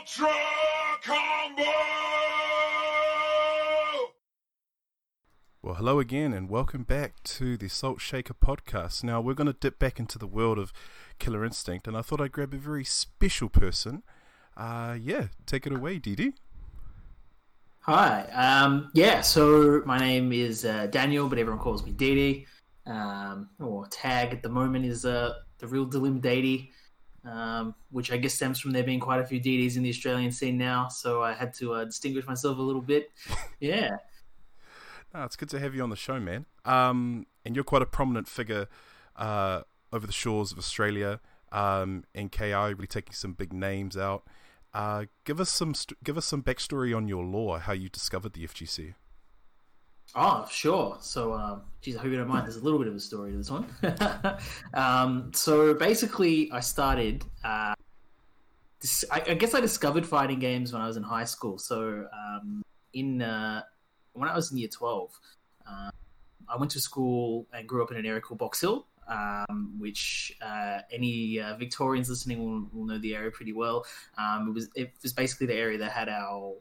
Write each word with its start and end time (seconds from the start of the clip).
Ultra 0.00 0.28
Combo! 1.02 1.62
Well, 5.60 5.74
hello 5.74 5.98
again, 6.00 6.32
and 6.32 6.48
welcome 6.48 6.84
back 6.84 7.22
to 7.24 7.58
the 7.58 7.68
Salt 7.68 8.00
Shaker 8.00 8.32
podcast. 8.32 9.04
Now, 9.04 9.20
we're 9.20 9.34
going 9.34 9.48
to 9.48 9.52
dip 9.52 9.78
back 9.78 10.00
into 10.00 10.16
the 10.16 10.26
world 10.26 10.58
of 10.58 10.72
Killer 11.18 11.44
Instinct, 11.44 11.86
and 11.86 11.98
I 11.98 12.00
thought 12.00 12.18
I'd 12.18 12.32
grab 12.32 12.54
a 12.54 12.56
very 12.56 12.84
special 12.84 13.50
person. 13.50 14.02
Uh, 14.56 14.96
yeah, 14.98 15.26
take 15.44 15.66
it 15.66 15.72
away, 15.72 15.98
Didi. 15.98 16.32
Hi. 17.80 18.22
Um, 18.32 18.90
yeah, 18.94 19.20
so 19.20 19.82
my 19.84 19.98
name 19.98 20.32
is 20.32 20.64
uh, 20.64 20.86
Daniel, 20.86 21.28
but 21.28 21.38
everyone 21.38 21.60
calls 21.60 21.84
me 21.84 21.92
Didi. 21.92 22.46
Um, 22.86 23.50
or 23.58 23.86
Tag 23.88 24.32
at 24.32 24.42
the 24.42 24.48
moment 24.48 24.86
is 24.86 25.04
uh, 25.04 25.34
the 25.58 25.66
real 25.66 25.84
Dilim 25.84 26.22
Didi, 26.22 26.72
um, 27.24 27.74
which 27.90 28.10
I 28.12 28.16
guess 28.16 28.34
stems 28.34 28.60
from 28.60 28.72
there 28.72 28.82
being 28.82 29.00
quite 29.00 29.20
a 29.20 29.26
few 29.26 29.40
Didis 29.40 29.76
in 29.76 29.82
the 29.82 29.90
Australian 29.90 30.32
scene 30.32 30.56
now. 30.56 30.88
So 30.88 31.22
I 31.22 31.32
had 31.32 31.54
to 31.54 31.74
uh, 31.74 31.84
distinguish 31.84 32.26
myself 32.26 32.58
a 32.58 32.62
little 32.62 32.82
bit. 32.82 33.10
Yeah. 33.60 33.96
No, 35.12 35.24
it's 35.24 35.36
good 35.36 35.50
to 35.50 35.60
have 35.60 35.74
you 35.74 35.82
on 35.82 35.90
the 35.90 35.96
show, 35.96 36.18
man. 36.18 36.46
Um, 36.64 37.26
and 37.44 37.54
you're 37.54 37.64
quite 37.64 37.82
a 37.82 37.86
prominent 37.86 38.26
figure 38.26 38.68
uh, 39.16 39.62
over 39.92 40.06
the 40.06 40.14
shores 40.14 40.50
of 40.50 40.58
Australia 40.58 41.20
um, 41.52 42.04
and 42.14 42.30
KI, 42.32 42.54
really 42.54 42.86
taking 42.86 43.12
some 43.12 43.32
big 43.32 43.52
names 43.52 43.96
out. 43.96 44.22
Uh, 44.72 45.06
give 45.24 45.40
us 45.40 45.50
some 45.50 45.74
st- 45.74 46.02
give 46.04 46.16
us 46.16 46.24
some 46.24 46.42
backstory 46.42 46.96
on 46.96 47.08
your 47.08 47.24
lore, 47.24 47.58
how 47.58 47.72
you 47.72 47.88
discovered 47.88 48.34
the 48.34 48.46
FGC. 48.46 48.94
Oh, 50.14 50.46
sure. 50.50 50.96
So, 51.00 51.34
um, 51.34 51.62
geez, 51.80 51.96
I 51.96 52.00
hope 52.00 52.10
you 52.10 52.18
don't 52.18 52.28
mind. 52.28 52.44
There's 52.44 52.56
a 52.56 52.64
little 52.64 52.78
bit 52.78 52.88
of 52.88 52.94
a 52.94 53.00
story 53.00 53.30
to 53.30 53.36
this 53.36 53.50
one. 53.50 53.66
um, 54.74 55.30
so 55.32 55.74
basically, 55.74 56.50
I 56.52 56.60
started. 56.60 57.24
Uh, 57.44 57.74
I, 59.10 59.22
I 59.28 59.34
guess 59.34 59.54
I 59.54 59.60
discovered 59.60 60.06
fighting 60.06 60.38
games 60.38 60.72
when 60.72 60.82
I 60.82 60.86
was 60.86 60.96
in 60.96 61.02
high 61.02 61.24
school. 61.24 61.58
So, 61.58 62.06
um, 62.12 62.62
in 62.92 63.22
uh, 63.22 63.62
when 64.14 64.28
I 64.28 64.34
was 64.34 64.50
in 64.50 64.58
year 64.58 64.68
twelve, 64.68 65.18
uh, 65.68 65.90
I 66.48 66.56
went 66.56 66.72
to 66.72 66.80
school 66.80 67.46
and 67.52 67.68
grew 67.68 67.82
up 67.82 67.90
in 67.92 67.96
an 67.96 68.06
area 68.06 68.20
called 68.20 68.38
Box 68.38 68.60
Hill, 68.60 68.86
um, 69.06 69.76
which 69.78 70.36
uh, 70.42 70.80
any 70.90 71.40
uh, 71.40 71.56
Victorians 71.56 72.08
listening 72.08 72.40
will, 72.40 72.68
will, 72.72 72.86
know 72.86 72.98
the 72.98 73.14
area 73.14 73.30
pretty 73.30 73.52
well. 73.52 73.84
Um, 74.18 74.48
it 74.48 74.54
was 74.54 74.68
it 74.74 74.92
was 75.02 75.12
basically 75.12 75.46
the 75.46 75.54
area 75.54 75.78
that 75.78 75.92
had 75.92 76.08
our 76.08 76.54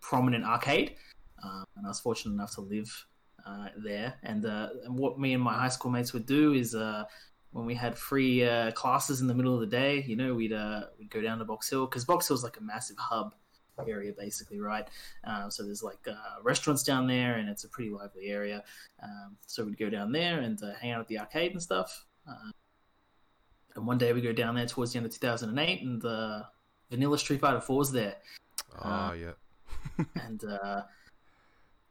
prominent 0.00 0.44
arcade. 0.44 0.96
Um, 1.44 1.64
and 1.76 1.86
I 1.86 1.88
was 1.88 2.00
fortunate 2.00 2.32
enough 2.32 2.54
to 2.54 2.62
live 2.62 3.06
uh, 3.46 3.68
there. 3.76 4.14
And, 4.22 4.46
uh, 4.46 4.68
and, 4.84 4.96
what 4.96 5.18
me 5.18 5.34
and 5.34 5.42
my 5.42 5.54
high 5.54 5.68
school 5.68 5.90
mates 5.90 6.12
would 6.12 6.26
do 6.26 6.54
is 6.54 6.74
uh, 6.74 7.04
when 7.52 7.66
we 7.66 7.74
had 7.74 7.96
free 7.96 8.42
uh, 8.42 8.70
classes 8.72 9.20
in 9.20 9.26
the 9.26 9.34
middle 9.34 9.54
of 9.54 9.60
the 9.60 9.66
day, 9.66 10.02
you 10.06 10.16
know, 10.16 10.34
we'd 10.34 10.52
uh, 10.52 10.84
we'd 10.98 11.10
go 11.10 11.20
down 11.20 11.38
to 11.38 11.44
Box 11.44 11.68
Hill 11.68 11.86
because 11.86 12.04
Box 12.04 12.26
Hill's 12.26 12.42
like 12.42 12.56
a 12.56 12.62
massive 12.62 12.96
hub 12.98 13.34
area, 13.86 14.12
basically, 14.16 14.60
right? 14.60 14.88
Um, 15.24 15.50
so 15.50 15.62
there's 15.62 15.82
like 15.82 15.98
restaurants 16.42 16.82
down 16.82 17.06
there, 17.06 17.34
and 17.34 17.48
it's 17.48 17.64
a 17.64 17.68
pretty 17.68 17.90
lively 17.90 18.28
area. 18.28 18.62
Um, 19.02 19.36
so 19.46 19.64
we'd 19.64 19.78
go 19.78 19.90
down 19.90 20.10
there 20.10 20.40
and 20.40 20.58
hang 20.80 20.92
out 20.92 21.00
at 21.00 21.08
the 21.08 21.18
arcade 21.18 21.52
and 21.52 21.62
stuff. 21.62 22.06
and 23.76 23.86
one 23.86 23.98
day 23.98 24.12
we 24.12 24.20
go 24.20 24.32
down 24.32 24.54
there 24.54 24.66
towards 24.66 24.92
the 24.92 24.98
end 24.98 25.06
of 25.06 25.12
2008, 25.12 25.82
and 25.82 26.00
the 26.00 26.46
Vanilla 26.90 27.18
Street 27.18 27.40
Fighter 27.40 27.58
4's 27.58 27.92
there. 27.92 28.16
Oh, 28.82 29.12
yeah. 29.12 30.04
and 30.24 30.42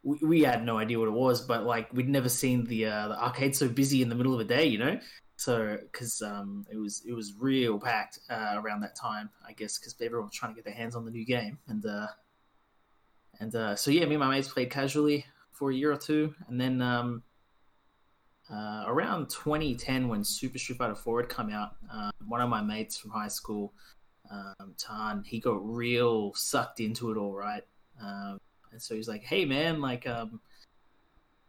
we, 0.03 0.17
we 0.21 0.41
had 0.41 0.65
no 0.65 0.77
idea 0.77 0.99
what 0.99 1.07
it 1.07 1.13
was, 1.13 1.41
but 1.41 1.63
like 1.63 1.91
we'd 1.93 2.09
never 2.09 2.29
seen 2.29 2.65
the 2.65 2.85
uh, 2.85 3.07
the 3.09 3.23
arcade 3.23 3.55
so 3.55 3.67
busy 3.67 4.01
in 4.01 4.09
the 4.09 4.15
middle 4.15 4.33
of 4.33 4.39
the 4.39 4.45
day, 4.45 4.65
you 4.65 4.77
know. 4.77 4.99
So 5.35 5.77
because 5.81 6.21
um, 6.21 6.65
it 6.71 6.77
was 6.77 7.03
it 7.07 7.13
was 7.13 7.33
real 7.39 7.79
packed 7.79 8.19
uh, 8.29 8.55
around 8.57 8.81
that 8.81 8.95
time, 8.95 9.29
I 9.47 9.53
guess, 9.53 9.79
because 9.79 9.95
everyone 10.01 10.27
was 10.27 10.35
trying 10.35 10.51
to 10.51 10.55
get 10.55 10.65
their 10.65 10.73
hands 10.73 10.95
on 10.95 11.05
the 11.05 11.11
new 11.11 11.25
game, 11.25 11.57
and 11.67 11.85
uh, 11.85 12.07
and 13.39 13.55
uh, 13.55 13.75
so 13.75 13.91
yeah, 13.91 14.05
me 14.05 14.15
and 14.15 14.19
my 14.19 14.29
mates 14.29 14.47
played 14.47 14.69
casually 14.69 15.25
for 15.51 15.71
a 15.71 15.75
year 15.75 15.91
or 15.91 15.97
two, 15.97 16.33
and 16.47 16.59
then 16.59 16.81
um, 16.81 17.23
uh, 18.51 18.83
around 18.87 19.29
2010 19.29 20.07
when 20.07 20.23
Super 20.23 20.57
Street 20.57 20.77
Fighter 20.77 20.95
4 20.95 21.21
had 21.21 21.29
come 21.29 21.49
out, 21.49 21.75
uh, 21.91 22.11
one 22.27 22.41
of 22.41 22.49
my 22.49 22.61
mates 22.61 22.97
from 22.97 23.11
high 23.11 23.27
school, 23.27 23.73
um, 24.31 24.75
Tan, 24.77 25.23
he 25.25 25.39
got 25.39 25.63
real 25.63 26.33
sucked 26.33 26.79
into 26.79 27.11
it 27.11 27.17
all 27.17 27.33
right. 27.33 27.63
Um, 28.01 28.39
and 28.73 28.81
so 28.81 28.95
he's 28.95 29.07
like, 29.07 29.23
"Hey, 29.23 29.45
man, 29.45 29.79
like, 29.79 30.05
um, 30.07 30.41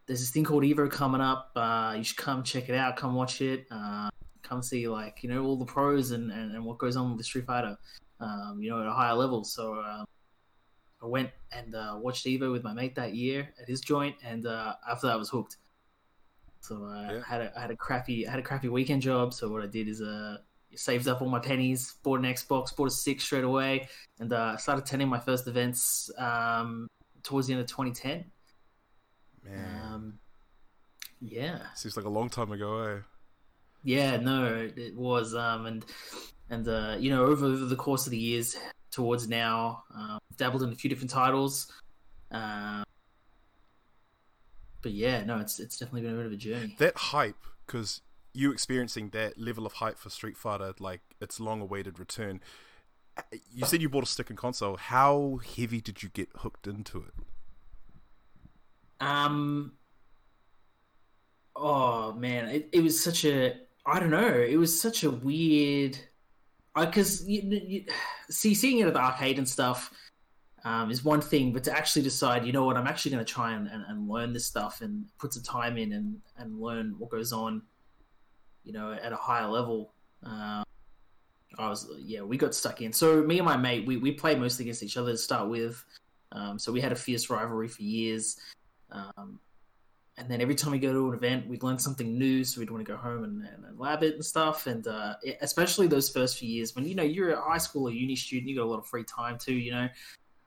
there's 0.05 0.19
this 0.19 0.29
thing 0.29 0.43
called 0.43 0.63
Evo 0.63 0.89
coming 0.89 1.21
up. 1.21 1.51
Uh, 1.55 1.95
you 1.97 2.03
should 2.03 2.17
come 2.17 2.43
check 2.43 2.69
it 2.69 2.75
out. 2.75 2.95
Come 2.95 3.15
watch 3.15 3.41
it. 3.41 3.65
Uh, 3.69 4.09
come 4.43 4.61
see, 4.61 4.87
like, 4.87 5.23
you 5.23 5.29
know, 5.29 5.43
all 5.43 5.57
the 5.57 5.65
pros 5.65 6.11
and, 6.11 6.31
and, 6.31 6.53
and 6.53 6.63
what 6.63 6.77
goes 6.77 6.95
on 6.95 7.09
with 7.09 7.17
the 7.17 7.23
Street 7.23 7.45
Fighter, 7.45 7.75
um, 8.19 8.59
you 8.61 8.69
know, 8.69 8.79
at 8.79 8.87
a 8.87 8.93
higher 8.93 9.15
level." 9.15 9.43
So 9.43 9.73
um, 9.75 10.05
I 11.01 11.07
went 11.07 11.31
and 11.51 11.75
uh, 11.75 11.97
watched 11.99 12.25
Evo 12.25 12.51
with 12.51 12.63
my 12.63 12.73
mate 12.73 12.95
that 12.95 13.15
year 13.15 13.49
at 13.61 13.67
his 13.67 13.81
joint, 13.81 14.15
and 14.23 14.45
uh, 14.45 14.75
after 14.89 15.07
that, 15.07 15.13
I 15.13 15.17
was 15.17 15.29
hooked. 15.29 15.57
So 16.61 16.85
uh, 16.85 17.11
yeah. 17.11 17.21
I 17.23 17.27
had 17.27 17.41
a 17.41 17.57
I 17.57 17.61
had 17.61 17.71
a 17.71 17.75
crappy 17.75 18.27
I 18.27 18.31
had 18.31 18.39
a 18.39 18.43
crappy 18.43 18.69
weekend 18.69 19.01
job. 19.01 19.33
So 19.33 19.49
what 19.49 19.61
I 19.61 19.67
did 19.67 19.87
is 19.87 20.01
uh 20.01 20.37
saved 20.75 21.07
up 21.07 21.21
all 21.21 21.29
my 21.29 21.39
pennies, 21.39 21.95
bought 22.03 22.19
an 22.19 22.25
Xbox, 22.25 22.75
bought 22.75 22.87
a 22.87 22.91
six 22.91 23.23
straight 23.23 23.43
away, 23.43 23.87
and 24.19 24.31
uh, 24.33 24.57
started 24.57 24.83
attending 24.83 25.07
my 25.07 25.19
first 25.19 25.47
events 25.47 26.09
um, 26.17 26.87
towards 27.25 27.47
the 27.47 27.53
end 27.53 27.61
of 27.61 27.67
2010. 27.67 28.25
Man. 29.43 29.81
Um, 29.83 30.19
yeah. 31.19 31.59
Seems 31.75 31.97
like 31.97 32.05
a 32.05 32.09
long 32.09 32.29
time 32.29 32.51
ago, 32.51 32.79
eh? 32.83 32.99
Yeah, 33.83 34.17
no, 34.17 34.69
it 34.75 34.95
was. 34.95 35.35
Um, 35.35 35.65
and 35.65 35.85
and 36.49 36.67
uh, 36.67 36.95
you 36.99 37.09
know, 37.09 37.25
over, 37.25 37.45
over 37.45 37.65
the 37.65 37.75
course 37.75 38.07
of 38.07 38.11
the 38.11 38.17
years 38.17 38.55
towards 38.91 39.27
now, 39.27 39.83
um, 39.95 40.19
dabbled 40.37 40.63
in 40.63 40.69
a 40.71 40.75
few 40.75 40.89
different 40.89 41.11
titles. 41.11 41.71
Um, 42.31 42.83
but 44.81 44.91
yeah, 44.91 45.23
no, 45.23 45.39
it's 45.39 45.59
it's 45.59 45.77
definitely 45.77 46.01
been 46.01 46.13
a 46.13 46.17
bit 46.17 46.25
of 46.25 46.31
a 46.31 46.37
journey. 46.37 46.75
That 46.79 46.97
hype, 46.97 47.43
because 47.65 48.01
you 48.33 48.51
experiencing 48.51 49.09
that 49.09 49.39
level 49.39 49.65
of 49.65 49.73
hype 49.73 49.97
for 49.97 50.09
Street 50.09 50.37
Fighter, 50.37 50.73
like 50.79 51.01
its 51.21 51.39
long-awaited 51.39 51.99
return 51.99 52.41
you 53.51 53.65
said 53.65 53.81
you 53.81 53.89
bought 53.89 54.03
a 54.03 54.07
stick 54.07 54.29
and 54.29 54.37
console. 54.37 54.77
How 54.77 55.39
heavy 55.55 55.81
did 55.81 56.03
you 56.03 56.09
get 56.09 56.29
hooked 56.37 56.67
into 56.67 56.99
it? 56.99 57.13
Um. 58.99 59.73
Oh 61.55 62.11
man, 62.13 62.49
it, 62.49 62.69
it 62.73 62.81
was 62.81 63.01
such 63.01 63.23
a 63.25 63.55
I 63.85 63.99
don't 63.99 64.09
know. 64.09 64.27
It 64.27 64.57
was 64.57 64.79
such 64.79 65.03
a 65.03 65.11
weird. 65.11 65.97
I 66.73 66.85
Because 66.85 67.27
you, 67.27 67.41
you, 67.41 67.85
see, 68.29 68.53
seeing 68.53 68.79
it 68.79 68.87
at 68.87 68.93
the 68.93 68.99
arcade 68.99 69.37
and 69.37 69.47
stuff 69.47 69.91
um, 70.63 70.89
is 70.89 71.03
one 71.03 71.21
thing, 71.21 71.53
but 71.53 71.63
to 71.65 71.71
actually 71.71 72.01
decide, 72.01 72.45
you 72.45 72.51
know 72.51 72.65
what, 72.65 72.75
I'm 72.75 72.87
actually 72.87 73.11
going 73.11 73.23
to 73.23 73.31
try 73.31 73.53
and, 73.53 73.67
and, 73.67 73.85
and, 73.87 74.09
learn 74.09 74.33
this 74.33 74.47
stuff 74.47 74.81
and 74.81 75.05
put 75.19 75.31
some 75.31 75.43
time 75.43 75.77
in 75.77 75.93
and, 75.93 76.19
and 76.37 76.59
learn 76.59 76.95
what 76.97 77.11
goes 77.11 77.31
on, 77.31 77.61
you 78.63 78.73
know, 78.73 78.91
at 78.91 79.13
a 79.13 79.15
higher 79.15 79.47
level. 79.47 79.93
Um, 80.23 80.64
I 81.57 81.69
was 81.69 81.89
yeah, 81.99 82.21
we 82.21 82.37
got 82.37 82.53
stuck 82.53 82.81
in. 82.81 82.93
So 82.93 83.23
me 83.23 83.37
and 83.39 83.45
my 83.45 83.57
mate, 83.57 83.85
we 83.85 83.97
we 83.97 84.11
played 84.11 84.39
mostly 84.39 84.65
against 84.65 84.83
each 84.83 84.97
other 84.97 85.11
to 85.11 85.17
start 85.17 85.49
with. 85.49 85.83
Um, 86.31 86.59
so 86.59 86.71
we 86.71 86.81
had 86.81 86.91
a 86.91 86.95
fierce 86.95 87.29
rivalry 87.29 87.67
for 87.67 87.83
years. 87.83 88.37
Um, 88.91 89.39
and 90.17 90.29
then 90.29 90.41
every 90.41 90.55
time 90.55 90.71
we 90.71 90.79
go 90.79 90.93
to 90.93 91.09
an 91.09 91.13
event, 91.13 91.47
we'd 91.47 91.63
learn 91.63 91.77
something 91.77 92.17
new, 92.17 92.43
so 92.45 92.59
we'd 92.61 92.69
want 92.69 92.85
to 92.85 92.89
go 92.89 92.97
home 92.97 93.25
and, 93.25 93.41
and, 93.43 93.77
lab 93.77 94.01
it 94.01 94.15
and 94.15 94.23
stuff. 94.23 94.65
And 94.65 94.87
uh, 94.87 95.15
especially 95.41 95.87
those 95.87 96.09
first 96.09 96.37
few 96.37 96.47
years 96.47 96.73
when 96.73 96.85
you 96.85 96.95
know 96.95 97.03
you're 97.03 97.31
a 97.31 97.41
high 97.41 97.57
school 97.57 97.87
or 97.87 97.91
uni 97.91 98.15
student, 98.15 98.49
you 98.49 98.55
got 98.55 98.63
a 98.63 98.69
lot 98.69 98.79
of 98.79 98.87
free 98.87 99.03
time 99.03 99.37
too, 99.37 99.53
you 99.53 99.71
know. 99.71 99.89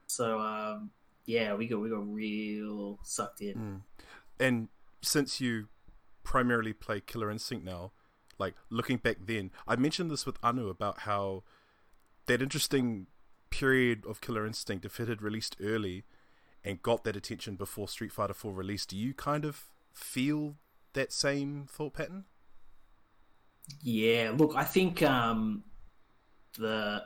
So 0.07 0.39
um, 0.39 0.89
yeah, 1.25 1.53
we 1.53 1.67
got 1.67 1.79
we 1.79 1.89
got 1.89 2.11
real 2.11 2.99
sucked 3.03 3.41
in. 3.41 3.55
Mm. 3.55 3.81
And 4.39 4.67
since 5.01 5.39
you 5.39 5.67
primarily 6.23 6.73
play 6.73 7.01
Killer 7.01 7.29
Instinct 7.29 7.63
now, 7.63 7.91
like 8.39 8.55
looking 8.69 8.97
back 8.97 9.17
then, 9.25 9.51
I 9.67 9.75
mentioned 9.75 10.09
this 10.09 10.25
with 10.25 10.37
Anu 10.41 10.69
about 10.69 10.99
how 10.99 11.43
that 12.25 12.41
interesting 12.41 13.07
period 13.49 14.05
of 14.07 14.21
Killer 14.21 14.45
Instinct, 14.45 14.85
if 14.85 14.99
it 14.99 15.07
had 15.07 15.21
released 15.21 15.55
early 15.61 16.05
and 16.63 16.81
got 16.81 17.03
that 17.03 17.15
attention 17.15 17.55
before 17.55 17.87
Street 17.87 18.11
Fighter 18.11 18.33
4 18.33 18.53
released, 18.53 18.89
do 18.89 18.97
you 18.97 19.13
kind 19.13 19.45
of 19.45 19.65
feel 19.93 20.55
that 20.93 21.11
same 21.11 21.65
thought 21.67 21.93
pattern? 21.93 22.25
Yeah, 23.81 24.33
look, 24.35 24.53
I 24.55 24.63
think 24.63 25.03
um, 25.03 25.63
the 26.57 27.03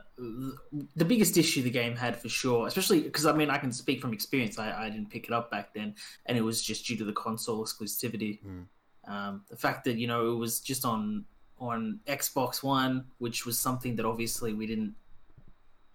the 0.95 1.05
biggest 1.05 1.37
issue 1.37 1.61
the 1.61 1.69
game 1.69 1.95
had 1.95 2.15
for 2.15 2.29
sure, 2.29 2.67
especially 2.67 3.01
because 3.01 3.25
I 3.25 3.33
mean 3.33 3.49
I 3.49 3.57
can 3.57 3.71
speak 3.71 4.01
from 4.01 4.13
experience. 4.13 4.57
I, 4.57 4.85
I 4.85 4.89
didn't 4.89 5.09
pick 5.09 5.25
it 5.25 5.33
up 5.33 5.51
back 5.51 5.73
then, 5.73 5.95
and 6.25 6.37
it 6.37 6.41
was 6.41 6.63
just 6.63 6.85
due 6.85 6.95
to 6.97 7.03
the 7.03 7.11
console 7.13 7.63
exclusivity. 7.63 8.39
Mm. 8.43 8.65
Um, 9.05 9.43
the 9.49 9.57
fact 9.57 9.83
that 9.85 9.97
you 9.97 10.07
know 10.07 10.31
it 10.31 10.35
was 10.37 10.59
just 10.59 10.85
on 10.85 11.25
on 11.59 11.99
Xbox 12.07 12.63
One, 12.63 13.05
which 13.19 13.45
was 13.45 13.57
something 13.59 13.95
that 13.97 14.05
obviously 14.05 14.53
we 14.53 14.65
didn't, 14.65 14.95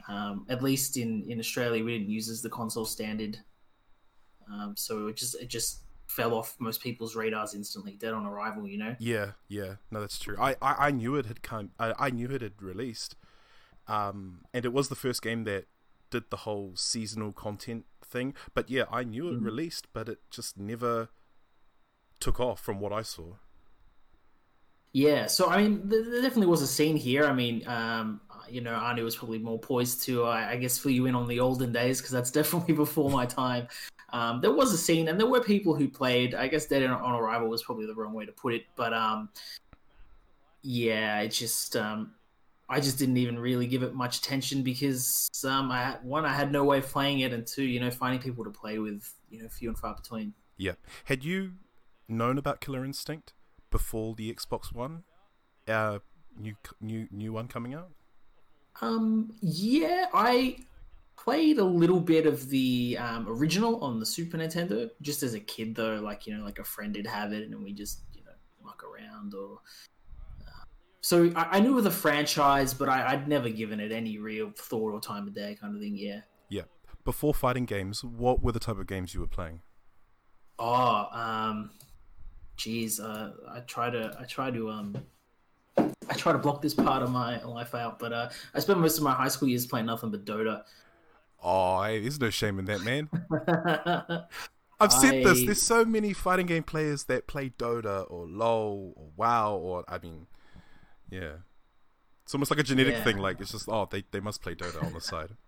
um, 0.08 0.46
at 0.48 0.62
least 0.62 0.96
in 0.96 1.24
in 1.28 1.38
Australia, 1.38 1.84
we 1.84 1.98
didn't 1.98 2.10
use 2.10 2.28
as 2.28 2.42
the 2.42 2.50
console 2.50 2.84
standard. 2.84 3.38
Um, 4.50 4.74
so 4.76 5.08
it 5.08 5.16
just 5.16 5.34
it 5.40 5.48
just 5.48 5.80
fell 6.06 6.34
off 6.34 6.56
most 6.58 6.80
people's 6.82 7.14
radars 7.14 7.54
instantly, 7.54 7.92
dead 7.92 8.14
on 8.14 8.24
arrival. 8.26 8.66
You 8.66 8.78
know. 8.78 8.96
Yeah, 8.98 9.32
yeah, 9.48 9.74
no, 9.90 10.00
that's 10.00 10.18
true. 10.18 10.36
I 10.38 10.56
I, 10.62 10.88
I 10.88 10.90
knew 10.90 11.16
it 11.16 11.26
had 11.26 11.42
come. 11.42 11.70
I, 11.78 11.94
I 11.98 12.10
knew 12.10 12.28
it 12.28 12.42
had 12.42 12.62
released, 12.62 13.16
um, 13.86 14.42
and 14.54 14.64
it 14.64 14.72
was 14.72 14.88
the 14.88 14.94
first 14.94 15.22
game 15.22 15.44
that 15.44 15.66
did 16.10 16.30
the 16.30 16.38
whole 16.38 16.72
seasonal 16.74 17.32
content 17.32 17.84
thing. 18.02 18.34
But 18.54 18.70
yeah, 18.70 18.84
I 18.90 19.02
knew 19.04 19.28
it 19.28 19.40
Mhm. 19.40 19.44
released, 19.44 19.86
but 19.92 20.08
it 20.08 20.20
just 20.30 20.58
never 20.58 21.10
took 22.20 22.40
off 22.40 22.60
from 22.60 22.80
what 22.80 22.92
I 22.92 23.02
saw. 23.02 23.34
Yeah, 24.92 25.26
so 25.26 25.48
I 25.48 25.62
mean, 25.62 25.82
there, 25.88 26.02
definitely 26.22 26.46
was 26.46 26.62
a 26.62 26.66
scene 26.66 26.96
here. 26.96 27.24
I 27.24 27.32
mean, 27.32 27.66
um, 27.68 28.20
you 28.48 28.60
know, 28.60 28.74
Anu 28.74 29.04
was 29.04 29.16
probably 29.16 29.38
more 29.38 29.58
poised 29.58 30.02
to, 30.04 30.24
I, 30.24 30.52
I 30.52 30.56
guess, 30.56 30.78
fill 30.78 30.92
you 30.92 31.06
in 31.06 31.14
on 31.14 31.28
the 31.28 31.40
olden 31.40 31.72
days 31.72 31.98
because 31.98 32.12
that's 32.12 32.30
definitely 32.40 32.74
before 32.74 33.10
my 33.10 33.26
time. 33.26 33.68
Um, 34.12 34.40
there 34.40 34.52
was 34.52 34.72
a 34.72 34.78
scene, 34.78 35.08
and 35.08 35.20
there 35.20 35.26
were 35.26 35.40
people 35.40 35.74
who 35.74 35.88
played. 35.88 36.34
I 36.34 36.48
guess 36.48 36.66
Dead 36.66 36.82
on 36.84 37.14
Arrival 37.14 37.48
was 37.48 37.62
probably 37.62 37.86
the 37.86 37.94
wrong 37.94 38.14
way 38.14 38.24
to 38.24 38.32
put 38.32 38.54
it, 38.54 38.64
but 38.74 38.94
um, 38.94 39.28
yeah, 40.62 41.20
it 41.20 41.28
just, 41.28 41.76
um, 41.76 42.12
I 42.70 42.80
just 42.80 42.98
didn't 42.98 43.18
even 43.18 43.38
really 43.38 43.66
give 43.66 43.82
it 43.82 43.94
much 43.94 44.18
attention 44.18 44.62
because 44.62 45.28
um, 45.44 45.70
I 45.70 45.82
had- 45.82 46.04
one, 46.04 46.24
I 46.24 46.32
had 46.32 46.50
no 46.50 46.64
way 46.64 46.78
of 46.78 46.86
playing 46.86 47.20
it, 47.20 47.34
and 47.34 47.46
two, 47.46 47.64
you 47.64 47.80
know, 47.80 47.90
finding 47.90 48.20
people 48.20 48.44
to 48.44 48.50
play 48.50 48.78
with, 48.78 49.12
you 49.30 49.42
know, 49.42 49.48
few 49.48 49.68
and 49.68 49.78
far 49.78 49.94
between. 49.94 50.32
Yeah. 50.56 50.72
Had 51.04 51.22
you 51.22 51.52
known 52.08 52.38
about 52.38 52.60
Killer 52.60 52.84
Instinct 52.84 53.32
before 53.70 54.14
the 54.14 54.32
Xbox 54.32 54.72
One? 54.72 55.04
Uh, 55.66 55.98
new 56.38 56.54
new 56.80 57.06
new 57.10 57.32
one 57.32 57.48
coming 57.48 57.74
out? 57.74 57.90
Um, 58.80 59.34
yeah, 59.40 60.06
I 60.14 60.58
played 61.16 61.58
a 61.58 61.64
little 61.64 62.00
bit 62.00 62.26
of 62.26 62.48
the 62.48 62.96
um, 63.00 63.26
original 63.28 63.82
on 63.82 63.98
the 63.98 64.06
Super 64.06 64.38
Nintendo, 64.38 64.88
just 65.02 65.22
as 65.22 65.34
a 65.34 65.40
kid 65.40 65.74
though. 65.74 65.96
Like 65.96 66.26
you 66.26 66.36
know, 66.36 66.44
like 66.44 66.58
a 66.58 66.64
friend 66.64 66.94
did 66.94 67.06
have 67.06 67.32
it, 67.32 67.48
and 67.48 67.62
we 67.62 67.72
just 67.72 68.02
you 68.14 68.22
know 68.24 68.32
muck 68.64 68.82
around 68.84 69.34
or. 69.34 69.58
uh, 70.46 70.64
So 71.00 71.30
I, 71.36 71.56
I 71.56 71.60
knew 71.60 71.76
of 71.76 71.84
the 71.84 71.90
franchise, 71.90 72.72
but 72.72 72.88
I, 72.88 73.12
I'd 73.12 73.28
never 73.28 73.50
given 73.50 73.80
it 73.80 73.92
any 73.92 74.18
real 74.18 74.52
thought 74.56 74.92
or 74.92 75.00
time 75.00 75.26
of 75.26 75.34
day, 75.34 75.56
kind 75.60 75.74
of 75.74 75.80
thing. 75.80 75.96
Yeah. 75.96 76.20
Yeah. 76.48 76.62
Before 77.04 77.34
fighting 77.34 77.66
games, 77.66 78.04
what 78.04 78.42
were 78.42 78.52
the 78.52 78.60
type 78.60 78.78
of 78.78 78.86
games 78.86 79.12
you 79.14 79.20
were 79.20 79.26
playing? 79.26 79.60
Oh, 80.58 81.06
um, 81.12 81.70
geez, 82.58 83.00
uh, 83.00 83.32
I 83.50 83.60
try 83.60 83.88
to, 83.88 84.14
I 84.20 84.24
try 84.24 84.50
to, 84.50 84.70
um, 84.70 84.96
I 85.78 86.14
try 86.14 86.32
to 86.32 86.38
block 86.38 86.60
this 86.60 86.74
part 86.74 87.02
of 87.02 87.10
my 87.10 87.42
life 87.44 87.74
out, 87.74 87.98
but 87.98 88.12
uh, 88.12 88.28
I 88.54 88.60
spent 88.60 88.78
most 88.80 88.98
of 88.98 89.04
my 89.04 89.12
high 89.12 89.28
school 89.28 89.48
years 89.48 89.66
playing 89.66 89.86
nothing 89.86 90.10
but 90.10 90.24
Dota. 90.26 90.62
Oh, 91.42 91.82
hey, 91.82 92.00
there's 92.00 92.20
no 92.20 92.30
shame 92.30 92.58
in 92.58 92.64
that, 92.66 92.82
man. 92.82 93.08
I've 94.80 94.92
said 94.92 95.24
this. 95.24 95.44
There's 95.44 95.62
so 95.62 95.84
many 95.84 96.12
fighting 96.12 96.46
game 96.46 96.62
players 96.62 97.04
that 97.04 97.26
play 97.26 97.50
Dota 97.50 98.06
or 98.10 98.26
LoL 98.26 98.92
or 98.96 99.08
WoW 99.16 99.56
or 99.56 99.84
I 99.88 99.98
mean, 99.98 100.26
yeah. 101.10 101.32
It's 102.24 102.34
almost 102.34 102.50
like 102.50 102.60
a 102.60 102.62
genetic 102.62 102.94
Yeah. 102.94 103.04
thing. 103.04 103.18
Like 103.18 103.40
it's 103.40 103.52
just 103.52 103.68
oh, 103.68 103.88
they 103.90 104.04
they 104.10 104.20
must 104.20 104.42
play 104.42 104.54
Dota 104.54 104.84
on 104.84 104.92
the 104.92 105.00
side. 105.00 105.30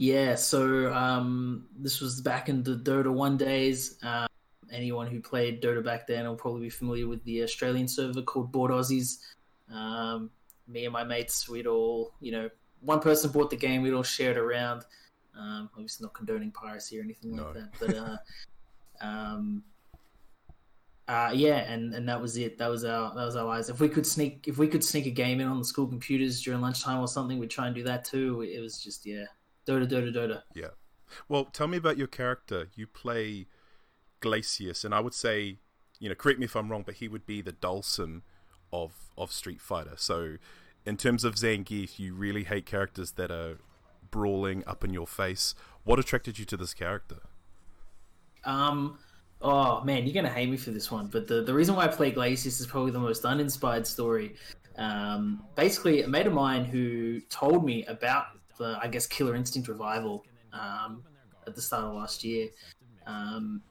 Yeah, 0.00 0.36
so 0.36 0.94
um, 0.94 1.66
this 1.76 2.00
was 2.00 2.20
back 2.20 2.48
in 2.48 2.62
the 2.62 2.76
Dota 2.76 3.12
1 3.12 3.36
days. 3.36 3.96
Um, 4.00 4.27
anyone 4.72 5.06
who 5.06 5.20
played 5.20 5.62
Dota 5.62 5.84
back 5.84 6.06
then 6.06 6.26
will 6.26 6.36
probably 6.36 6.62
be 6.62 6.70
familiar 6.70 7.06
with 7.06 7.22
the 7.24 7.42
Australian 7.42 7.88
server 7.88 8.22
called 8.22 8.52
Board 8.52 8.70
Aussies. 8.70 9.18
Um, 9.72 10.30
me 10.66 10.84
and 10.84 10.92
my 10.92 11.04
mates, 11.04 11.48
we'd 11.48 11.66
all, 11.66 12.12
you 12.20 12.32
know, 12.32 12.50
one 12.80 13.00
person 13.00 13.30
bought 13.30 13.50
the 13.50 13.56
game, 13.56 13.82
we'd 13.82 13.92
all 13.94 14.02
share 14.02 14.30
it 14.32 14.38
around. 14.38 14.84
Um, 15.38 15.70
obviously, 15.74 16.04
not 16.04 16.14
condoning 16.14 16.50
piracy 16.50 16.98
or 16.98 17.02
anything 17.02 17.36
No. 17.36 17.44
like 17.44 17.54
that, 17.54 17.70
but 17.78 17.96
uh, 17.96 18.16
um, 19.00 19.62
uh, 21.06 21.30
yeah, 21.32 21.58
and, 21.72 21.94
and 21.94 22.08
that 22.08 22.20
was 22.20 22.36
it. 22.36 22.58
That 22.58 22.68
was 22.68 22.84
our 22.84 23.14
that 23.14 23.24
was 23.24 23.36
our 23.36 23.44
lives. 23.44 23.70
If 23.70 23.80
we 23.80 23.88
could 23.88 24.06
sneak 24.06 24.46
if 24.46 24.58
we 24.58 24.68
could 24.68 24.84
sneak 24.84 25.06
a 25.06 25.10
game 25.10 25.40
in 25.40 25.46
on 25.46 25.58
the 25.58 25.64
school 25.64 25.86
computers 25.86 26.42
during 26.42 26.60
lunchtime 26.60 27.00
or 27.00 27.08
something, 27.08 27.38
we'd 27.38 27.50
try 27.50 27.66
and 27.66 27.74
do 27.74 27.82
that 27.84 28.04
too. 28.04 28.42
It 28.42 28.60
was 28.60 28.82
just 28.82 29.06
yeah, 29.06 29.24
Dota, 29.66 29.88
Dota, 29.88 30.14
Dota. 30.14 30.42
Yeah. 30.54 30.68
Well, 31.28 31.46
tell 31.46 31.66
me 31.66 31.78
about 31.78 31.96
your 31.96 32.08
character. 32.08 32.68
You 32.74 32.86
play 32.86 33.46
Glacius, 34.20 34.84
and 34.84 34.94
I 34.94 35.00
would 35.00 35.14
say, 35.14 35.58
you 35.98 36.08
know, 36.08 36.14
correct 36.14 36.38
me 36.38 36.44
if 36.44 36.56
I'm 36.56 36.70
wrong, 36.70 36.82
but 36.84 36.96
he 36.96 37.08
would 37.08 37.26
be 37.26 37.40
the 37.40 37.52
Dhalsim 37.52 38.22
of 38.72 38.92
of 39.16 39.32
Street 39.32 39.60
Fighter. 39.60 39.94
So, 39.96 40.36
in 40.84 40.96
terms 40.96 41.24
of 41.24 41.34
Zangief, 41.34 41.98
you 41.98 42.14
really 42.14 42.44
hate 42.44 42.66
characters 42.66 43.12
that 43.12 43.30
are 43.30 43.58
brawling 44.10 44.64
up 44.66 44.84
in 44.84 44.92
your 44.92 45.06
face. 45.06 45.54
What 45.84 45.98
attracted 45.98 46.38
you 46.38 46.44
to 46.46 46.56
this 46.56 46.74
character? 46.74 47.18
Um, 48.44 48.98
oh 49.40 49.82
man, 49.84 50.04
you're 50.04 50.14
gonna 50.14 50.32
hate 50.32 50.50
me 50.50 50.56
for 50.56 50.70
this 50.70 50.90
one, 50.90 51.06
but 51.08 51.26
the 51.26 51.42
the 51.42 51.54
reason 51.54 51.74
why 51.74 51.84
I 51.84 51.88
play 51.88 52.12
Glacius 52.12 52.60
is 52.60 52.66
probably 52.66 52.92
the 52.92 53.00
most 53.00 53.24
uninspired 53.24 53.86
story. 53.86 54.34
Um, 54.76 55.42
basically, 55.56 56.02
a 56.02 56.08
mate 56.08 56.26
of 56.26 56.32
mine 56.32 56.64
who 56.64 57.20
told 57.22 57.64
me 57.64 57.84
about 57.86 58.26
the 58.58 58.78
I 58.80 58.88
guess 58.88 59.06
Killer 59.06 59.34
Instinct 59.34 59.68
revival 59.68 60.24
um, 60.52 61.02
at 61.46 61.54
the 61.54 61.62
start 61.62 61.84
of 61.84 61.94
last 61.94 62.24
year. 62.24 62.48
Um, 63.06 63.62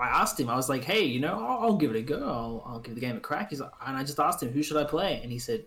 I 0.00 0.08
asked 0.08 0.38
him, 0.38 0.48
I 0.48 0.56
was 0.56 0.68
like, 0.68 0.84
"Hey, 0.84 1.04
you 1.04 1.20
know, 1.20 1.34
I'll, 1.34 1.58
I'll 1.64 1.76
give 1.76 1.90
it 1.90 1.98
a 1.98 2.02
go. 2.02 2.22
I'll, 2.24 2.62
I'll 2.66 2.80
give 2.80 2.94
the 2.94 3.00
game 3.00 3.16
a 3.16 3.20
crack." 3.20 3.50
He's 3.50 3.60
like, 3.60 3.70
and 3.86 3.96
I 3.96 4.04
just 4.04 4.18
asked 4.20 4.42
him, 4.42 4.50
"Who 4.50 4.62
should 4.62 4.76
I 4.76 4.84
play?" 4.84 5.20
And 5.22 5.32
he 5.32 5.38
said, 5.38 5.64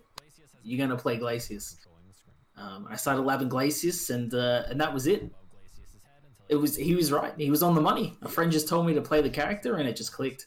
"You're 0.62 0.78
gonna 0.78 0.98
play 0.98 1.18
Glacius." 1.18 1.76
Um, 2.56 2.86
I 2.90 2.96
started 2.96 3.22
labbing 3.22 3.48
Glacius, 3.48 4.10
and 4.10 4.32
uh, 4.34 4.64
and 4.68 4.80
that 4.80 4.92
was 4.92 5.06
it 5.06 5.30
it 6.52 6.56
was 6.56 6.76
he 6.76 6.94
was 6.94 7.10
right. 7.10 7.32
He 7.36 7.50
was 7.50 7.62
on 7.62 7.74
the 7.74 7.80
money. 7.80 8.16
A 8.22 8.28
friend 8.28 8.52
just 8.52 8.68
told 8.68 8.86
me 8.86 8.94
to 8.94 9.00
play 9.00 9.22
the 9.22 9.30
character, 9.30 9.76
and 9.76 9.88
it 9.88 9.96
just 9.96 10.12
clicked. 10.12 10.46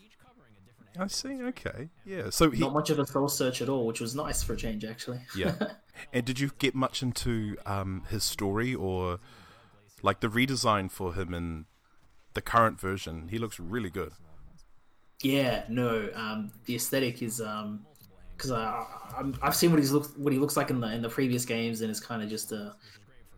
I 1.00 1.08
see. 1.08 1.42
Okay. 1.42 1.90
Yeah. 2.06 2.30
So 2.30 2.52
he. 2.52 2.60
Not 2.60 2.74
much 2.74 2.90
of 2.90 3.00
a 3.00 3.06
soul 3.08 3.28
search 3.28 3.62
at 3.62 3.70
all, 3.70 3.86
which 3.88 4.00
was 4.00 4.16
nice 4.16 4.44
for 4.44 4.54
a 4.54 4.58
change, 4.58 4.86
actually. 4.86 5.20
Yeah. 5.36 5.56
and 6.14 6.24
did 6.24 6.40
you 6.40 6.52
get 6.60 6.76
much 6.76 7.02
into 7.02 7.58
um, 7.66 8.04
his 8.10 8.24
story 8.24 8.76
or 8.76 9.20
like 10.04 10.20
the 10.20 10.28
redesign 10.28 10.92
for 10.92 11.16
him 11.16 11.34
in 11.34 11.66
the 12.36 12.42
current 12.42 12.80
version? 12.80 13.30
He 13.30 13.40
looks 13.40 13.60
really 13.60 13.90
good. 13.90 14.14
yeah, 15.24 15.64
no. 15.70 16.10
Um, 16.14 16.52
the 16.66 16.76
aesthetic 16.76 17.22
is 17.24 17.42
um, 17.42 17.86
because 18.38 18.52
I, 18.52 18.86
I'm, 19.18 19.36
I've 19.42 19.56
seen 19.56 19.72
what 19.72 19.80
he's 19.80 19.92
what 19.94 20.34
he 20.34 20.40
looks 20.40 20.58
like 20.58 20.70
in 20.70 20.80
the 20.80 20.94
in 20.94 21.02
the 21.02 21.10
previous 21.10 21.46
games, 21.46 21.82
and 21.82 21.90
it's 21.90 22.00
kind 22.00 22.22
of 22.22 22.30
just 22.30 22.52
a 22.52 22.76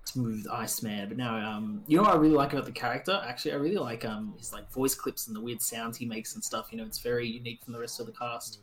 smooth 0.04 0.46
ice 0.52 0.82
man. 0.82 1.08
But 1.10 1.18
now, 1.18 1.36
um, 1.36 1.84
you 1.88 1.98
know 1.98 2.04
what 2.04 2.14
I 2.14 2.18
really 2.18 2.36
like 2.36 2.54
about 2.54 2.66
the 2.66 2.72
character? 2.72 3.22
Actually, 3.26 3.54
I 3.54 3.56
really 3.56 3.78
like 3.78 4.06
um 4.06 4.34
his 4.38 4.52
like 4.54 4.72
voice 4.72 4.96
clips 4.96 5.28
and 5.28 5.36
the 5.36 5.42
weird 5.42 5.62
sounds 5.62 5.98
he 5.98 6.06
makes 6.06 6.36
and 6.36 6.44
stuff. 6.44 6.68
You 6.72 6.78
know, 6.80 6.86
it's 6.86 7.00
very 7.00 7.28
unique 7.28 7.64
from 7.64 7.74
the 7.74 7.80
rest 7.80 8.00
of 8.00 8.06
the 8.06 8.12
cast. 8.14 8.60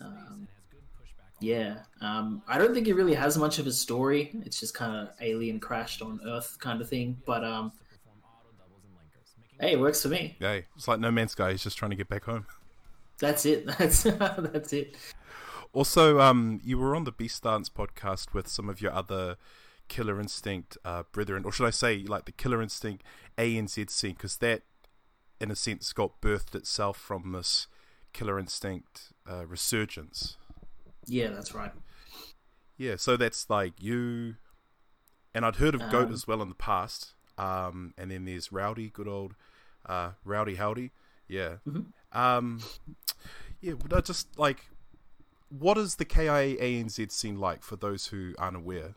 Um, 0.00 0.48
yeah, 1.40 1.78
um, 2.00 2.42
I 2.46 2.58
don't 2.58 2.74
think 2.74 2.86
it 2.86 2.94
really 2.94 3.14
has 3.14 3.36
much 3.38 3.58
of 3.58 3.66
a 3.66 3.72
story. 3.72 4.30
It's 4.44 4.60
just 4.60 4.74
kind 4.74 4.94
of 4.94 5.14
alien 5.20 5.58
crashed 5.58 6.02
on 6.02 6.20
Earth 6.26 6.56
kind 6.60 6.80
of 6.80 6.88
thing. 6.88 7.16
But 7.26 7.44
um, 7.44 7.72
hey, 9.60 9.72
it 9.72 9.80
works 9.80 10.02
for 10.02 10.08
me. 10.08 10.36
Yeah. 10.40 10.60
It's 10.76 10.88
like 10.88 11.00
No 11.00 11.10
Man's 11.10 11.32
Sky. 11.32 11.52
He's 11.52 11.62
just 11.62 11.76
trying 11.78 11.90
to 11.90 11.96
get 11.96 12.08
back 12.08 12.24
home. 12.24 12.46
That's 13.18 13.44
it. 13.44 13.66
That's 13.78 14.02
that's 14.04 14.72
it. 14.72 14.96
Also, 15.72 16.20
um, 16.20 16.60
you 16.64 16.78
were 16.78 16.96
on 16.96 17.04
the 17.04 17.12
Beast 17.12 17.42
Dance 17.42 17.68
podcast 17.68 18.32
with 18.32 18.48
some 18.48 18.68
of 18.68 18.80
your 18.80 18.92
other 18.92 19.36
Killer 19.88 20.18
Instinct 20.18 20.76
uh, 20.84 21.04
brethren, 21.12 21.44
or 21.44 21.52
should 21.52 21.66
I 21.66 21.70
say, 21.70 21.98
like 21.98 22.24
the 22.24 22.32
Killer 22.32 22.60
Instinct 22.62 23.04
ANZ 23.38 23.90
scene, 23.90 24.14
because 24.14 24.38
that, 24.38 24.62
in 25.40 25.50
a 25.50 25.56
sense, 25.56 25.92
got 25.92 26.20
birthed 26.20 26.54
itself 26.54 26.96
from 26.96 27.32
this 27.32 27.66
Killer 28.12 28.38
Instinct 28.38 29.12
uh, 29.30 29.46
resurgence. 29.46 30.36
Yeah, 31.06 31.28
that's 31.28 31.54
right. 31.54 31.72
Yeah, 32.76 32.96
so 32.96 33.16
that's 33.16 33.48
like 33.50 33.74
you, 33.80 34.36
and 35.34 35.44
I'd 35.44 35.56
heard 35.56 35.74
of 35.74 35.82
Goat 35.90 36.08
Um, 36.08 36.12
as 36.12 36.26
well 36.26 36.40
in 36.42 36.48
the 36.48 36.54
past. 36.54 37.12
Um, 37.38 37.94
and 37.96 38.10
then 38.10 38.24
there's 38.24 38.50
Rowdy, 38.50 38.90
good 38.90 39.08
old 39.08 39.34
uh, 39.86 40.12
Rowdy 40.24 40.56
Howdy. 40.56 40.90
Yeah. 41.28 41.56
Mhm. 41.66 41.86
Um, 42.12 42.60
yeah, 43.60 43.74
just 44.02 44.38
like, 44.38 44.68
what 45.48 45.78
is 45.78 45.96
the 45.96 46.04
KIA 46.04 46.56
ANZ 46.56 47.10
scene 47.12 47.38
like 47.38 47.62
for 47.62 47.76
those 47.76 48.06
who 48.08 48.34
aren't 48.38 48.56
aware? 48.56 48.94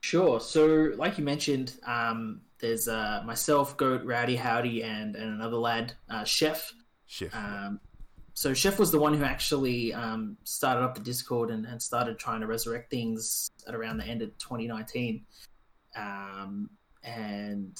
Sure. 0.00 0.40
So, 0.40 0.92
like 0.96 1.18
you 1.18 1.24
mentioned, 1.24 1.74
um, 1.86 2.40
there's 2.58 2.88
uh, 2.88 3.22
myself, 3.24 3.76
Goat, 3.76 4.02
Rowdy, 4.04 4.36
Howdy, 4.36 4.82
and, 4.82 5.14
and 5.14 5.34
another 5.34 5.56
lad, 5.56 5.92
uh, 6.08 6.24
Chef. 6.24 6.72
Chef. 7.06 7.34
Um, 7.34 7.80
so, 8.32 8.54
Chef 8.54 8.78
was 8.78 8.90
the 8.90 8.98
one 8.98 9.12
who 9.12 9.24
actually 9.24 9.92
um, 9.92 10.38
started 10.44 10.82
up 10.82 10.94
the 10.94 11.02
Discord 11.02 11.50
and, 11.50 11.66
and 11.66 11.80
started 11.80 12.18
trying 12.18 12.40
to 12.40 12.46
resurrect 12.46 12.90
things 12.90 13.50
at 13.68 13.74
around 13.74 13.98
the 13.98 14.04
end 14.04 14.22
of 14.22 14.36
2019. 14.38 15.22
Um, 15.96 16.70
and 17.02 17.78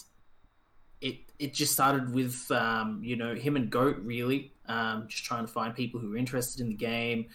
it 1.00 1.16
it 1.38 1.54
just 1.54 1.72
started 1.72 2.12
with 2.12 2.50
um, 2.50 3.00
you 3.02 3.16
know 3.16 3.34
him 3.34 3.56
and 3.56 3.70
Goat 3.70 3.98
really 4.02 4.52
um, 4.66 5.06
just 5.08 5.24
trying 5.24 5.46
to 5.46 5.52
find 5.52 5.74
people 5.74 6.00
who 6.00 6.10
were 6.10 6.16
interested 6.16 6.60
in 6.60 6.68
the 6.68 6.74
game, 6.74 7.26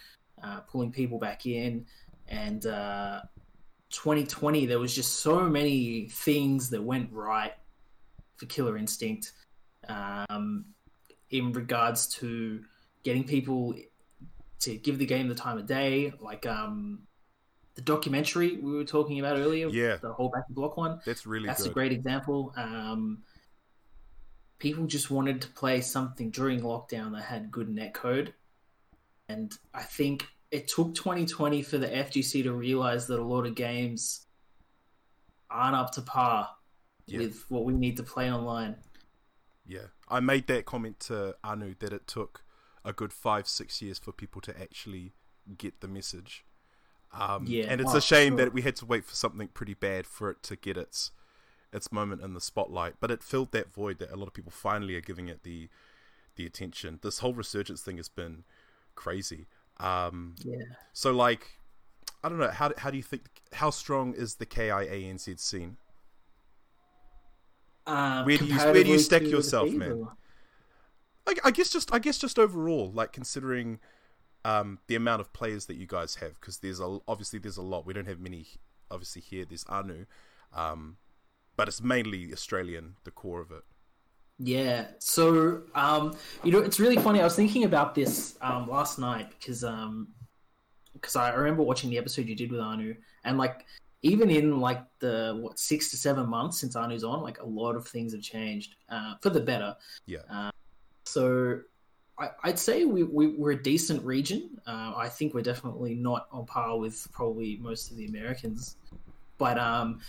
uh, 0.42 0.60
pulling 0.60 0.92
people 0.92 1.18
back 1.18 1.46
in, 1.46 1.86
and 2.28 2.66
uh, 2.66 3.20
2020 3.90 4.66
there 4.66 4.78
was 4.78 4.94
just 4.94 5.20
so 5.20 5.48
many 5.48 6.08
things 6.08 6.70
that 6.70 6.82
went 6.82 7.12
right 7.12 7.52
for 8.36 8.46
Killer 8.46 8.76
Instinct 8.76 9.32
um, 9.88 10.64
in 11.30 11.52
regards 11.52 12.06
to 12.06 12.62
getting 13.02 13.24
people 13.24 13.74
to 14.60 14.76
give 14.76 14.98
the 14.98 15.06
game 15.06 15.28
the 15.28 15.34
time 15.34 15.58
of 15.58 15.66
day, 15.66 16.12
like 16.20 16.46
um, 16.46 17.00
the 17.74 17.82
documentary 17.82 18.56
we 18.56 18.72
were 18.72 18.84
talking 18.84 19.20
about 19.20 19.38
earlier, 19.38 19.68
Yeah. 19.68 19.96
the 19.96 20.12
whole 20.12 20.28
back 20.30 20.46
to 20.48 20.52
block 20.52 20.76
one. 20.76 21.00
That's 21.04 21.26
really 21.26 21.46
That's 21.46 21.62
good. 21.62 21.70
a 21.70 21.74
great 21.74 21.92
example. 21.92 22.52
Um, 22.56 23.22
people 24.58 24.86
just 24.86 25.10
wanted 25.10 25.40
to 25.42 25.48
play 25.48 25.80
something 25.80 26.30
during 26.30 26.60
lockdown 26.60 27.12
that 27.12 27.24
had 27.24 27.50
good 27.50 27.68
net 27.68 27.94
code, 27.94 28.34
and 29.28 29.56
I 29.74 29.82
think 29.82 30.26
it 30.50 30.68
took 30.68 30.94
2020 30.94 31.62
for 31.62 31.78
the 31.78 31.88
FGC 31.88 32.42
to 32.44 32.52
realize 32.52 33.06
that 33.08 33.18
a 33.18 33.24
lot 33.24 33.46
of 33.46 33.54
games 33.54 34.26
aren't 35.50 35.76
up 35.76 35.92
to 35.92 36.02
par 36.02 36.50
Yeah. 37.06 37.18
with 37.18 37.44
what 37.50 37.64
we 37.64 37.72
need 37.72 37.96
to 37.98 38.02
play 38.02 38.32
online. 38.32 38.76
Yeah, 39.64 39.88
I 40.08 40.20
made 40.20 40.46
that 40.46 40.64
comment 40.64 41.00
to 41.00 41.36
Anu 41.42 41.74
that 41.80 41.92
it 41.92 42.06
took 42.06 42.44
a 42.84 42.92
good 42.92 43.12
five, 43.12 43.48
six 43.48 43.82
years 43.82 43.98
for 43.98 44.12
people 44.12 44.40
to 44.42 44.60
actually 44.60 45.12
get 45.58 45.80
the 45.80 45.88
message. 45.88 46.44
Um, 47.12 47.46
Yeah, 47.46 47.64
and 47.68 47.80
it's 47.80 47.94
oh, 47.94 47.98
a 47.98 48.00
shame 48.00 48.32
sure. 48.36 48.44
that 48.44 48.52
we 48.52 48.62
had 48.62 48.76
to 48.76 48.86
wait 48.86 49.04
for 49.04 49.14
something 49.14 49.48
pretty 49.48 49.74
bad 49.74 50.06
for 50.06 50.30
it 50.30 50.42
to 50.44 50.56
get 50.56 50.76
its 50.76 51.10
its 51.76 51.92
moment 51.92 52.22
in 52.22 52.34
the 52.34 52.40
spotlight. 52.40 52.94
But 53.00 53.10
it 53.10 53.22
filled 53.22 53.52
that 53.52 53.72
void 53.72 53.98
that 53.98 54.10
a 54.10 54.16
lot 54.16 54.26
of 54.26 54.34
people 54.34 54.50
finally 54.52 54.96
are 54.96 55.00
giving 55.00 55.28
it 55.28 55.42
the 55.42 55.68
the 56.36 56.44
attention. 56.46 56.98
This 57.02 57.20
whole 57.20 57.32
resurgence 57.34 57.80
thing 57.82 57.96
has 57.98 58.08
been 58.08 58.44
crazy. 58.94 59.46
Um, 59.78 60.34
Yeah. 60.44 60.64
so 60.92 61.12
like, 61.12 61.58
I 62.24 62.28
don't 62.28 62.38
know 62.38 62.48
how 62.50 62.72
how 62.78 62.90
do 62.90 62.96
you 62.96 63.02
think 63.02 63.22
how 63.52 63.70
strong 63.70 64.12
is 64.14 64.34
the 64.36 64.46
KIANZ 64.46 65.38
scene? 65.38 65.76
Um, 67.86 68.24
Where 68.26 68.36
do 68.38 68.44
you- 68.46 68.56
where 68.58 68.82
do 68.84 68.90
you 68.90 68.98
stack 68.98 69.22
yourself, 69.22 69.70
man? 69.70 70.08
I, 71.26 71.34
I 71.44 71.50
guess 71.50 71.70
just 71.70 71.92
I 71.92 71.98
guess 71.98 72.18
just 72.18 72.38
overall, 72.38 72.90
like 72.92 73.12
considering 73.12 73.80
um, 74.44 74.78
the 74.86 74.94
amount 74.94 75.20
of 75.20 75.32
players 75.32 75.66
that 75.66 75.76
you 75.76 75.86
guys 75.86 76.16
have, 76.16 76.34
because 76.40 76.58
there's 76.58 76.80
a 76.80 76.98
obviously 77.08 77.38
there's 77.38 77.56
a 77.56 77.62
lot. 77.62 77.86
We 77.86 77.92
don't 77.94 78.06
have 78.06 78.20
many, 78.20 78.46
obviously 78.90 79.22
here. 79.22 79.44
There's 79.44 79.64
Anu, 79.68 80.06
um, 80.52 80.96
but 81.56 81.68
it's 81.68 81.82
mainly 81.82 82.32
Australian, 82.32 82.96
the 83.04 83.10
core 83.10 83.40
of 83.40 83.50
it. 83.50 83.62
Yeah. 84.38 84.88
So, 84.98 85.62
um, 85.74 86.16
you 86.44 86.52
know, 86.52 86.58
it's 86.58 86.78
really 86.78 86.96
funny. 86.96 87.20
I 87.20 87.24
was 87.24 87.36
thinking 87.36 87.64
about 87.64 87.94
this 87.94 88.36
um, 88.42 88.68
last 88.68 88.98
night 88.98 89.30
because 89.38 89.64
um, 89.64 90.08
because 90.92 91.16
I 91.16 91.34
remember 91.34 91.62
watching 91.62 91.90
the 91.90 91.98
episode 91.98 92.26
you 92.26 92.34
did 92.34 92.50
with 92.50 92.60
Anu, 92.60 92.94
and 93.24 93.38
like 93.38 93.64
even 94.02 94.30
in 94.30 94.60
like 94.60 94.82
the 94.98 95.38
what 95.40 95.58
six 95.58 95.90
to 95.90 95.96
seven 95.96 96.28
months 96.28 96.60
since 96.60 96.76
Anu's 96.76 97.04
on, 97.04 97.22
like 97.22 97.40
a 97.40 97.46
lot 97.46 97.76
of 97.76 97.86
things 97.88 98.12
have 98.12 98.22
changed 98.22 98.76
uh, 98.88 99.14
for 99.22 99.30
the 99.30 99.40
better. 99.40 99.74
Yeah, 100.06 100.50
So 101.04 101.60
I, 102.18 102.30
I'd 102.44 102.58
say 102.58 102.84
we, 102.84 103.02
we, 103.02 103.28
we're 103.28 103.52
a 103.52 103.62
decent 103.62 104.02
region. 104.04 104.58
Uh, 104.66 104.94
I 104.96 105.08
think 105.08 105.34
we're 105.34 105.42
definitely 105.42 105.94
not 105.94 106.28
on 106.32 106.46
par 106.46 106.78
with 106.78 107.06
probably 107.12 107.58
most 107.60 107.90
of 107.90 107.96
the 107.96 108.06
Americans. 108.06 108.76
But 109.38 109.58
um, 109.58 110.00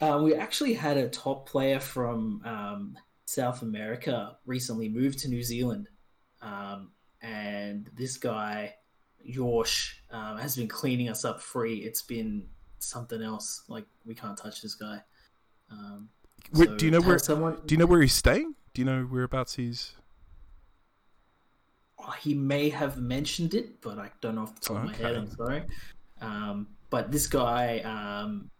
uh, 0.00 0.20
we 0.22 0.34
actually 0.34 0.74
had 0.74 0.96
a 0.96 1.08
top 1.08 1.48
player 1.48 1.80
from 1.80 2.42
um, 2.44 2.98
South 3.26 3.62
America 3.62 4.36
recently 4.46 4.88
moved 4.88 5.18
to 5.20 5.28
New 5.28 5.42
Zealand. 5.42 5.88
Um, 6.42 6.90
and 7.22 7.90
this 7.96 8.16
guy, 8.16 8.74
Yorsh, 9.26 9.94
um, 10.10 10.38
has 10.38 10.56
been 10.56 10.68
cleaning 10.68 11.08
us 11.08 11.24
up 11.24 11.40
free. 11.40 11.76
It's 11.76 12.02
been 12.02 12.46
something 12.78 13.22
else. 13.22 13.62
Like, 13.68 13.86
we 14.04 14.14
can't 14.14 14.36
touch 14.36 14.60
this 14.60 14.74
guy. 14.74 15.00
Um, 15.70 16.08
Wait, 16.52 16.68
so 16.68 16.76
do 16.76 16.84
you 16.84 16.90
know 16.90 17.00
where? 17.00 17.18
someone 17.18 17.58
Do 17.64 17.74
you 17.74 17.78
know 17.78 17.86
where 17.86 18.02
he's 18.02 18.12
staying? 18.12 18.54
Do 18.74 18.82
you 18.82 18.84
know 18.84 19.02
whereabouts 19.04 19.54
he's? 19.54 19.92
Oh, 21.98 22.10
he 22.10 22.34
may 22.34 22.68
have 22.68 22.98
mentioned 22.98 23.54
it, 23.54 23.80
but 23.80 23.98
I 23.98 24.10
don't 24.20 24.34
know 24.34 24.42
off 24.42 24.54
the 24.56 24.60
top 24.60 24.76
of 24.76 24.84
my 24.84 24.94
head. 24.94 25.16
I'm 25.16 25.30
sorry. 25.30 25.62
Um, 26.20 26.68
but 26.90 27.10
this 27.10 27.26
guy 27.26 27.78
um, 27.80 28.50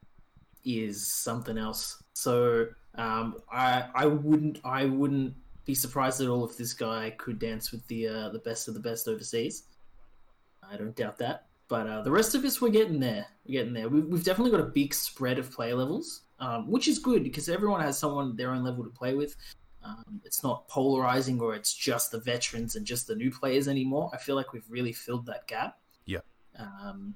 is 0.64 1.06
something 1.06 1.58
else. 1.58 2.02
So 2.14 2.68
um, 2.96 3.36
I 3.52 3.86
I 3.94 4.06
wouldn't 4.06 4.60
I 4.64 4.84
wouldn't 4.86 5.34
be 5.64 5.74
surprised 5.74 6.20
at 6.20 6.28
all 6.28 6.44
if 6.44 6.56
this 6.56 6.74
guy 6.74 7.14
could 7.18 7.38
dance 7.38 7.72
with 7.72 7.86
the 7.88 8.08
uh, 8.08 8.28
the 8.30 8.38
best 8.38 8.68
of 8.68 8.74
the 8.74 8.80
best 8.80 9.08
overseas. 9.08 9.64
I 10.70 10.76
don't 10.76 10.96
doubt 10.96 11.18
that. 11.18 11.46
But 11.68 11.86
uh, 11.86 12.02
the 12.02 12.10
rest 12.10 12.34
of 12.34 12.44
us, 12.44 12.60
we're 12.60 12.68
getting 12.68 13.00
there. 13.00 13.26
We're 13.46 13.60
getting 13.60 13.72
there. 13.72 13.88
We've, 13.88 14.04
we've 14.04 14.24
definitely 14.24 14.50
got 14.50 14.60
a 14.60 14.70
big 14.70 14.92
spread 14.92 15.38
of 15.38 15.50
player 15.50 15.74
levels, 15.74 16.22
um, 16.38 16.70
which 16.70 16.88
is 16.88 16.98
good 16.98 17.24
because 17.24 17.48
everyone 17.48 17.80
has 17.80 17.98
someone 17.98 18.36
their 18.36 18.50
own 18.50 18.62
level 18.62 18.84
to 18.84 18.90
play 18.90 19.14
with. 19.14 19.34
Um, 19.82 20.20
it's 20.24 20.42
not 20.42 20.66
polarizing 20.68 21.40
or 21.40 21.54
it's 21.54 21.74
just 21.74 22.10
the 22.10 22.20
veterans 22.20 22.76
and 22.76 22.86
just 22.86 23.06
the 23.06 23.14
new 23.14 23.30
players 23.30 23.68
anymore. 23.68 24.10
I 24.12 24.18
feel 24.18 24.34
like 24.34 24.52
we've 24.52 24.68
really 24.68 24.92
filled 24.92 25.26
that 25.26 25.46
gap. 25.46 25.78
Yeah. 26.06 26.20
Um, 26.58 27.14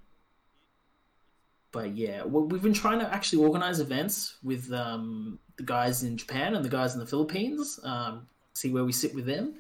but 1.73 1.95
yeah, 1.97 2.25
we- 2.25 2.43
we've 2.43 2.63
been 2.63 2.73
trying 2.73 2.99
to 3.01 3.13
actually 3.15 3.43
organize 3.45 3.81
events 3.81 4.37
with 4.43 4.73
um, 4.73 5.39
the 5.57 5.63
guys 5.63 6.03
in 6.03 6.17
Japan 6.17 6.55
and 6.55 6.65
the 6.65 6.69
guys 6.69 6.95
in 6.95 7.01
the 7.01 7.07
Philippines. 7.07 7.79
Um, 7.83 8.27
see 8.55 8.71
where 8.71 8.85
we 8.85 8.93
sit 8.93 9.15
with 9.15 9.27
them. 9.27 9.55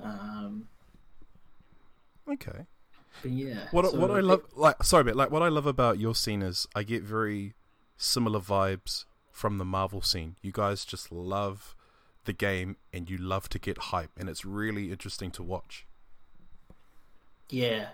Um, 0.00 0.68
Okay. 2.28 2.66
but 3.22 3.30
yeah, 3.30 3.68
What 3.70 3.86
so 3.90 3.98
what 3.98 4.10
I 4.10 4.20
love, 4.20 4.42
like, 4.54 4.82
sorry, 4.82 5.04
but 5.04 5.14
like, 5.16 5.30
what 5.30 5.42
I 5.42 5.48
love 5.48 5.66
about 5.66 5.98
your 5.98 6.14
scene 6.14 6.42
is 6.42 6.66
I 6.74 6.82
get 6.82 7.02
very 7.02 7.54
similar 7.96 8.40
vibes 8.40 9.04
from 9.30 9.58
the 9.58 9.64
Marvel 9.64 10.02
scene. 10.02 10.36
You 10.42 10.50
guys 10.52 10.84
just 10.84 11.12
love 11.12 11.74
the 12.24 12.32
game 12.32 12.76
and 12.92 13.08
you 13.08 13.16
love 13.16 13.48
to 13.50 13.58
get 13.60 13.78
hype, 13.78 14.10
and 14.18 14.28
it's 14.28 14.44
really 14.44 14.90
interesting 14.90 15.30
to 15.32 15.42
watch. 15.42 15.86
Yeah, 17.48 17.90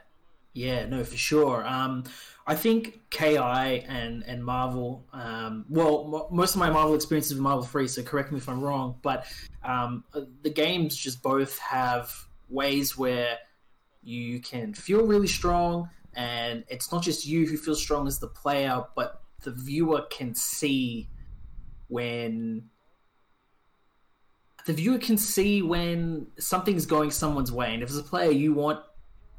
yeah, 0.55 0.87
no, 0.87 1.03
for 1.05 1.17
sure. 1.17 1.67
Um, 1.67 2.05
I 2.47 2.55
think 2.55 3.01
Ki 3.11 3.37
and 3.37 4.25
and 4.27 4.45
Marvel. 4.45 5.07
Um, 5.13 5.65
well, 5.69 6.05
mo 6.05 6.29
most 6.31 6.55
of 6.55 6.59
my 6.59 6.71
Marvel 6.71 6.95
experiences 6.95 7.35
with 7.35 7.43
Marvel 7.43 7.63
3, 7.63 7.89
so 7.89 8.03
correct 8.03 8.33
me 8.33 8.39
if 8.39 8.49
I'm 8.49 8.61
wrong. 8.61 8.97
But 9.03 9.27
um, 9.65 10.05
uh, 10.13 10.23
the 10.43 10.51
games 10.51 10.97
just 10.97 11.23
both 11.23 11.59
have 11.59 12.13
ways 12.49 12.99
where 12.99 13.39
you 14.03 14.41
can 14.41 14.75
feel 14.75 15.07
really 15.07 15.29
strong, 15.29 15.89
and 16.15 16.65
it's 16.69 16.93
not 16.93 17.03
just 17.03 17.27
you 17.27 17.47
who 17.47 17.57
feels 17.57 17.81
strong 17.81 18.07
as 18.07 18.19
the 18.19 18.29
player, 18.29 18.85
but 18.95 19.23
the 19.43 19.53
viewer 19.53 20.03
can 20.11 20.35
see 20.35 21.09
when 21.89 22.65
the 24.67 24.73
viewer 24.73 24.99
can 24.99 25.17
see 25.17 25.63
when 25.63 26.27
something's 26.39 26.87
going 26.87 27.11
someone's 27.11 27.53
way, 27.53 27.73
and 27.73 27.83
if 27.83 27.89
as 27.89 27.97
a 27.97 28.03
player 28.03 28.31
you 28.31 28.53
want 28.53 28.81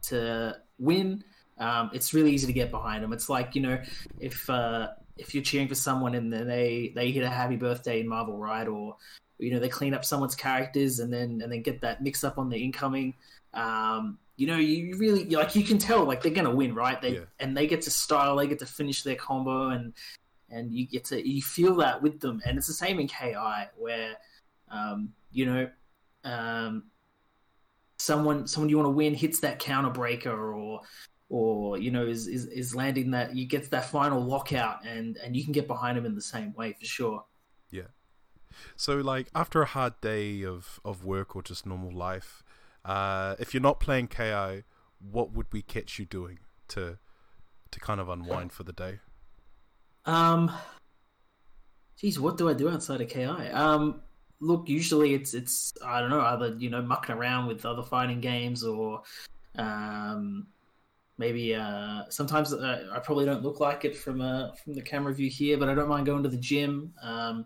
to 0.03 0.57
win, 0.83 1.23
um, 1.57 1.89
it's 1.93 2.13
really 2.13 2.31
easy 2.31 2.47
to 2.47 2.53
get 2.53 2.71
behind 2.71 3.03
them. 3.03 3.13
It's 3.13 3.29
like 3.29 3.55
you 3.55 3.61
know, 3.61 3.79
if 4.19 4.49
uh, 4.49 4.89
if 5.17 5.33
you're 5.33 5.43
cheering 5.43 5.67
for 5.67 5.75
someone 5.75 6.15
and 6.15 6.31
then 6.31 6.47
they 6.47 6.91
they 6.95 7.11
hit 7.11 7.23
a 7.23 7.29
happy 7.29 7.55
birthday 7.55 7.99
in 8.01 8.07
Marvel, 8.07 8.37
right? 8.37 8.67
Or 8.67 8.97
you 9.39 9.51
know 9.51 9.59
they 9.59 9.69
clean 9.69 9.93
up 9.93 10.05
someone's 10.05 10.35
characters 10.35 10.99
and 10.99 11.11
then 11.11 11.41
and 11.41 11.51
then 11.51 11.61
get 11.61 11.81
that 11.81 12.01
mix 12.01 12.23
up 12.23 12.37
on 12.37 12.49
the 12.49 12.57
incoming. 12.57 13.13
Um, 13.53 14.17
you 14.35 14.47
know, 14.47 14.57
you 14.57 14.97
really 14.97 15.25
like 15.25 15.55
you 15.55 15.63
can 15.63 15.77
tell 15.77 16.03
like 16.05 16.23
they're 16.23 16.33
gonna 16.33 16.55
win, 16.55 16.73
right? 16.73 16.99
They 17.01 17.15
Yeah. 17.15 17.25
and 17.39 17.55
they 17.55 17.67
get 17.67 17.81
to 17.83 17.91
style, 17.91 18.35
they 18.37 18.47
get 18.47 18.59
to 18.59 18.65
finish 18.65 19.03
their 19.03 19.15
combo, 19.15 19.69
and 19.69 19.93
and 20.49 20.73
you 20.73 20.87
get 20.87 21.05
to 21.05 21.27
you 21.27 21.41
feel 21.41 21.75
that 21.77 22.01
with 22.01 22.19
them, 22.19 22.41
and 22.45 22.57
it's 22.57 22.67
the 22.67 22.73
same 22.73 22.99
in 22.99 23.07
Ki 23.07 23.35
where 23.77 24.15
um, 24.69 25.13
you 25.31 25.45
know. 25.45 25.69
Um, 26.25 26.85
someone 28.03 28.47
someone 28.47 28.69
you 28.69 28.77
want 28.77 28.87
to 28.87 28.91
win 28.91 29.13
hits 29.13 29.39
that 29.39 29.59
counter 29.59 29.89
breaker 29.89 30.53
or 30.53 30.81
or 31.29 31.77
you 31.77 31.89
know 31.89 32.05
is, 32.05 32.27
is 32.27 32.45
is 32.47 32.75
landing 32.75 33.11
that 33.11 33.35
you 33.35 33.45
get 33.47 33.69
that 33.71 33.85
final 33.85 34.21
lockout 34.21 34.85
and 34.85 35.17
and 35.17 35.35
you 35.35 35.43
can 35.43 35.53
get 35.53 35.67
behind 35.67 35.97
him 35.97 36.05
in 36.05 36.13
the 36.13 36.21
same 36.21 36.53
way 36.53 36.73
for 36.79 36.85
sure 36.85 37.25
Yeah. 37.71 37.89
So, 38.75 38.97
like, 38.97 39.27
after 39.33 39.63
a 39.63 39.65
hard 39.65 39.99
day 39.99 40.43
of, 40.45 40.79
of 40.85 41.03
work 41.03 41.35
or 41.35 41.41
just 41.41 41.65
normal 41.65 41.91
life, 41.91 42.43
uh, 42.85 43.35
if 43.39 43.51
you're 43.51 43.67
not 43.69 43.79
playing 43.79 44.09
KI, 44.09 44.63
what 44.99 45.31
would 45.33 45.47
we 45.51 45.63
catch 45.63 45.97
you 45.97 46.05
doing 46.05 46.37
to 46.67 46.99
to 47.71 47.79
kind 47.79 47.99
of 47.99 48.09
unwind 48.09 48.51
for 48.51 48.63
the 48.63 48.73
day? 48.73 48.99
um 50.05 50.51
geez 51.97 52.19
what 52.19 52.37
do 52.37 52.49
i 52.49 52.53
do 52.53 52.69
outside 52.69 53.01
of 53.01 53.09
ki 53.09 53.23
um 53.23 54.01
look 54.43 54.67
usually 54.67 55.13
it's 55.13 55.33
it's 55.33 55.73
i 55.85 55.99
don't 56.01 56.09
know 56.09 56.21
either 56.21 56.55
you 56.57 56.69
know 56.69 56.81
mucking 56.81 57.15
around 57.15 57.47
with 57.47 57.65
other 57.65 57.81
fighting 57.83 58.19
games 58.19 58.63
or 58.63 59.01
um 59.57 60.47
maybe 61.17 61.55
uh 61.55 62.01
sometimes 62.09 62.51
uh, 62.53 62.89
i 62.91 62.99
probably 62.99 63.25
don't 63.25 63.43
look 63.43 63.59
like 63.59 63.85
it 63.85 63.95
from 63.95 64.19
uh 64.21 64.51
from 64.53 64.73
the 64.73 64.81
camera 64.81 65.13
view 65.13 65.29
here 65.29 65.57
but 65.57 65.69
i 65.69 65.73
don't 65.73 65.87
mind 65.87 66.05
going 66.05 66.23
to 66.23 66.29
the 66.29 66.37
gym 66.37 66.93
um 67.01 67.45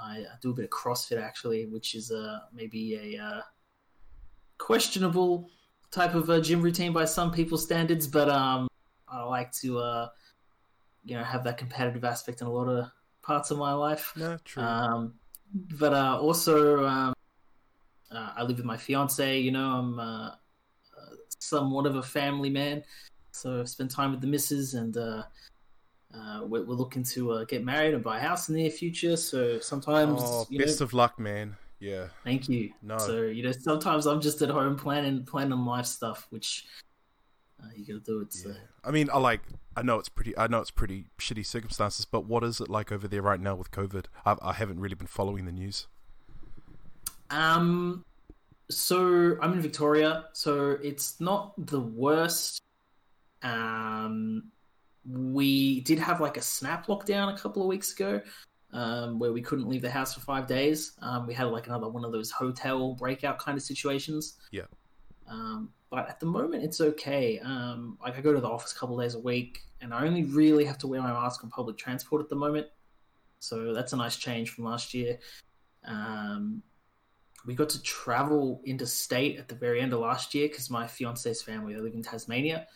i, 0.00 0.18
I 0.20 0.34
do 0.40 0.50
a 0.50 0.54
bit 0.54 0.64
of 0.64 0.70
crossfit 0.70 1.20
actually 1.20 1.66
which 1.66 1.94
is 1.94 2.10
uh 2.10 2.38
maybe 2.52 3.16
a 3.16 3.22
uh 3.22 3.40
questionable 4.58 5.50
type 5.90 6.14
of 6.14 6.30
uh, 6.30 6.40
gym 6.40 6.62
routine 6.62 6.92
by 6.92 7.04
some 7.04 7.30
people's 7.30 7.62
standards 7.64 8.06
but 8.06 8.28
um 8.30 8.68
i 9.08 9.22
like 9.22 9.52
to 9.52 9.78
uh 9.78 10.08
you 11.04 11.16
know 11.16 11.24
have 11.24 11.44
that 11.44 11.58
competitive 11.58 12.04
aspect 12.04 12.40
in 12.40 12.46
a 12.46 12.50
lot 12.50 12.68
of 12.68 12.86
parts 13.22 13.50
of 13.50 13.58
my 13.58 13.72
life 13.72 14.12
No, 14.16 14.38
true. 14.44 14.62
um, 14.62 15.14
but 15.52 15.92
uh, 15.92 16.18
also, 16.20 16.84
um, 16.86 17.14
uh, 18.10 18.32
I 18.36 18.42
live 18.42 18.56
with 18.56 18.66
my 18.66 18.76
fiance. 18.76 19.38
You 19.38 19.50
know, 19.50 19.70
I'm 19.70 19.98
uh, 19.98 20.28
uh, 20.28 20.34
somewhat 21.38 21.86
of 21.86 21.96
a 21.96 22.02
family 22.02 22.50
man. 22.50 22.82
So 23.32 23.62
I 23.62 23.64
spend 23.64 23.90
time 23.90 24.10
with 24.10 24.20
the 24.20 24.26
missus, 24.26 24.74
and 24.74 24.96
uh, 24.96 25.22
uh, 26.14 26.40
we're, 26.42 26.64
we're 26.64 26.74
looking 26.74 27.02
to 27.04 27.32
uh, 27.32 27.44
get 27.44 27.64
married 27.64 27.94
and 27.94 28.04
buy 28.04 28.18
a 28.18 28.20
house 28.20 28.48
in 28.48 28.54
the 28.54 28.62
near 28.62 28.70
future. 28.70 29.16
So 29.16 29.58
sometimes, 29.60 30.20
Oh, 30.22 30.46
best 30.56 30.80
know, 30.80 30.84
of 30.84 30.92
luck, 30.92 31.18
man. 31.18 31.56
Yeah. 31.80 32.08
thank 32.22 32.48
you. 32.48 32.72
No. 32.82 32.98
So 32.98 33.22
you 33.22 33.42
know, 33.42 33.52
sometimes 33.52 34.06
I'm 34.06 34.20
just 34.20 34.40
at 34.42 34.50
home 34.50 34.76
planning 34.76 35.24
planning 35.24 35.64
life 35.64 35.86
stuff, 35.86 36.26
which 36.30 36.66
uh, 37.62 37.68
you 37.74 37.86
got 37.86 38.04
to 38.04 38.12
do 38.12 38.20
it. 38.20 38.32
So. 38.32 38.50
Yeah. 38.50 38.54
I 38.84 38.90
mean, 38.90 39.08
I 39.12 39.18
like. 39.18 39.40
I 39.76 39.82
know 39.82 39.98
it's 39.98 40.08
pretty. 40.08 40.36
I 40.36 40.46
know 40.46 40.60
it's 40.60 40.70
pretty 40.70 41.06
shitty 41.18 41.46
circumstances, 41.46 42.04
but 42.04 42.26
what 42.26 42.44
is 42.44 42.60
it 42.60 42.68
like 42.68 42.92
over 42.92 43.08
there 43.08 43.22
right 43.22 43.40
now 43.40 43.54
with 43.54 43.70
COVID? 43.70 44.06
I, 44.26 44.36
I 44.42 44.52
haven't 44.52 44.80
really 44.80 44.94
been 44.94 45.06
following 45.06 45.46
the 45.46 45.52
news. 45.52 45.86
Um, 47.30 48.04
so 48.70 49.36
I'm 49.40 49.52
in 49.54 49.60
Victoria, 49.60 50.26
so 50.32 50.78
it's 50.82 51.20
not 51.20 51.54
the 51.66 51.80
worst. 51.80 52.60
Um, 53.42 54.44
we 55.08 55.80
did 55.80 55.98
have 55.98 56.20
like 56.20 56.36
a 56.36 56.42
snap 56.42 56.86
lockdown 56.86 57.34
a 57.34 57.38
couple 57.38 57.62
of 57.62 57.68
weeks 57.68 57.92
ago, 57.92 58.20
um, 58.72 59.18
where 59.18 59.32
we 59.32 59.40
couldn't 59.40 59.68
leave 59.68 59.82
the 59.82 59.90
house 59.90 60.14
for 60.14 60.20
five 60.20 60.46
days. 60.46 60.92
Um, 61.00 61.26
we 61.26 61.34
had 61.34 61.44
like 61.44 61.66
another 61.66 61.88
one 61.88 62.04
of 62.04 62.12
those 62.12 62.30
hotel 62.30 62.94
breakout 62.94 63.38
kind 63.38 63.56
of 63.56 63.64
situations. 63.64 64.36
Yeah. 64.50 64.66
Um, 65.32 65.70
but 65.90 66.08
at 66.08 66.20
the 66.20 66.26
moment, 66.26 66.62
it's 66.62 66.80
okay. 66.80 67.38
Um, 67.38 67.98
like 68.02 68.16
I 68.16 68.20
go 68.20 68.32
to 68.32 68.40
the 68.40 68.48
office 68.48 68.72
a 68.72 68.78
couple 68.78 68.98
of 68.98 69.04
days 69.04 69.14
a 69.14 69.18
week, 69.18 69.60
and 69.80 69.92
I 69.92 70.06
only 70.06 70.24
really 70.24 70.64
have 70.64 70.78
to 70.78 70.86
wear 70.86 71.00
my 71.00 71.12
mask 71.12 71.42
on 71.42 71.50
public 71.50 71.76
transport 71.78 72.22
at 72.22 72.28
the 72.28 72.36
moment. 72.36 72.66
So 73.38 73.72
that's 73.72 73.92
a 73.92 73.96
nice 73.96 74.16
change 74.16 74.50
from 74.50 74.64
last 74.64 74.94
year. 74.94 75.18
Um, 75.84 76.62
we 77.44 77.54
got 77.54 77.70
to 77.70 77.82
travel 77.82 78.60
interstate 78.64 79.38
at 79.38 79.48
the 79.48 79.54
very 79.54 79.80
end 79.80 79.92
of 79.92 80.00
last 80.00 80.34
year 80.34 80.48
because 80.48 80.70
my 80.70 80.86
fiance's 80.86 81.42
family 81.42 81.74
they 81.74 81.80
live 81.80 81.94
in 81.94 82.02
Tasmania, 82.02 82.66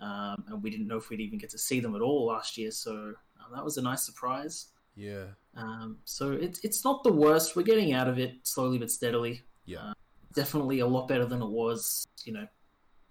um, 0.00 0.44
and 0.48 0.62
we 0.62 0.70
didn't 0.70 0.88
know 0.88 0.96
if 0.96 1.10
we'd 1.10 1.20
even 1.20 1.38
get 1.38 1.50
to 1.50 1.58
see 1.58 1.80
them 1.80 1.94
at 1.94 2.00
all 2.00 2.26
last 2.26 2.58
year. 2.58 2.70
So 2.70 2.92
um, 2.92 3.54
that 3.54 3.64
was 3.64 3.76
a 3.76 3.82
nice 3.82 4.04
surprise. 4.04 4.68
Yeah. 4.96 5.26
Um, 5.54 5.98
so 6.04 6.32
it's 6.32 6.60
it's 6.64 6.84
not 6.84 7.04
the 7.04 7.12
worst. 7.12 7.54
We're 7.54 7.62
getting 7.62 7.92
out 7.92 8.08
of 8.08 8.18
it 8.18 8.34
slowly 8.42 8.78
but 8.78 8.90
steadily. 8.90 9.42
Yeah. 9.66 9.92
Definitely 10.36 10.78
a 10.78 10.86
lot 10.86 11.08
better 11.08 11.24
than 11.24 11.42
it 11.42 11.48
was, 11.48 12.06
you 12.24 12.32
know, 12.32 12.46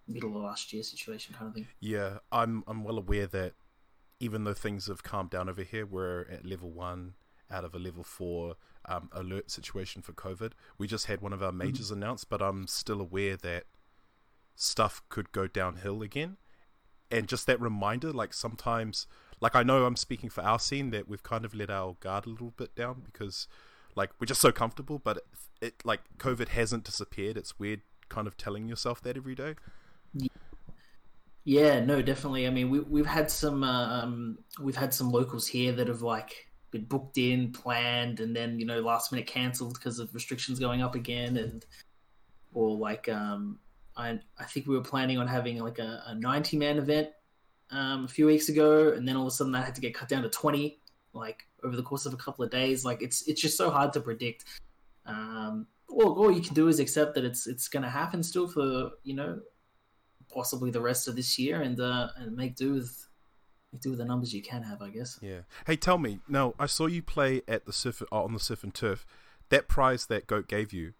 middle 0.07 0.37
of 0.37 0.43
last 0.43 0.71
year 0.71 0.83
situation 0.83 1.35
kind 1.35 1.49
of 1.49 1.55
thing. 1.55 1.67
Yeah, 1.81 2.19
I'm 2.31 2.63
I'm 2.67 2.83
well 2.85 2.97
aware 2.97 3.27
that 3.27 3.53
even 4.19 4.45
though 4.45 4.53
things 4.53 4.87
have 4.87 5.03
calmed 5.03 5.31
down 5.31 5.49
over 5.49 5.63
here, 5.63 5.85
we're 5.85 6.21
at 6.31 6.45
level 6.45 6.71
one 6.71 7.15
out 7.51 7.65
of 7.65 7.75
a 7.75 7.79
level 7.79 8.03
four 8.03 8.55
um, 8.85 9.09
alert 9.11 9.51
situation 9.51 10.01
for 10.01 10.13
COVID. 10.13 10.53
We 10.77 10.87
just 10.87 11.07
had 11.07 11.21
one 11.21 11.33
of 11.33 11.43
our 11.43 11.51
majors 11.51 11.91
announced, 11.91 12.29
but 12.29 12.41
I'm 12.41 12.67
still 12.67 13.01
aware 13.01 13.35
that 13.37 13.65
stuff 14.55 15.01
could 15.09 15.31
go 15.31 15.47
downhill 15.47 16.01
again. 16.01 16.37
And 17.11 17.27
just 17.27 17.45
that 17.47 17.61
reminder, 17.61 18.11
like 18.11 18.33
sometimes, 18.33 19.05
like 19.39 19.55
I 19.55 19.63
know 19.63 19.85
I'm 19.85 19.95
speaking 19.95 20.29
for 20.29 20.41
our 20.41 20.59
scene 20.59 20.89
that 20.91 21.07
we've 21.07 21.23
kind 21.23 21.45
of 21.45 21.53
let 21.53 21.69
our 21.69 21.97
guard 21.99 22.25
a 22.25 22.29
little 22.29 22.53
bit 22.55 22.75
down 22.75 23.01
because, 23.05 23.47
like, 23.95 24.11
we're 24.19 24.27
just 24.27 24.41
so 24.41 24.51
comfortable. 24.51 24.99
But 24.99 25.17
it, 25.17 25.25
it 25.61 25.73
like 25.85 26.01
COVID 26.17 26.49
hasn't 26.49 26.83
disappeared. 26.83 27.37
It's 27.37 27.59
weird, 27.59 27.81
kind 28.09 28.27
of 28.27 28.37
telling 28.37 28.67
yourself 28.67 29.01
that 29.01 29.17
every 29.17 29.35
day. 29.35 29.55
Yeah, 31.43 31.79
no, 31.79 32.01
definitely. 32.01 32.47
I 32.47 32.49
mean, 32.49 32.71
we 32.71 32.79
we've 32.79 33.05
had 33.05 33.29
some 33.29 33.63
um, 33.63 34.39
we've 34.59 34.75
had 34.75 34.93
some 34.93 35.11
locals 35.11 35.45
here 35.45 35.71
that 35.73 35.87
have 35.87 36.01
like 36.01 36.47
been 36.71 36.85
booked 36.85 37.19
in, 37.19 37.51
planned, 37.51 38.19
and 38.19 38.35
then 38.35 38.59
you 38.59 38.65
know 38.65 38.81
last 38.81 39.11
minute 39.11 39.27
cancelled 39.27 39.75
because 39.75 39.99
of 39.99 40.13
restrictions 40.15 40.59
going 40.59 40.81
up 40.81 40.95
again, 40.95 41.37
and 41.37 41.63
or 42.53 42.75
like 42.75 43.07
um, 43.09 43.59
I 43.95 44.19
I 44.39 44.45
think 44.45 44.65
we 44.65 44.75
were 44.75 44.83
planning 44.83 45.19
on 45.19 45.27
having 45.27 45.59
like 45.59 45.77
a, 45.77 46.03
a 46.07 46.15
ninety 46.15 46.57
man 46.57 46.79
event 46.79 47.09
um, 47.69 48.05
a 48.05 48.07
few 48.07 48.25
weeks 48.25 48.49
ago, 48.49 48.93
and 48.93 49.07
then 49.07 49.15
all 49.15 49.27
of 49.27 49.27
a 49.27 49.31
sudden 49.31 49.53
that 49.53 49.65
had 49.65 49.75
to 49.75 49.81
get 49.81 49.93
cut 49.93 50.09
down 50.09 50.23
to 50.23 50.29
twenty, 50.29 50.79
like 51.15 51.47
over 51.63 51.75
the 51.75 51.83
course 51.83 52.05
of 52.05 52.13
a 52.13 52.17
couple 52.17 52.43
of 52.45 52.51
days. 52.51 52.85
Like 52.85 53.01
it's 53.01 53.27
it's 53.27 53.41
just 53.41 53.57
so 53.57 53.69
hard 53.71 53.93
to 53.93 54.01
predict. 54.01 54.45
Um, 55.05 55.67
all, 55.87 56.13
all 56.19 56.31
you 56.31 56.41
can 56.41 56.53
do 56.53 56.67
is 56.67 56.79
accept 56.79 57.15
that 57.15 57.23
it's 57.23 57.47
it's 57.47 57.67
going 57.67 57.83
to 57.83 57.89
happen 57.89 58.21
still 58.23 58.47
for 58.47 58.91
you 59.03 59.15
know 59.15 59.39
possibly 60.33 60.71
the 60.71 60.81
rest 60.81 61.07
of 61.07 61.15
this 61.15 61.37
year 61.39 61.61
and 61.61 61.79
uh, 61.79 62.09
and 62.17 62.35
make 62.35 62.55
do 62.55 62.73
with 62.73 63.07
make 63.71 63.81
do 63.81 63.89
with 63.91 63.99
the 63.99 64.05
numbers 64.05 64.33
you 64.33 64.41
can 64.41 64.63
have, 64.63 64.81
I 64.81 64.89
guess. 64.89 65.17
Yeah. 65.21 65.41
Hey, 65.65 65.75
tell 65.77 65.97
me. 65.97 66.19
Now, 66.27 66.53
I 66.59 66.65
saw 66.65 66.87
you 66.87 67.01
play 67.01 67.41
at 67.47 67.65
the 67.65 67.73
surf 67.73 68.01
uh, 68.11 68.23
on 68.23 68.33
the 68.33 68.39
surf 68.39 68.63
and 68.63 68.73
turf. 68.73 69.05
That 69.49 69.67
prize 69.67 70.07
that 70.07 70.27
goat 70.27 70.47
gave 70.47 70.73
you. 70.73 70.93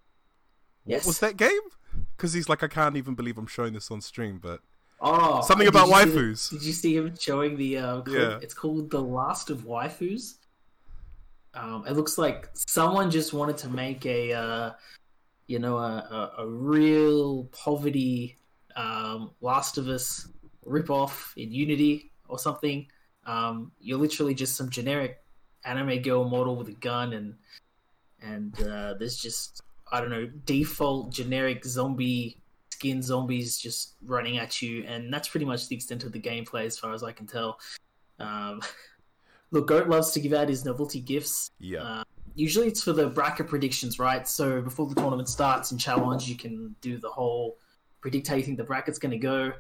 What 0.84 0.92
Yes. 0.92 1.06
was 1.08 1.20
that 1.20 1.36
game? 1.36 1.50
Because 2.16 2.34
he's 2.34 2.48
like, 2.48 2.62
I 2.62 2.68
can't 2.68 2.96
even 2.96 3.16
believe 3.16 3.38
I'm 3.40 3.48
showing 3.48 3.74
this 3.74 3.90
on 3.90 4.02
stream. 4.02 4.40
But 4.42 4.62
Oh, 5.02 5.42
Something 5.42 5.68
about 5.68 5.88
you 5.88 5.94
see 5.96 6.06
the- 6.06 6.12
waifus. 6.18 6.50
did 6.52 6.64
you 6.64 6.74
see 6.74 6.96
him 6.96 7.16
showing 7.20 7.58
the? 7.58 7.78
Uh, 7.78 8.02
clip? 8.02 8.18
Yeah. 8.18 8.40
It's 8.42 8.54
called 8.54 8.90
the 8.90 9.02
Last 9.02 9.50
of 9.50 9.64
Waifus. 9.66 10.36
Um, 11.54 11.86
it 11.88 11.94
looks 11.94 12.18
like 12.18 12.50
someone 12.54 13.10
just 13.12 13.34
wanted 13.34 13.58
to 13.60 13.70
make 13.70 14.06
a, 14.06 14.34
uh, 14.34 14.72
you 15.48 15.60
know, 15.60 15.78
a, 15.78 16.32
a, 16.38 16.44
a 16.44 16.48
real 16.48 17.46
poverty 17.46 18.38
um, 18.76 19.32
Last 19.42 19.78
of 19.78 19.88
Us 19.88 20.28
ripoff 20.66 21.32
in 21.38 21.52
Unity 21.52 22.12
or 22.28 22.40
something. 22.40 22.88
Um, 23.26 23.72
you're 23.80 23.98
literally 24.00 24.34
just 24.34 24.56
some 24.56 24.70
generic 24.70 25.20
anime 25.64 26.02
girl 26.02 26.28
model 26.28 26.56
with 26.56 26.68
a 26.70 26.74
gun, 26.74 27.14
and 27.14 27.36
and 28.22 28.54
uh, 28.64 28.96
there's 29.00 29.18
just 29.18 29.62
I 29.92 30.02
don't 30.02 30.10
know 30.10 30.28
default 30.46 31.12
generic 31.14 31.64
zombie 31.66 32.38
skin 32.76 33.02
zombies 33.02 33.58
just 33.58 33.96
running 34.06 34.38
at 34.38 34.62
you, 34.62 34.84
and 34.84 35.12
that's 35.12 35.30
pretty 35.30 35.46
much 35.46 35.70
the 35.70 35.76
extent 35.76 36.04
of 36.04 36.12
the 36.12 36.20
gameplay 36.20 36.66
as 36.66 36.78
far 36.78 36.94
as 36.94 37.04
I 37.04 37.12
can 37.14 37.26
tell. 37.26 37.60
Um, 38.20 38.62
look, 39.52 39.68
Goat 39.68 39.88
loves 39.88 40.12
to 40.12 40.20
give 40.20 40.34
out 40.34 40.50
his 40.50 40.66
novelty 40.66 41.00
gifts. 41.00 41.52
yeah, 41.60 41.82
Uh, 41.82 42.04
usually 42.36 42.68
it's 42.68 42.84
for 42.84 42.92
the 42.92 43.08
bracket 43.08 43.48
predictions, 43.48 43.98
right? 43.98 44.28
So 44.28 44.62
before 44.62 44.88
the 44.88 44.96
tournament 44.96 45.30
starts 45.30 45.72
and 45.72 45.80
challenge, 45.80 46.28
you 46.28 46.36
can 46.36 46.76
do 46.82 46.98
the 46.98 47.10
whole 47.10 47.58
predict 48.02 48.28
how 48.28 48.36
you 48.36 48.44
think 48.44 48.58
the 48.58 48.64
bracket's 48.64 49.00
going 49.00 49.12
to 49.12 49.18
go. 49.18 49.54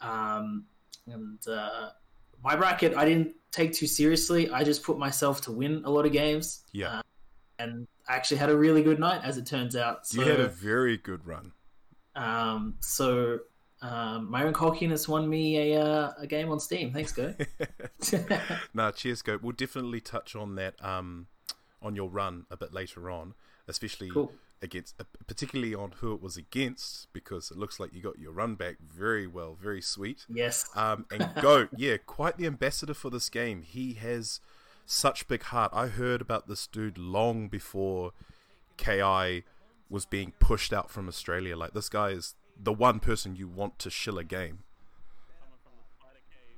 Um, 0.00 0.64
and 1.06 1.38
uh, 1.48 1.90
my 2.42 2.56
bracket, 2.56 2.94
I 2.96 3.04
didn't 3.04 3.34
take 3.52 3.72
too 3.72 3.86
seriously. 3.86 4.50
I 4.50 4.64
just 4.64 4.82
put 4.82 4.98
myself 4.98 5.40
to 5.42 5.52
win 5.52 5.82
a 5.84 5.90
lot 5.90 6.06
of 6.06 6.12
games, 6.12 6.64
yeah. 6.72 6.98
uh, 6.98 7.02
and 7.60 7.86
I 8.08 8.16
actually 8.16 8.38
had 8.38 8.50
a 8.50 8.56
really 8.56 8.82
good 8.82 8.98
night, 8.98 9.20
as 9.22 9.38
it 9.38 9.46
turns 9.46 9.76
out. 9.76 10.06
So, 10.06 10.20
you 10.20 10.28
had 10.28 10.40
a 10.40 10.48
very 10.48 10.96
good 10.96 11.24
run. 11.24 11.52
Um, 12.18 12.74
so 12.80 13.38
um, 13.80 14.30
Myron 14.30 14.52
Colkin 14.54 14.90
has 14.90 15.08
won 15.08 15.28
me 15.28 15.72
a 15.74 15.80
uh, 15.82 16.12
a 16.18 16.26
game 16.26 16.50
on 16.50 16.58
Steam. 16.60 16.92
Thanks, 16.92 17.12
Go. 17.12 17.34
nah, 18.74 18.90
cheers, 18.90 19.22
goat. 19.22 19.42
We'll 19.42 19.52
definitely 19.52 20.00
touch 20.00 20.34
on 20.34 20.54
that 20.56 20.74
um 20.84 21.26
on 21.80 21.94
your 21.94 22.08
run 22.08 22.44
a 22.50 22.56
bit 22.56 22.72
later 22.72 23.08
on, 23.08 23.34
especially 23.68 24.10
Cool. 24.10 24.32
against, 24.60 25.00
uh, 25.00 25.04
particularly 25.28 25.76
on 25.76 25.92
who 26.00 26.12
it 26.12 26.20
was 26.20 26.36
against, 26.36 27.06
because 27.12 27.52
it 27.52 27.56
looks 27.56 27.78
like 27.78 27.92
you 27.94 28.02
got 28.02 28.18
your 28.18 28.32
run 28.32 28.56
back 28.56 28.78
very 28.80 29.28
well, 29.28 29.56
very 29.60 29.80
sweet. 29.80 30.24
yes. 30.28 30.68
Um, 30.74 31.06
and 31.12 31.30
Goat, 31.40 31.68
yeah, 31.76 31.96
quite 32.04 32.36
the 32.36 32.46
ambassador 32.46 32.94
for 32.94 33.10
this 33.10 33.28
game. 33.28 33.62
He 33.62 33.92
has 33.94 34.40
such 34.86 35.28
big 35.28 35.44
heart. 35.44 35.70
I 35.72 35.86
heard 35.86 36.20
about 36.20 36.48
this 36.48 36.66
dude 36.66 36.98
long 36.98 37.46
before 37.46 38.10
KI 38.76 39.44
was 39.90 40.06
being 40.06 40.32
pushed 40.38 40.72
out 40.72 40.90
from 40.90 41.08
Australia. 41.08 41.56
Like 41.56 41.72
this 41.72 41.88
guy 41.88 42.10
is 42.10 42.34
the 42.60 42.72
one 42.72 43.00
person 43.00 43.36
you 43.36 43.48
want 43.48 43.78
to 43.80 43.90
shill 43.90 44.18
a 44.18 44.24
game. 44.24 44.60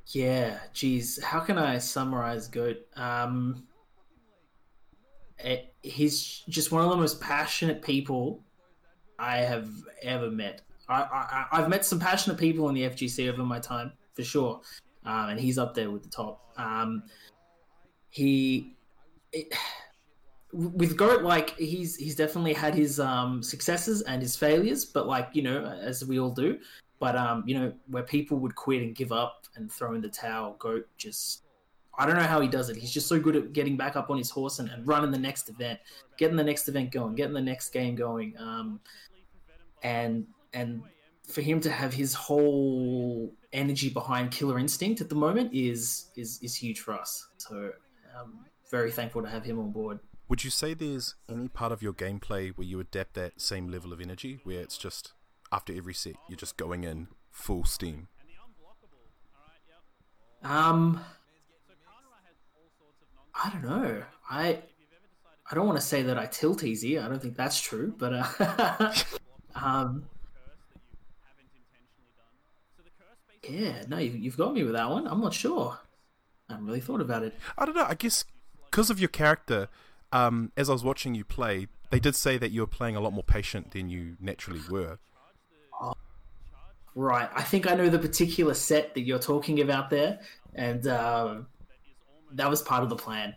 Yeah, 0.06 0.58
geez, 0.72 1.22
how 1.22 1.40
can 1.40 1.56
I 1.56 1.78
summarize 1.78 2.48
Goat? 2.48 2.78
Um, 2.96 3.66
it, 5.38 5.72
he's 5.82 6.42
just 6.48 6.72
one 6.72 6.82
of 6.82 6.90
the 6.90 6.96
most 6.96 7.20
passionate 7.20 7.80
people 7.82 8.42
I 9.18 9.38
have 9.38 9.68
ever 10.02 10.30
met. 10.30 10.62
I, 10.88 11.02
I, 11.02 11.46
I've 11.52 11.68
met 11.68 11.84
some 11.84 12.00
passionate 12.00 12.38
people 12.38 12.68
in 12.68 12.74
the 12.74 12.82
FGC 12.82 13.32
over 13.32 13.44
my 13.44 13.60
time, 13.60 13.92
for 14.14 14.24
sure, 14.24 14.60
um, 15.04 15.30
and 15.30 15.40
he's 15.40 15.58
up 15.58 15.74
there 15.74 15.90
with 15.90 16.02
the 16.02 16.08
top. 16.08 16.50
Um, 16.56 17.04
he, 18.08 18.74
it, 19.32 19.54
with 20.52 20.96
Goat, 20.96 21.22
like 21.22 21.56
he's 21.56 21.96
he's 21.96 22.16
definitely 22.16 22.52
had 22.52 22.74
his 22.74 22.98
um, 22.98 23.42
successes 23.42 24.02
and 24.02 24.20
his 24.20 24.36
failures, 24.36 24.84
but 24.84 25.06
like 25.06 25.28
you 25.32 25.42
know, 25.42 25.64
as 25.64 26.04
we 26.04 26.18
all 26.18 26.30
do. 26.30 26.58
But 26.98 27.16
um, 27.16 27.44
you 27.46 27.58
know, 27.58 27.72
where 27.88 28.02
people 28.02 28.38
would 28.38 28.54
quit 28.54 28.82
and 28.82 28.94
give 28.94 29.12
up 29.12 29.46
and 29.56 29.70
throw 29.70 29.94
in 29.94 30.00
the 30.00 30.08
towel, 30.08 30.56
Goat 30.58 30.86
just 30.96 31.44
I 31.98 32.06
don't 32.06 32.16
know 32.16 32.22
how 32.22 32.40
he 32.40 32.48
does 32.48 32.68
it. 32.70 32.76
He's 32.76 32.90
just 32.90 33.08
so 33.08 33.20
good 33.20 33.36
at 33.36 33.52
getting 33.52 33.76
back 33.76 33.96
up 33.96 34.10
on 34.10 34.18
his 34.18 34.30
horse 34.30 34.58
and, 34.58 34.68
and 34.70 34.86
running 34.86 35.10
the 35.10 35.18
next 35.18 35.48
event, 35.48 35.78
getting 36.16 36.36
the 36.36 36.44
next 36.44 36.68
event 36.68 36.90
going, 36.90 37.14
getting 37.14 37.34
the 37.34 37.40
next 37.40 37.70
game 37.70 37.94
going. 37.94 38.34
Um, 38.38 38.80
and 39.82 40.26
and 40.52 40.82
for 41.26 41.42
him 41.42 41.60
to 41.60 41.70
have 41.70 41.94
his 41.94 42.12
whole 42.14 43.32
energy 43.52 43.88
behind 43.88 44.30
Killer 44.30 44.58
Instinct 44.58 45.00
at 45.00 45.08
the 45.08 45.14
moment 45.14 45.52
is 45.52 46.06
is 46.16 46.38
is 46.42 46.54
huge 46.54 46.80
for 46.80 46.94
us. 46.94 47.28
So 47.38 47.70
um, 48.18 48.44
very 48.70 48.90
thankful 48.90 49.22
to 49.22 49.28
have 49.28 49.44
him 49.44 49.58
on 49.58 49.70
board. 49.70 50.00
Would 50.30 50.44
you 50.44 50.50
say 50.50 50.74
there's 50.74 51.16
any 51.28 51.48
part 51.48 51.72
of 51.72 51.82
your 51.82 51.92
gameplay 51.92 52.52
where 52.56 52.64
you 52.64 52.78
adapt 52.78 53.14
that 53.14 53.40
same 53.40 53.68
level 53.68 53.92
of 53.92 54.00
energy, 54.00 54.38
where 54.44 54.60
it's 54.60 54.78
just 54.78 55.12
after 55.50 55.76
every 55.76 55.92
set 55.92 56.14
you're 56.28 56.36
just 56.36 56.56
going 56.56 56.84
in 56.84 57.08
full 57.32 57.64
steam? 57.64 58.06
Um, 60.44 61.00
I 63.34 63.50
don't 63.50 63.64
know. 63.64 64.04
I 64.30 64.60
I 65.50 65.54
don't 65.56 65.66
want 65.66 65.80
to 65.80 65.84
say 65.84 66.02
that 66.02 66.16
I 66.16 66.26
tilt 66.26 66.62
easy. 66.62 66.96
I 66.96 67.08
don't 67.08 67.20
think 67.20 67.36
that's 67.36 67.60
true, 67.60 67.92
but 67.98 68.12
uh, 68.14 68.94
um, 69.56 70.04
yeah, 73.48 73.82
no, 73.88 73.98
you, 73.98 74.12
you've 74.12 74.36
got 74.36 74.54
me 74.54 74.62
with 74.62 74.74
that 74.74 74.88
one. 74.88 75.08
I'm 75.08 75.20
not 75.20 75.34
sure. 75.34 75.76
I 76.48 76.52
haven't 76.52 76.68
really 76.68 76.80
thought 76.80 77.00
about 77.00 77.24
it. 77.24 77.34
I 77.58 77.66
don't 77.66 77.74
know. 77.74 77.86
I 77.88 77.94
guess 77.94 78.24
because 78.70 78.90
of 78.90 79.00
your 79.00 79.08
character, 79.08 79.68
um, 80.12 80.52
as 80.56 80.68
I 80.68 80.72
was 80.72 80.84
watching 80.84 81.14
you 81.14 81.24
play, 81.24 81.68
they 81.90 82.00
did 82.00 82.14
say 82.14 82.38
that 82.38 82.50
you 82.50 82.60
were 82.60 82.66
playing 82.66 82.96
a 82.96 83.00
lot 83.00 83.12
more 83.12 83.24
patient 83.24 83.72
than 83.72 83.88
you 83.88 84.16
naturally 84.20 84.60
were. 84.70 84.98
Right. 86.94 87.30
I 87.34 87.42
think 87.42 87.70
I 87.70 87.74
know 87.74 87.88
the 87.88 87.98
particular 87.98 88.54
set 88.54 88.94
that 88.94 89.02
you're 89.02 89.20
talking 89.20 89.60
about 89.60 89.90
there, 89.90 90.20
and 90.54 90.86
um, 90.88 91.46
that 92.32 92.50
was 92.50 92.62
part 92.62 92.82
of 92.82 92.88
the 92.88 92.96
plan. 92.96 93.36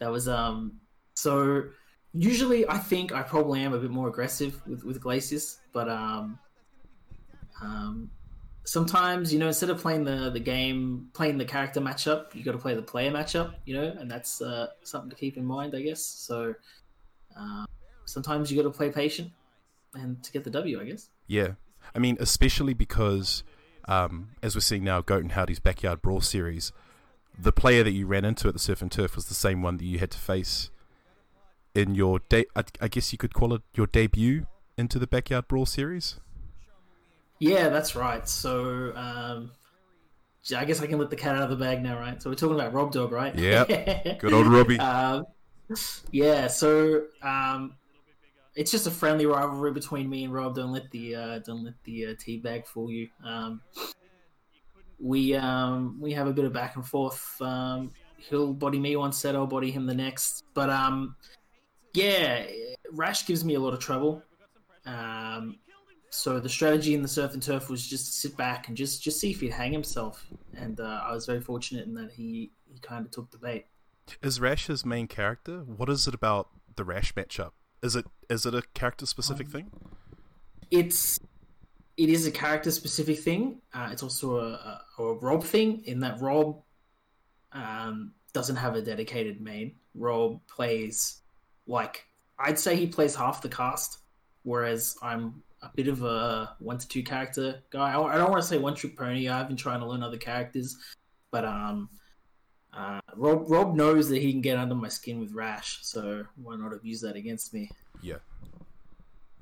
That 0.00 0.10
was 0.10 0.28
um. 0.28 0.80
So 1.14 1.64
usually, 2.12 2.68
I 2.68 2.78
think 2.78 3.12
I 3.12 3.22
probably 3.22 3.62
am 3.62 3.74
a 3.74 3.78
bit 3.78 3.90
more 3.90 4.08
aggressive 4.08 4.60
with 4.66 4.84
with 4.84 5.00
Glacius, 5.00 5.58
but 5.72 5.88
um, 5.88 6.38
um, 7.62 8.10
sometimes 8.64 9.32
you 9.32 9.38
know 9.38 9.48
instead 9.48 9.70
of 9.70 9.80
playing 9.80 10.04
the 10.04 10.30
the 10.30 10.40
game, 10.40 11.08
playing 11.12 11.38
the 11.38 11.44
character 11.44 11.80
matchup, 11.80 12.34
you 12.34 12.44
got 12.44 12.52
to 12.52 12.58
play 12.58 12.74
the 12.74 12.82
player 12.82 13.10
matchup. 13.10 13.54
You 13.64 13.74
know, 13.74 13.94
and 13.98 14.10
that's 14.10 14.40
uh, 14.40 14.68
something 14.82 15.10
to 15.10 15.16
keep 15.16 15.36
in 15.36 15.44
mind, 15.44 15.74
I 15.74 15.82
guess. 15.82 16.04
So 16.04 16.54
um, 17.36 17.66
sometimes 18.04 18.50
you 18.50 18.62
got 18.62 18.68
to 18.70 18.76
play 18.76 18.90
patient 18.90 19.30
and 19.94 20.22
to 20.22 20.32
get 20.32 20.44
the 20.44 20.50
W, 20.50 20.80
I 20.80 20.84
guess. 20.84 21.08
Yeah, 21.26 21.52
I 21.94 21.98
mean, 21.98 22.16
especially 22.20 22.74
because, 22.74 23.42
um, 23.86 24.30
as 24.42 24.54
we're 24.54 24.60
seeing 24.60 24.84
now, 24.84 25.00
Goat 25.00 25.22
and 25.22 25.32
Howdy's 25.32 25.60
Backyard 25.60 26.02
Brawl 26.02 26.20
series, 26.20 26.72
the 27.38 27.52
player 27.52 27.82
that 27.82 27.92
you 27.92 28.06
ran 28.06 28.24
into 28.24 28.48
at 28.48 28.54
the 28.54 28.60
Surf 28.60 28.82
and 28.82 28.90
Turf 28.90 29.16
was 29.16 29.26
the 29.26 29.34
same 29.34 29.62
one 29.62 29.76
that 29.78 29.84
you 29.84 29.98
had 29.98 30.10
to 30.10 30.18
face 30.18 30.70
in 31.74 31.94
your 31.94 32.20
de- 32.28 32.46
I, 32.56 32.64
I 32.80 32.88
guess 32.88 33.12
you 33.12 33.18
could 33.18 33.34
call 33.34 33.54
it 33.54 33.62
your 33.74 33.86
debut 33.86 34.46
into 34.76 34.98
the 34.98 35.06
Backyard 35.06 35.48
Brawl 35.48 35.66
series. 35.66 36.18
Yeah, 37.40 37.70
that's 37.70 37.96
right. 37.96 38.28
So 38.28 38.94
um, 38.94 39.50
I 40.54 40.64
guess 40.64 40.80
I 40.82 40.86
can 40.86 40.98
let 40.98 41.10
the 41.10 41.16
cat 41.16 41.36
out 41.36 41.42
of 41.42 41.50
the 41.50 41.56
bag 41.56 41.82
now, 41.82 41.98
right? 41.98 42.22
So 42.22 42.30
we're 42.30 42.36
talking 42.36 42.54
about 42.54 42.72
Rob 42.72 42.92
Dog, 42.92 43.12
right? 43.12 43.34
Yeah, 43.34 43.64
Good 44.18 44.32
old 44.32 44.46
Robbie. 44.46 44.78
um, 44.78 45.24
yeah. 46.12 46.46
So 46.48 47.04
um, 47.22 47.76
it's 48.54 48.70
just 48.70 48.86
a 48.86 48.90
friendly 48.90 49.24
rivalry 49.26 49.72
between 49.72 50.08
me 50.08 50.24
and 50.24 50.34
Rob. 50.34 50.54
Don't 50.54 50.72
let 50.72 50.90
the 50.90 51.16
uh, 51.16 51.38
don't 51.38 51.64
let 51.64 51.74
the 51.84 52.06
uh, 52.06 52.14
tea 52.18 52.36
bag 52.36 52.66
fool 52.66 52.90
you. 52.90 53.08
Um, 53.24 53.62
we 55.00 55.34
um, 55.34 55.96
we 55.98 56.12
have 56.12 56.26
a 56.26 56.32
bit 56.32 56.44
of 56.44 56.52
back 56.52 56.76
and 56.76 56.86
forth. 56.86 57.40
Um, 57.40 57.90
he'll 58.18 58.52
body 58.52 58.78
me 58.78 58.96
one 58.96 59.12
set, 59.12 59.34
I'll 59.34 59.46
body 59.46 59.70
him 59.70 59.86
the 59.86 59.94
next. 59.94 60.44
But 60.52 60.68
um, 60.68 61.16
yeah, 61.94 62.44
Rash 62.92 63.26
gives 63.26 63.44
me 63.44 63.54
a 63.54 63.60
lot 63.60 63.72
of 63.72 63.80
trouble. 63.80 64.22
Um, 64.84 65.56
so 66.10 66.40
the 66.40 66.48
strategy 66.48 66.94
in 66.94 67.02
the 67.02 67.08
surf 67.08 67.34
and 67.34 67.42
turf 67.42 67.70
was 67.70 67.86
just 67.86 68.06
to 68.06 68.12
sit 68.12 68.36
back 68.36 68.68
and 68.68 68.76
just 68.76 69.02
just 69.02 69.20
see 69.20 69.30
if 69.30 69.40
he'd 69.40 69.52
hang 69.52 69.72
himself. 69.72 70.26
And 70.54 70.80
uh, 70.80 71.02
I 71.04 71.12
was 71.12 71.26
very 71.26 71.40
fortunate 71.40 71.86
in 71.86 71.94
that 71.94 72.12
he 72.12 72.52
he 72.66 72.78
kind 72.80 73.04
of 73.06 73.12
took 73.12 73.30
the 73.30 73.38
bait. 73.38 73.66
Is 74.22 74.40
Rash 74.40 74.66
his 74.66 74.84
main 74.84 75.06
character? 75.06 75.60
What 75.60 75.88
is 75.88 76.08
it 76.08 76.14
about 76.14 76.48
the 76.76 76.84
Rash 76.84 77.14
matchup? 77.14 77.52
Is 77.82 77.96
it 77.96 78.06
is 78.28 78.44
it 78.44 78.54
a 78.54 78.62
character 78.74 79.06
specific 79.06 79.46
Um, 79.46 79.52
thing? 79.52 79.70
It's 80.70 81.20
it 81.96 82.08
is 82.08 82.26
a 82.26 82.30
character 82.30 82.70
specific 82.70 83.18
thing. 83.20 83.60
Uh, 83.72 83.90
it's 83.92 84.02
also 84.02 84.38
a, 84.38 84.82
a, 84.98 85.02
a 85.02 85.14
Rob 85.14 85.44
thing 85.44 85.82
in 85.84 86.00
that 86.00 86.20
Rob 86.20 86.62
um, 87.52 88.12
doesn't 88.32 88.56
have 88.56 88.74
a 88.74 88.82
dedicated 88.82 89.40
main. 89.40 89.76
Rob 89.94 90.40
plays 90.46 91.20
like 91.66 92.06
I'd 92.38 92.58
say 92.58 92.74
he 92.74 92.86
plays 92.86 93.14
half 93.14 93.42
the 93.42 93.48
cast, 93.48 93.98
whereas 94.42 94.96
I'm 95.02 95.42
a 95.62 95.70
bit 95.74 95.88
of 95.88 96.02
a 96.02 96.56
one 96.58 96.78
to 96.78 96.88
two 96.88 97.02
character 97.02 97.62
guy. 97.70 97.92
I 97.92 98.14
I 98.14 98.16
don't 98.16 98.30
want 98.30 98.42
to 98.42 98.48
say 98.48 98.58
one 98.58 98.74
trick 98.74 98.96
pony. 98.96 99.28
I've 99.28 99.48
been 99.48 99.56
trying 99.56 99.80
to 99.80 99.86
learn 99.86 100.02
other 100.02 100.16
characters, 100.16 100.76
but 101.30 101.44
um, 101.44 101.88
uh, 102.72 103.00
Rob 103.16 103.50
Rob 103.50 103.74
knows 103.74 104.08
that 104.08 104.20
he 104.20 104.32
can 104.32 104.40
get 104.40 104.58
under 104.58 104.74
my 104.74 104.88
skin 104.88 105.20
with 105.20 105.32
Rash, 105.32 105.78
so 105.82 106.24
why 106.36 106.56
not 106.56 106.72
abuse 106.72 107.00
that 107.02 107.16
against 107.16 107.52
me? 107.52 107.70
Yeah. 108.02 108.18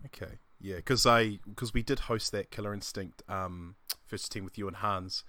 Okay. 0.06 0.38
Yeah, 0.60 0.76
because 0.76 1.06
I 1.06 1.38
because 1.48 1.72
we 1.72 1.82
did 1.82 2.00
host 2.00 2.32
that 2.32 2.50
Killer 2.50 2.74
Instinct 2.74 3.22
um, 3.28 3.76
first 4.06 4.32
team 4.32 4.44
with 4.44 4.58
you 4.58 4.66
and 4.66 4.78
Hans, 4.78 5.22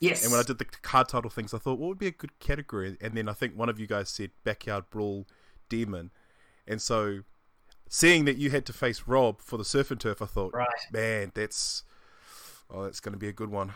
Yes, 0.00 0.22
and 0.22 0.32
when 0.32 0.40
I 0.40 0.42
did 0.42 0.58
the 0.58 0.64
card 0.64 1.08
title 1.08 1.30
things, 1.30 1.52
I 1.52 1.58
thought 1.58 1.78
what 1.78 1.88
would 1.88 1.98
be 1.98 2.06
a 2.06 2.10
good 2.10 2.38
category, 2.40 2.96
and 3.02 3.14
then 3.14 3.28
I 3.28 3.34
think 3.34 3.54
one 3.54 3.68
of 3.68 3.78
you 3.78 3.86
guys 3.86 4.08
said 4.08 4.30
Backyard 4.44 4.84
Brawl 4.90 5.26
Demon, 5.68 6.10
and 6.66 6.80
so 6.80 7.20
seeing 7.90 8.24
that 8.24 8.38
you 8.38 8.48
had 8.50 8.64
to 8.64 8.72
face 8.72 9.02
Rob 9.06 9.42
for 9.42 9.58
the 9.58 9.64
Surf 9.64 9.90
and 9.90 10.00
Turf, 10.00 10.22
I 10.22 10.26
thought, 10.26 10.54
right. 10.54 10.66
man, 10.90 11.32
that's 11.34 11.82
oh, 12.70 12.84
that's 12.84 13.00
going 13.00 13.12
to 13.12 13.18
be 13.18 13.28
a 13.28 13.32
good 13.32 13.50
one. 13.50 13.72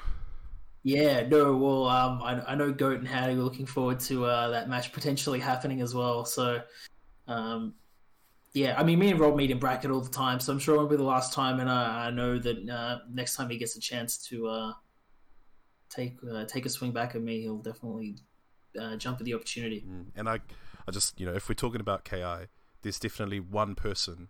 Yeah, 0.85 1.27
no, 1.27 1.57
well, 1.57 1.87
um, 1.89 2.23
I, 2.23 2.53
I 2.53 2.55
know 2.55 2.71
Goat 2.71 2.99
and 2.99 3.09
Howdy 3.09 3.35
were 3.35 3.43
looking 3.43 3.67
forward 3.67 4.01
to 4.01 4.27
uh, 4.27 4.51
that 4.51 4.69
match 4.69 4.93
potentially 4.93 5.41
happening 5.41 5.81
as 5.81 5.95
well. 5.95 6.25
So, 6.27 6.61
um, 7.27 7.75
yeah, 8.53 8.79
I 8.79 8.85
mean, 8.85 8.99
me 8.99 9.11
and 9.11 9.19
Rob 9.19 9.35
meet 9.35 9.51
in 9.51 9.59
bracket 9.59 9.91
all 9.91 10.03
the 10.03 10.11
time, 10.11 10.41
so 10.41 10.53
I'm 10.53 10.59
sure 10.59 10.75
it 10.75 10.79
won't 10.79 10.91
be 10.91 10.97
the 10.97 11.03
last 11.03 11.33
time. 11.33 11.59
And 11.59 11.71
I, 11.71 12.07
I 12.07 12.11
know 12.11 12.39
that 12.39 12.69
uh, 12.69 12.99
next 13.11 13.35
time 13.35 13.49
he 13.49 13.57
gets 13.57 13.77
a 13.77 13.81
chance 13.81 14.19
to 14.29 14.47
uh, 14.47 14.73
take 15.89 16.17
uh, 16.31 16.45
take 16.45 16.67
a 16.67 16.69
swing 16.69 16.93
back 16.93 17.15
at 17.15 17.23
me, 17.23 17.41
he'll 17.41 17.59
definitely 17.59 18.17
uh, 18.79 18.97
jump 18.97 19.19
at 19.19 19.25
the 19.25 19.35
opportunity. 19.35 19.85
Mm. 19.89 20.05
And 20.15 20.29
I, 20.29 20.41
I 20.87 20.91
just 20.93 21.19
you 21.19 21.25
know, 21.27 21.35
if 21.35 21.49
we're 21.49 21.55
talking 21.55 21.81
about 21.81 22.05
Ki, 22.05 22.23
there's 22.85 23.01
definitely 23.01 23.41
one 23.41 23.75
person 23.75 24.29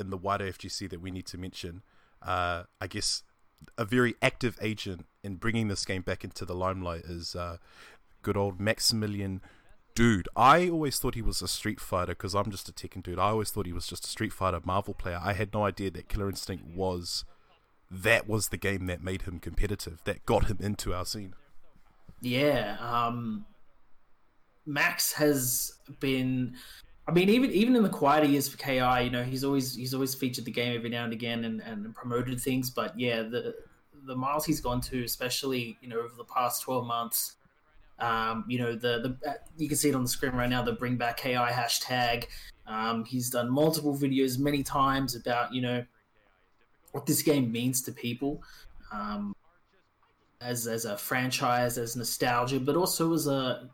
in 0.00 0.08
the 0.08 0.16
wider 0.16 0.46
FGC 0.46 0.88
that 0.88 1.02
we 1.02 1.10
need 1.10 1.26
to 1.26 1.36
mention. 1.36 1.82
Uh, 2.22 2.62
I 2.80 2.86
guess 2.86 3.24
a 3.76 3.84
very 3.84 4.14
active 4.22 4.58
agent 4.62 5.06
in 5.22 5.36
bringing 5.36 5.68
this 5.68 5.84
game 5.84 6.02
back 6.02 6.24
into 6.24 6.44
the 6.44 6.54
limelight 6.54 7.02
is 7.02 7.36
uh, 7.36 7.58
good 8.22 8.36
old 8.36 8.60
Maximilian 8.60 9.42
Dood. 9.94 10.28
I 10.34 10.68
always 10.68 10.98
thought 10.98 11.14
he 11.14 11.22
was 11.22 11.42
a 11.42 11.48
Street 11.48 11.80
Fighter 11.80 12.12
because 12.12 12.34
I'm 12.34 12.50
just 12.50 12.68
a 12.68 12.72
Tekken 12.72 13.02
dude. 13.02 13.18
I 13.18 13.28
always 13.28 13.50
thought 13.50 13.66
he 13.66 13.72
was 13.72 13.86
just 13.86 14.06
a 14.06 14.08
Street 14.08 14.32
Fighter 14.32 14.60
Marvel 14.64 14.94
player. 14.94 15.20
I 15.22 15.34
had 15.34 15.52
no 15.52 15.64
idea 15.66 15.90
that 15.90 16.08
Killer 16.08 16.30
Instinct 16.30 16.64
was 16.64 17.24
that 17.90 18.26
was 18.26 18.48
the 18.48 18.56
game 18.56 18.86
that 18.86 19.04
made 19.04 19.22
him 19.22 19.38
competitive, 19.38 20.00
that 20.04 20.24
got 20.24 20.46
him 20.46 20.56
into 20.60 20.94
our 20.94 21.04
scene. 21.04 21.34
Yeah, 22.22 22.78
um, 22.80 23.44
Max 24.64 25.12
has 25.14 25.74
been. 26.00 26.54
I 27.06 27.10
mean, 27.10 27.28
even 27.28 27.50
even 27.50 27.74
in 27.74 27.82
the 27.82 27.88
quieter 27.88 28.26
years 28.26 28.48
for 28.48 28.56
Ki, 28.58 28.76
you 28.76 29.10
know, 29.10 29.24
he's 29.24 29.42
always 29.42 29.74
he's 29.74 29.92
always 29.92 30.14
featured 30.14 30.44
the 30.44 30.52
game 30.52 30.76
every 30.76 30.88
now 30.88 31.04
and 31.04 31.12
again 31.12 31.44
and, 31.44 31.60
and 31.60 31.94
promoted 31.94 32.40
things. 32.40 32.70
But 32.70 32.98
yeah, 32.98 33.22
the 33.22 33.56
the 34.06 34.14
miles 34.14 34.44
he's 34.44 34.60
gone 34.60 34.80
to, 34.82 35.02
especially 35.02 35.76
you 35.80 35.88
know 35.88 35.98
over 35.98 36.14
the 36.16 36.24
past 36.24 36.62
twelve 36.62 36.86
months, 36.86 37.36
um, 37.98 38.44
you 38.46 38.58
know 38.58 38.74
the 38.74 39.16
the 39.22 39.38
you 39.56 39.68
can 39.68 39.76
see 39.76 39.88
it 39.88 39.96
on 39.96 40.02
the 40.02 40.08
screen 40.08 40.32
right 40.32 40.48
now. 40.48 40.62
The 40.62 40.72
Bring 40.72 40.96
Back 40.96 41.18
Ki 41.18 41.30
hashtag. 41.30 42.26
Um, 42.68 43.04
he's 43.04 43.30
done 43.30 43.50
multiple 43.50 43.96
videos 43.96 44.38
many 44.38 44.62
times 44.62 45.16
about 45.16 45.52
you 45.52 45.62
know 45.62 45.84
what 46.92 47.06
this 47.06 47.22
game 47.22 47.50
means 47.50 47.82
to 47.82 47.92
people. 47.92 48.44
Um, 48.92 49.34
as 50.40 50.68
as 50.68 50.84
a 50.84 50.96
franchise, 50.96 51.78
as 51.78 51.96
nostalgia, 51.96 52.60
but 52.60 52.76
also 52.76 53.12
as 53.12 53.26
a 53.26 53.70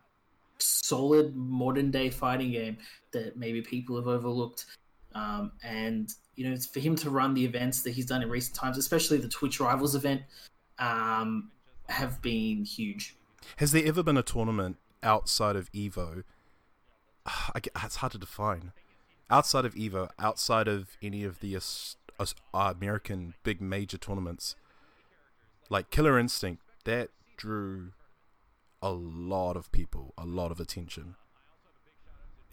solid 0.59 1.37
modern 1.37 1.91
day 1.91 2.11
fighting 2.11 2.51
game 2.51 2.79
that 3.13 3.37
maybe 3.37 3.63
people 3.63 3.97
have 3.97 4.07
overlooked. 4.07 4.67
Um, 5.15 5.53
and 5.63 6.13
you 6.37 6.49
know, 6.49 6.57
for 6.57 6.81
him 6.81 6.95
to 6.97 7.11
run 7.11 7.35
the 7.35 7.45
events 7.45 7.83
that 7.83 7.91
he's 7.91 8.07
done 8.07 8.23
in 8.23 8.31
recent 8.31 8.57
times, 8.57 8.79
especially 8.79 9.19
the 9.19 9.29
Twitch 9.29 9.59
Rivals 9.61 9.95
event, 9.95 10.23
um, 10.79 11.51
have 11.89 12.23
been 12.23 12.65
huge. 12.65 13.17
Has 13.57 13.73
there 13.73 13.85
ever 13.85 14.03
been 14.03 14.17
a 14.17 14.23
tournament 14.23 14.77
outside 15.03 15.57
of 15.57 15.73
Evo? 15.73 16.25
Get, 17.55 17.73
it's 17.85 17.97
hard 17.97 18.13
to 18.13 18.19
define. 18.19 18.73
Outside 19.31 19.65
of 19.65 19.75
Evo, 19.75 20.11
outside 20.19 20.69
of 20.69 20.97
any 21.03 21.25
of 21.25 21.41
the 21.41 21.57
uh, 21.57 22.27
American 22.55 23.35
big 23.43 23.61
major 23.61 23.99
tournaments, 23.99 24.57
like 25.69 25.91
Killer 25.91 26.19
Instinct, 26.19 26.63
that 26.85 27.11
drew 27.37 27.93
a 28.81 28.91
lot 28.91 29.57
of 29.57 29.71
people, 29.73 30.15
a 30.17 30.25
lot 30.25 30.51
of 30.51 30.61
attention. 30.61 31.17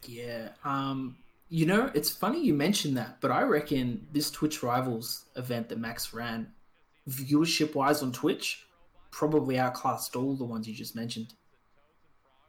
Yeah. 0.03 0.49
Um, 0.63 1.17
you 1.49 1.65
know, 1.65 1.91
it's 1.93 2.09
funny 2.09 2.43
you 2.43 2.53
mentioned 2.53 2.97
that, 2.97 3.21
but 3.21 3.31
I 3.31 3.41
reckon 3.43 4.07
this 4.11 4.31
Twitch 4.31 4.63
Rivals 4.63 5.25
event 5.35 5.69
that 5.69 5.79
Max 5.79 6.13
ran, 6.13 6.51
viewership 7.07 7.75
wise 7.75 8.01
on 8.01 8.11
Twitch, 8.11 8.65
probably 9.11 9.57
outclassed 9.57 10.15
all 10.15 10.35
the 10.35 10.43
ones 10.43 10.67
you 10.67 10.73
just 10.73 10.95
mentioned. 10.95 11.33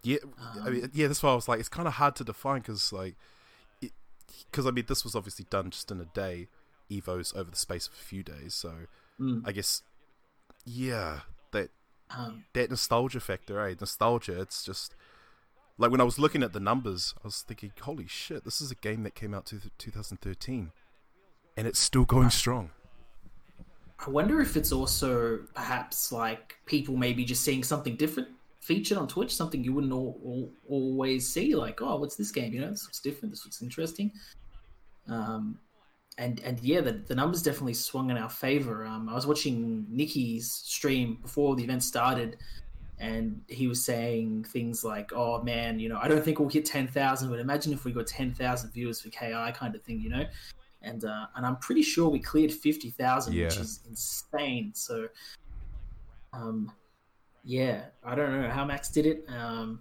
Yeah, 0.03 0.19
I 0.63 0.71
mean, 0.71 0.91
yeah. 0.95 1.09
That's 1.09 1.23
why 1.23 1.33
I 1.33 1.35
was 1.35 1.49
like, 1.49 1.59
it's 1.61 1.69
kind 1.69 1.89
of 1.89 1.95
hard 1.95 2.15
to 2.17 2.25
define 2.25 2.61
because, 2.61 2.93
like, 2.93 3.17
because 4.51 4.67
I 4.67 4.71
mean, 4.71 4.85
this 4.87 5.03
was 5.03 5.15
obviously 5.17 5.47
done 5.51 5.71
just 5.71 5.91
in 5.91 6.01
a 6.01 6.05
day. 6.05 6.49
Evo's 6.89 7.35
over 7.35 7.51
the 7.51 7.57
space 7.57 7.89
of 7.89 7.95
a 7.95 7.97
few 7.97 8.23
days, 8.23 8.55
so 8.55 8.73
Mm. 9.21 9.43
I 9.47 9.53
guess, 9.53 9.83
yeah, 10.65 11.21
that 11.51 11.71
Um, 12.11 12.45
that 12.53 12.71
nostalgia 12.71 13.19
factor, 13.19 13.61
eh? 13.67 13.75
Nostalgia. 13.81 14.41
It's 14.41 14.63
just 14.65 14.95
like 15.79 15.91
when 15.91 16.01
I 16.01 16.05
was 16.05 16.19
looking 16.19 16.43
at 16.43 16.53
the 16.53 16.61
numbers, 16.61 17.15
I 17.23 17.27
was 17.27 17.43
thinking, 17.43 17.73
"Holy 17.81 18.07
shit! 18.07 18.45
This 18.45 18.61
is 18.61 18.71
a 18.71 18.75
game 18.75 19.03
that 19.03 19.15
came 19.15 19.35
out 19.35 19.47
to 19.47 19.61
2013, 19.79 20.73
and 21.57 21.67
it's 21.67 21.79
still 21.79 22.05
going 22.05 22.31
strong." 22.31 22.71
I 23.99 24.11
wonder 24.11 24.41
if 24.41 24.57
it's 24.57 24.73
also 24.73 25.41
perhaps 25.55 26.13
like 26.13 26.57
people 26.67 26.97
maybe 26.97 27.25
just 27.25 27.43
seeing 27.43 27.65
something 27.65 27.97
different 27.97 28.29
featured 28.61 28.99
on 28.99 29.09
Twitch, 29.09 29.35
something 29.35 29.63
you 29.63 29.73
wouldn't 29.73 29.93
all, 29.93 30.21
all, 30.25 30.53
always 30.69 31.29
see. 31.29 31.55
Like, 31.55 31.81
oh, 31.81 31.97
what's 31.97 32.17
this 32.17 32.31
game? 32.31 32.53
You 32.53 32.61
know, 32.61 32.71
this 32.71 32.85
looks 32.85 33.01
different. 33.01 33.33
This 33.33 33.45
looks 33.45 33.63
interesting. 33.63 34.13
Um, 35.09 35.59
and 36.19 36.41
and 36.41 36.59
yeah, 36.61 36.81
the, 36.81 36.93
the 36.93 37.15
numbers 37.15 37.43
definitely 37.43 37.75
swung 37.75 38.11
in 38.11 38.17
our 38.17 38.29
favor. 38.29 38.85
Um, 38.85 39.09
I 39.09 39.15
was 39.15 39.27
watching 39.27 39.87
Nikki's 39.89 40.51
stream 40.51 41.19
before 41.23 41.57
the 41.57 41.65
event 41.65 41.83
started, 41.83 42.39
and 42.99 43.43
he 43.49 43.67
was 43.67 43.85
saying 43.85 44.45
things 44.45 44.83
like, 44.85 45.13
"Oh 45.15 45.43
man, 45.43 45.79
you 45.79 45.89
know, 45.89 45.99
I 46.01 46.09
don't 46.09 46.25
think 46.25 46.39
we'll 46.39 46.49
hit 46.49 46.65
ten 46.65 46.87
thousand, 46.89 47.31
but 47.31 47.39
imagine 47.41 47.73
if 47.73 47.85
we 47.85 47.93
got 47.93 48.07
ten 48.07 48.33
thousand 48.33 48.71
viewers 48.73 49.01
for 49.01 49.11
KI, 49.11 49.53
kind 49.55 49.75
of 49.75 49.83
thing, 49.83 50.01
you 50.01 50.09
know." 50.09 50.25
And 50.83 51.05
uh, 51.05 51.27
and 51.37 51.45
I'm 51.45 51.57
pretty 51.57 51.83
sure 51.83 52.09
we 52.09 52.19
cleared 52.21 52.53
fifty 52.53 52.91
thousand, 52.91 53.35
Yeah. 53.35 53.45
which 53.45 53.59
is 53.59 53.81
insane. 53.89 54.73
So, 54.75 55.09
um, 56.33 56.73
yeah, 57.45 57.87
I 58.05 58.15
don't 58.15 58.41
know 58.43 58.51
how 58.51 58.65
Max 58.65 58.89
did 58.89 59.07
it, 59.07 59.25
um, 59.29 59.81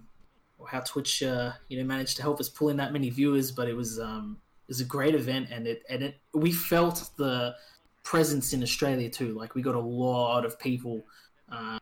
or 0.58 0.68
how 0.68 0.80
Twitch, 0.80 1.22
uh, 1.22 1.52
you 1.68 1.78
know, 1.78 1.84
managed 1.84 2.16
to 2.16 2.22
help 2.22 2.38
us 2.40 2.48
pull 2.48 2.68
in 2.68 2.76
that 2.78 2.92
many 2.92 3.10
viewers, 3.10 3.50
but 3.50 3.68
it 3.68 3.74
was 3.76 3.98
um, 3.98 4.38
it 4.64 4.68
was 4.68 4.80
a 4.80 4.84
great 4.84 5.14
event, 5.14 5.48
and 5.50 5.66
it 5.66 5.82
and 5.88 6.02
it 6.02 6.16
we 6.34 6.52
felt 6.52 7.10
the 7.16 7.54
presence 8.02 8.52
in 8.52 8.62
Australia 8.62 9.08
too. 9.10 9.34
Like 9.34 9.54
we 9.54 9.62
got 9.62 9.74
a 9.74 9.80
lot 9.80 10.44
of 10.44 10.58
people 10.58 11.04
um, 11.50 11.78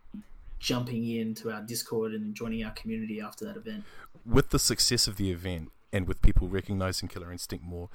jumping 0.59 1.09
into 1.09 1.51
our 1.51 1.63
Discord 1.63 2.13
and 2.13 2.35
joining 2.35 2.65
our 2.65 2.73
community 2.73 3.21
after 3.21 3.45
that 3.45 3.57
event. 3.57 3.85
With 4.25 4.51
the 4.51 4.59
success 4.59 5.07
of 5.07 5.17
the 5.17 5.31
event, 5.31 5.71
and 5.93 6.09
with 6.09 6.23
people 6.23 6.49
recognizing 6.49 7.09
Killer 7.09 7.31
Instinct 7.31 7.65
more, 7.65 7.89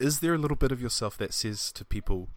is 0.00 0.20
there 0.20 0.34
a 0.34 0.38
little 0.38 0.56
bit 0.56 0.72
of 0.72 0.80
yourself 0.80 1.16
that 1.18 1.32
says 1.32 1.72
to 1.72 1.84
people 1.84 2.28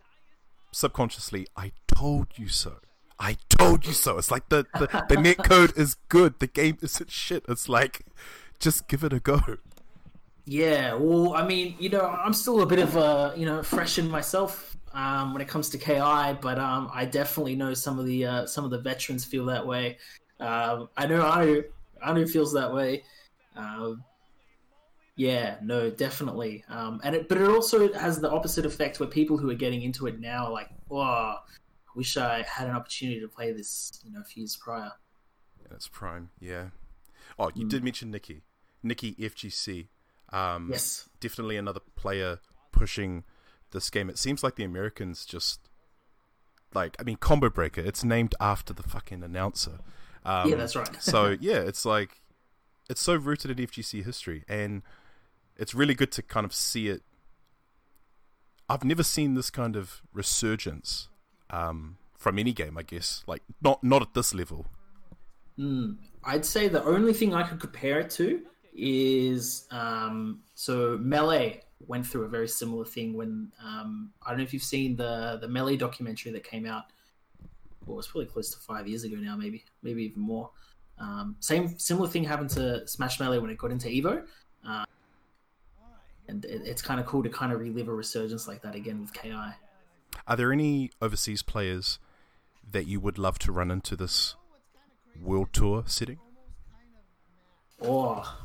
subconsciously, 0.71 1.47
"I 1.55 1.71
told 1.87 2.27
you 2.37 2.47
so." 2.47 2.77
I 3.19 3.37
told 3.49 3.85
you 3.85 3.93
so. 3.93 4.17
It's 4.17 4.31
like 4.31 4.49
the, 4.49 4.65
the, 4.73 5.05
the 5.07 5.21
net 5.21 5.37
code 5.43 5.77
is 5.77 5.93
good. 6.09 6.39
The 6.39 6.47
game 6.47 6.79
isn't 6.81 7.11
shit. 7.11 7.45
It's 7.47 7.69
like, 7.69 8.01
just 8.57 8.87
give 8.87 9.03
it 9.03 9.13
a 9.13 9.19
go. 9.19 9.57
Yeah, 10.45 10.95
well, 10.95 11.35
I 11.35 11.45
mean, 11.45 11.75
you 11.77 11.89
know, 11.89 12.01
I'm 12.01 12.33
still 12.33 12.61
a 12.61 12.65
bit 12.65 12.79
of 12.79 12.95
a, 12.95 13.33
you 13.37 13.45
know, 13.45 13.61
fresh 13.61 13.99
in 13.99 14.09
myself 14.09 14.70
um, 14.93 15.33
when 15.33 15.41
it 15.41 15.47
comes 15.47 15.69
to 15.69 15.77
KI, 15.77 16.37
but 16.41 16.59
um, 16.59 16.89
I 16.93 17.05
definitely 17.05 17.55
know 17.55 17.73
some 17.73 17.99
of 17.99 18.05
the 18.05 18.25
uh, 18.25 18.45
some 18.45 18.65
of 18.65 18.71
the 18.71 18.79
veterans 18.79 19.25
feel 19.25 19.45
that 19.45 19.65
way. 19.65 19.97
Um, 20.39 20.89
I 20.97 21.07
know 21.07 21.21
Anu, 21.21 21.63
Anu 22.01 22.27
feels 22.27 22.53
that 22.53 22.73
way. 22.73 23.03
Um, 23.55 24.03
yeah, 25.15 25.57
no, 25.61 25.89
definitely. 25.89 26.63
Um, 26.67 26.99
and 27.03 27.15
it, 27.15 27.29
but 27.29 27.37
it 27.37 27.47
also 27.47 27.91
has 27.93 28.19
the 28.19 28.29
opposite 28.29 28.65
effect 28.65 28.99
where 28.99 29.09
people 29.09 29.37
who 29.37 29.49
are 29.49 29.55
getting 29.55 29.81
into 29.81 30.07
it 30.07 30.19
now 30.19 30.45
are 30.45 30.51
like, 30.51 30.69
"Wow, 30.89 31.41
I 31.47 31.91
wish 31.95 32.17
I 32.17 32.43
had 32.43 32.67
an 32.67 32.75
opportunity 32.75 33.19
to 33.19 33.27
play 33.27 33.51
this, 33.51 34.01
you 34.05 34.11
know, 34.11 34.21
a 34.21 34.23
few 34.23 34.41
years 34.41 34.57
prior." 34.57 34.91
It's 35.73 35.87
Prime, 35.87 36.29
yeah. 36.39 36.67
Oh, 37.39 37.49
you 37.55 37.67
did 37.67 37.83
mention 37.83 38.11
Nikki. 38.11 38.43
Nikki 38.83 39.15
FGC. 39.15 39.87
Um, 40.31 40.69
Yes. 40.71 41.07
Definitely 41.19 41.57
another 41.57 41.79
player 41.95 42.39
pushing 42.71 43.23
this 43.71 43.89
game. 43.89 44.09
It 44.09 44.17
seems 44.17 44.43
like 44.43 44.55
the 44.55 44.63
Americans 44.63 45.25
just. 45.25 45.59
Like, 46.73 46.95
I 46.99 47.03
mean, 47.03 47.17
Combo 47.17 47.49
Breaker, 47.49 47.81
it's 47.81 48.01
named 48.03 48.33
after 48.39 48.71
the 48.71 48.83
fucking 48.83 49.23
announcer. 49.23 49.79
Um, 50.23 50.49
Yeah, 50.49 50.55
that's 50.55 50.75
right. 50.75 51.03
so, 51.03 51.35
yeah, 51.41 51.57
it's 51.59 51.85
like. 51.85 52.21
It's 52.89 53.01
so 53.01 53.15
rooted 53.15 53.51
in 53.59 53.67
FGC 53.67 54.03
history. 54.05 54.43
And 54.47 54.81
it's 55.57 55.73
really 55.73 55.93
good 55.93 56.11
to 56.13 56.21
kind 56.21 56.45
of 56.45 56.53
see 56.53 56.87
it. 56.87 57.01
I've 58.69 58.83
never 58.83 59.03
seen 59.03 59.33
this 59.33 59.49
kind 59.49 59.75
of 59.75 60.01
resurgence 60.13 61.09
um, 61.49 61.97
from 62.17 62.39
any 62.39 62.53
game, 62.53 62.77
I 62.77 62.83
guess. 62.83 63.23
Like, 63.27 63.43
not 63.61 63.83
not 63.83 64.01
at 64.01 64.13
this 64.13 64.33
level. 64.33 64.67
Mm, 65.59 65.97
I'd 66.23 66.45
say 66.45 66.67
the 66.69 66.83
only 66.83 67.13
thing 67.13 67.33
I 67.33 67.43
could 67.43 67.59
compare 67.59 67.99
it 67.99 68.09
to 68.11 68.41
is 68.73 69.67
um, 69.71 70.39
so 70.55 70.97
Melee 71.01 71.61
went 71.87 72.05
through 72.05 72.23
a 72.23 72.27
very 72.27 72.47
similar 72.47 72.85
thing 72.85 73.13
when 73.13 73.51
um, 73.63 74.11
I 74.25 74.29
don't 74.29 74.37
know 74.39 74.43
if 74.43 74.53
you've 74.53 74.63
seen 74.63 74.95
the 74.95 75.37
the 75.41 75.47
Melee 75.47 75.77
documentary 75.77 76.31
that 76.33 76.43
came 76.43 76.65
out. 76.65 76.85
Well, 77.85 77.95
it 77.95 77.97
was 77.97 78.07
probably 78.07 78.27
close 78.27 78.53
to 78.53 78.59
five 78.59 78.87
years 78.87 79.03
ago 79.03 79.17
now, 79.17 79.35
maybe 79.35 79.63
maybe 79.81 80.03
even 80.03 80.21
more. 80.21 80.51
Um, 80.99 81.35
same 81.39 81.77
similar 81.79 82.07
thing 82.07 82.23
happened 82.23 82.51
to 82.51 82.87
Smash 82.87 83.19
Melee 83.19 83.39
when 83.39 83.49
it 83.49 83.57
got 83.57 83.71
into 83.71 83.87
Evo, 83.87 84.23
uh, 84.67 84.85
and 86.27 86.45
it, 86.45 86.61
it's 86.65 86.81
kind 86.81 86.99
of 86.99 87.05
cool 87.05 87.23
to 87.23 87.29
kind 87.29 87.51
of 87.51 87.59
relive 87.59 87.87
a 87.87 87.93
resurgence 87.93 88.47
like 88.47 88.61
that 88.61 88.75
again 88.75 89.01
with 89.01 89.13
Ki. 89.13 89.33
Are 90.27 90.35
there 90.35 90.51
any 90.51 90.91
overseas 91.01 91.41
players 91.41 91.97
that 92.69 92.85
you 92.85 92.99
would 92.99 93.17
love 93.17 93.39
to 93.39 93.51
run 93.51 93.71
into 93.71 93.95
this 93.95 94.35
world 95.19 95.49
tour 95.53 95.83
setting? 95.87 96.19
Oh, 97.81 98.40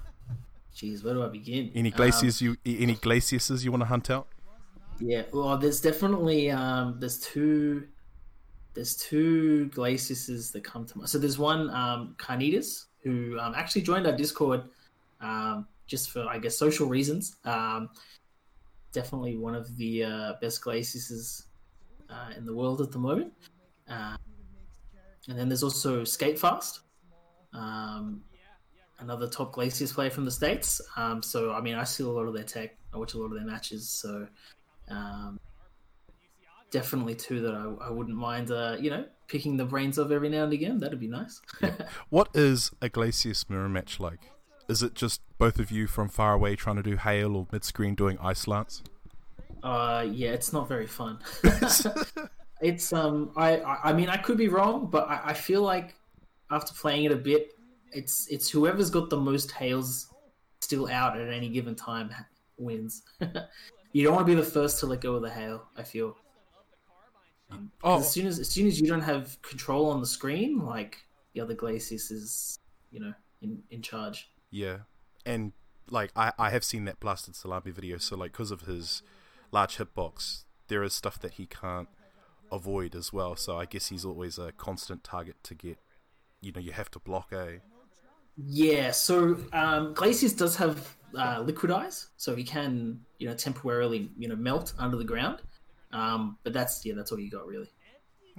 jeez, 0.77 1.03
where 1.03 1.15
do 1.15 1.23
I 1.25 1.29
begin? 1.29 1.71
Any 1.75 1.93
Um, 1.93 2.31
you 2.41 2.57
any 2.65 2.95
glaciuses 2.95 3.65
you 3.65 3.71
want 3.71 3.83
to 3.83 3.87
hunt 3.87 4.11
out? 4.11 4.29
Yeah, 5.01 5.23
well, 5.33 5.57
there's 5.59 5.81
definitely 5.81 6.51
um, 6.51 6.97
there's 7.01 7.19
two 7.19 7.87
there's 8.75 8.95
two 8.95 9.71
glaciuses 9.71 10.53
that 10.53 10.63
come 10.63 10.85
to 10.87 10.99
mind. 10.99 11.09
So 11.09 11.19
there's 11.19 11.39
one 11.39 11.71
um, 11.71 12.15
Carnitas 12.19 12.87
who 13.03 13.39
um, 13.39 13.55
actually 13.57 13.83
joined 13.83 14.07
our 14.07 14.17
Discord 14.17 14.65
um, 15.21 15.67
just 15.87 16.11
for 16.11 16.27
I 16.29 16.39
guess 16.39 16.57
social 16.59 16.87
reasons. 16.87 17.37
Um, 17.45 17.89
definitely 18.93 19.37
one 19.37 19.55
of 19.55 19.77
the 19.77 20.05
uh, 20.05 20.33
best 20.41 20.63
glaciuses 20.63 21.47
uh, 22.11 22.31
in 22.37 22.45
the 22.45 22.55
world 22.55 22.81
at 22.81 22.93
the 22.93 22.99
moment. 22.99 23.33
Uh, 23.89 24.17
and 25.29 25.39
then 25.39 25.49
there's 25.49 25.63
also 25.63 26.03
Skatefast, 26.03 26.81
um, 27.53 28.23
another 28.99 29.29
top 29.29 29.55
Glacius 29.55 29.93
player 29.93 30.11
from 30.11 30.25
the 30.25 30.31
states. 30.31 30.81
Um, 30.97 31.23
so 31.23 31.53
I 31.53 31.61
mean, 31.61 31.75
I 31.75 31.85
see 31.85 32.05
a 32.05 32.09
lot 32.09 32.27
of 32.27 32.35
their 32.35 32.45
tech. 32.45 32.77
I 32.95 32.99
watch 32.99 33.15
a 33.15 33.19
lot 33.19 33.27
of 33.27 33.35
their 33.35 33.45
matches. 33.45 33.89
So 33.89 34.27
um, 34.89 35.39
definitely 36.71 37.15
two 37.15 37.41
that 37.41 37.55
I, 37.55 37.89
I 37.89 37.91
wouldn't 37.91 38.17
mind, 38.17 38.51
uh, 38.51 38.77
you 38.81 38.91
know, 38.91 39.05
picking 39.29 39.57
the 39.57 39.65
brains 39.65 39.99
of 39.99 40.13
every 40.13 40.29
now 40.29 40.45
and 40.45 40.53
again. 40.53 40.79
That'd 40.79 41.01
be 41.01 41.09
nice. 41.09 41.41
What 42.11 42.29
is 42.35 42.71
a 42.81 42.89
glacius 42.89 43.49
mirror 43.51 43.69
match 43.69 44.01
like? 44.01 44.21
Is 44.69 44.83
it 44.83 44.95
just 44.95 45.21
both 45.39 45.59
of 45.59 45.71
you 45.71 45.87
from 45.87 46.09
far 46.09 46.33
away 46.35 46.57
trying 46.57 46.77
to 46.77 46.83
do 46.83 46.97
hail 46.97 47.37
or 47.37 47.47
mid 47.53 47.65
screen 47.65 47.95
doing 47.95 48.19
ice 48.21 48.49
lance? 48.49 48.83
uh, 49.67 50.07
yeah, 50.11 50.31
it's 50.31 50.53
not 50.53 50.69
very 50.69 50.87
fun. 50.87 51.19
it's 52.61 52.93
um, 52.93 53.33
I, 53.37 53.59
I 53.59 53.91
I 53.91 53.93
mean, 53.93 54.09
I 54.09 54.17
could 54.17 54.39
be 54.39 54.49
wrong, 54.49 54.87
but 54.87 55.09
I, 55.09 55.21
I 55.27 55.35
feel 55.35 55.63
like 55.63 55.95
after 56.51 56.73
playing 56.75 57.05
it 57.05 57.13
a 57.13 57.17
bit, 57.17 57.56
it's 57.93 58.27
it's 58.29 58.49
whoever's 58.51 58.91
got 58.91 59.11
the 59.11 59.17
most 59.17 59.51
hails 59.53 60.09
still 60.61 60.89
out 60.89 61.19
at 61.19 61.33
any 61.33 61.49
given 61.49 61.75
time 61.75 62.11
wins. 62.59 63.03
you 63.93 64.05
don't 64.05 64.15
want 64.15 64.27
to 64.27 64.33
be 64.33 64.39
the 64.41 64.47
first 64.47 64.81
to 64.81 64.87
let 64.87 65.01
go 65.01 65.15
of 65.15 65.23
the 65.23 65.31
hail. 65.31 65.67
I 65.77 65.83
feel. 65.83 66.17
Um, 67.51 67.71
Oh, 67.83 67.99
as 68.01 68.11
soon 68.11 68.27
as 68.27 68.39
as 68.39 68.49
soon 68.49 68.67
as 68.67 68.81
you 68.81 68.89
don't 68.89 69.03
have 69.03 69.41
control 69.43 69.91
on 69.91 70.01
the 70.01 70.07
screen, 70.07 70.65
like 70.65 70.99
the 71.33 71.41
other 71.41 71.55
Glacius 71.55 72.11
is, 72.11 72.59
you 72.91 72.99
know, 73.01 73.15
in 73.43 73.63
in 73.71 73.83
charge. 73.83 74.29
yeah. 74.51 74.79
And 75.25 75.53
like 75.91 76.11
I, 76.17 76.33
I 76.39 76.51
have 76.51 76.65
seen 76.65 76.85
that 76.87 76.99
blasted 77.01 77.37
salami 77.37 77.71
video, 77.71 77.99
so 77.99 78.17
like 78.17 78.33
because 78.33 78.51
of 78.51 78.63
his 78.63 79.03
large 79.53 79.77
hitbox, 79.77 80.45
there 80.69 80.83
is 80.83 80.95
stuff 80.95 81.21
that 81.21 81.33
he 81.35 81.47
can't 81.47 81.89
avoid 82.51 82.95
as 82.95 83.13
well. 83.13 83.37
So 83.37 83.57
I 83.59 83.65
guess 83.65 83.89
he's 83.89 84.05
always 84.05 84.39
a 84.39 84.53
constant 84.53 85.05
target 85.05 85.37
to 85.45 85.55
get. 85.55 85.79
You 86.41 86.53
know, 86.53 86.61
you 86.61 86.73
have 86.73 86.91
to 86.93 86.99
block 86.99 87.33
a. 87.33 87.61
Yeah, 88.37 88.91
so 88.91 89.39
um, 89.53 89.95
Glacius 89.95 90.37
does 90.37 90.57
have 90.57 90.97
uh, 91.17 91.43
liquidize, 91.43 92.09
so 92.17 92.35
he 92.35 92.45
can, 92.45 93.01
you 93.19 93.29
know, 93.29 93.35
temporarily, 93.35 94.11
you 94.19 94.29
know, 94.29 94.37
melt 94.37 94.75
under 94.79 94.97
the 94.97 95.05
ground. 95.05 95.41
Um, 95.93 96.37
but 96.45 96.53
that's 96.53 96.85
yeah, 96.85 96.95
that's 96.95 97.13
all 97.13 97.19
you 97.19 97.31
got 97.31 97.47
really. 97.47 97.71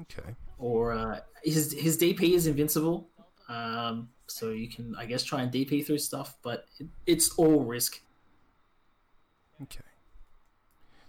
Okay. 0.02 0.36
Or 0.60 0.94
uh, 0.94 1.20
his 1.44 1.74
his 1.74 1.98
DP 1.98 2.34
is 2.34 2.46
invincible, 2.46 3.08
um, 3.50 4.10
so 4.28 4.52
you 4.52 4.70
can, 4.70 4.96
I 4.96 5.06
guess, 5.06 5.24
try 5.24 5.42
and 5.42 5.52
DP 5.52 5.86
through 5.86 5.98
stuff, 5.98 6.38
but 6.44 6.66
it, 6.80 6.88
it's 7.08 7.34
all 7.36 7.64
risk. 7.64 8.02
Okay. 9.64 9.82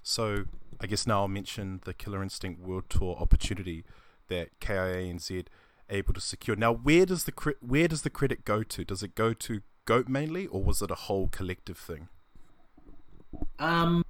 So 0.02 0.44
I 0.80 0.86
guess 0.86 1.06
now 1.06 1.20
I'll 1.20 1.28
mention 1.28 1.80
the 1.84 1.92
Killer 1.92 2.22
Instinct 2.22 2.60
World 2.62 2.84
Tour 2.88 3.16
opportunity 3.18 3.84
that 4.28 4.58
KI 4.60 4.72
ANZ 4.72 5.46
able 5.90 6.14
to 6.14 6.20
secure. 6.20 6.56
Now, 6.56 6.72
where 6.72 7.06
does 7.06 7.24
the 7.24 7.54
where 7.60 7.88
does 7.88 8.02
the 8.02 8.10
credit 8.10 8.44
go 8.44 8.62
to? 8.62 8.84
Does 8.84 9.02
it 9.02 9.14
go 9.14 9.32
to 9.32 9.60
Goat 9.84 10.08
mainly, 10.08 10.46
or 10.46 10.62
was 10.62 10.82
it 10.82 10.90
a 10.90 10.94
whole 10.94 11.28
collective 11.28 11.78
thing? 11.78 12.08
Um, 13.58 14.04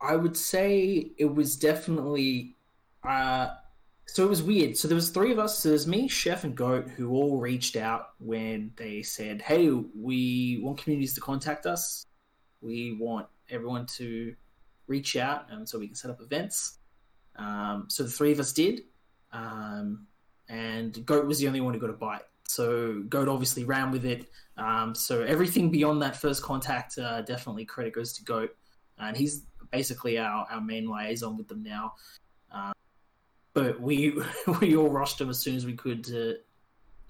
I 0.00 0.16
would 0.16 0.36
say 0.36 1.12
it 1.18 1.34
was 1.34 1.56
definitely 1.56 2.56
uh, 3.06 3.48
so 4.06 4.24
it 4.24 4.28
was 4.28 4.42
weird. 4.42 4.76
So 4.76 4.86
there 4.86 4.94
was 4.94 5.10
three 5.10 5.32
of 5.32 5.38
us. 5.38 5.58
So 5.58 5.70
there's 5.70 5.86
me, 5.86 6.08
Chef, 6.08 6.44
and 6.44 6.54
Goat, 6.54 6.88
who 6.88 7.10
all 7.10 7.38
reached 7.38 7.76
out 7.76 8.10
when 8.18 8.72
they 8.76 9.02
said, 9.02 9.42
"Hey, 9.42 9.70
we 9.70 10.60
want 10.62 10.78
communities 10.78 11.14
to 11.14 11.20
contact 11.20 11.66
us. 11.66 12.06
We 12.60 12.96
want 13.00 13.26
everyone 13.50 13.86
to 13.98 14.34
reach 14.86 15.16
out, 15.16 15.46
and 15.50 15.68
so 15.68 15.78
we 15.78 15.86
can 15.86 15.96
set 15.96 16.10
up 16.10 16.20
events." 16.20 16.78
Um, 17.36 17.86
so 17.88 18.04
the 18.04 18.10
three 18.10 18.32
of 18.32 18.40
us 18.40 18.52
did, 18.52 18.82
um, 19.34 20.06
and 20.48 21.04
Goat 21.04 21.26
was 21.26 21.38
the 21.38 21.48
only 21.48 21.60
one 21.60 21.74
who 21.74 21.80
got 21.80 21.90
a 21.90 21.94
bite. 21.94 22.22
So 22.46 23.02
Goat 23.08 23.28
obviously 23.28 23.64
ran 23.64 23.90
with 23.90 24.04
it. 24.04 24.28
Um, 24.56 24.94
so 24.94 25.22
everything 25.22 25.70
beyond 25.70 26.00
that 26.02 26.16
first 26.16 26.42
contact, 26.42 26.96
uh, 26.98 27.22
definitely 27.22 27.64
credit 27.64 27.92
goes 27.92 28.12
to 28.14 28.24
Goat, 28.24 28.54
and 28.98 29.16
he's 29.16 29.42
basically 29.72 30.18
our, 30.18 30.46
our 30.50 30.60
main 30.60 30.88
liaison 30.88 31.36
with 31.36 31.48
them 31.48 31.62
now. 31.62 31.94
Um, 32.52 32.72
but 33.52 33.80
we 33.80 34.14
we 34.60 34.76
all 34.76 34.88
rushed 34.88 35.20
him 35.20 35.30
as 35.30 35.40
soon 35.40 35.56
as 35.56 35.66
we 35.66 35.74
could 35.74 36.04
to, 36.04 36.36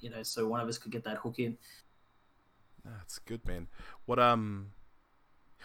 you 0.00 0.08
know, 0.08 0.22
so 0.22 0.48
one 0.48 0.60
of 0.60 0.68
us 0.68 0.78
could 0.78 0.92
get 0.92 1.04
that 1.04 1.18
hook 1.18 1.38
in. 1.38 1.58
That's 2.84 3.18
good, 3.18 3.46
man. 3.46 3.68
What 4.06 4.18
um, 4.18 4.70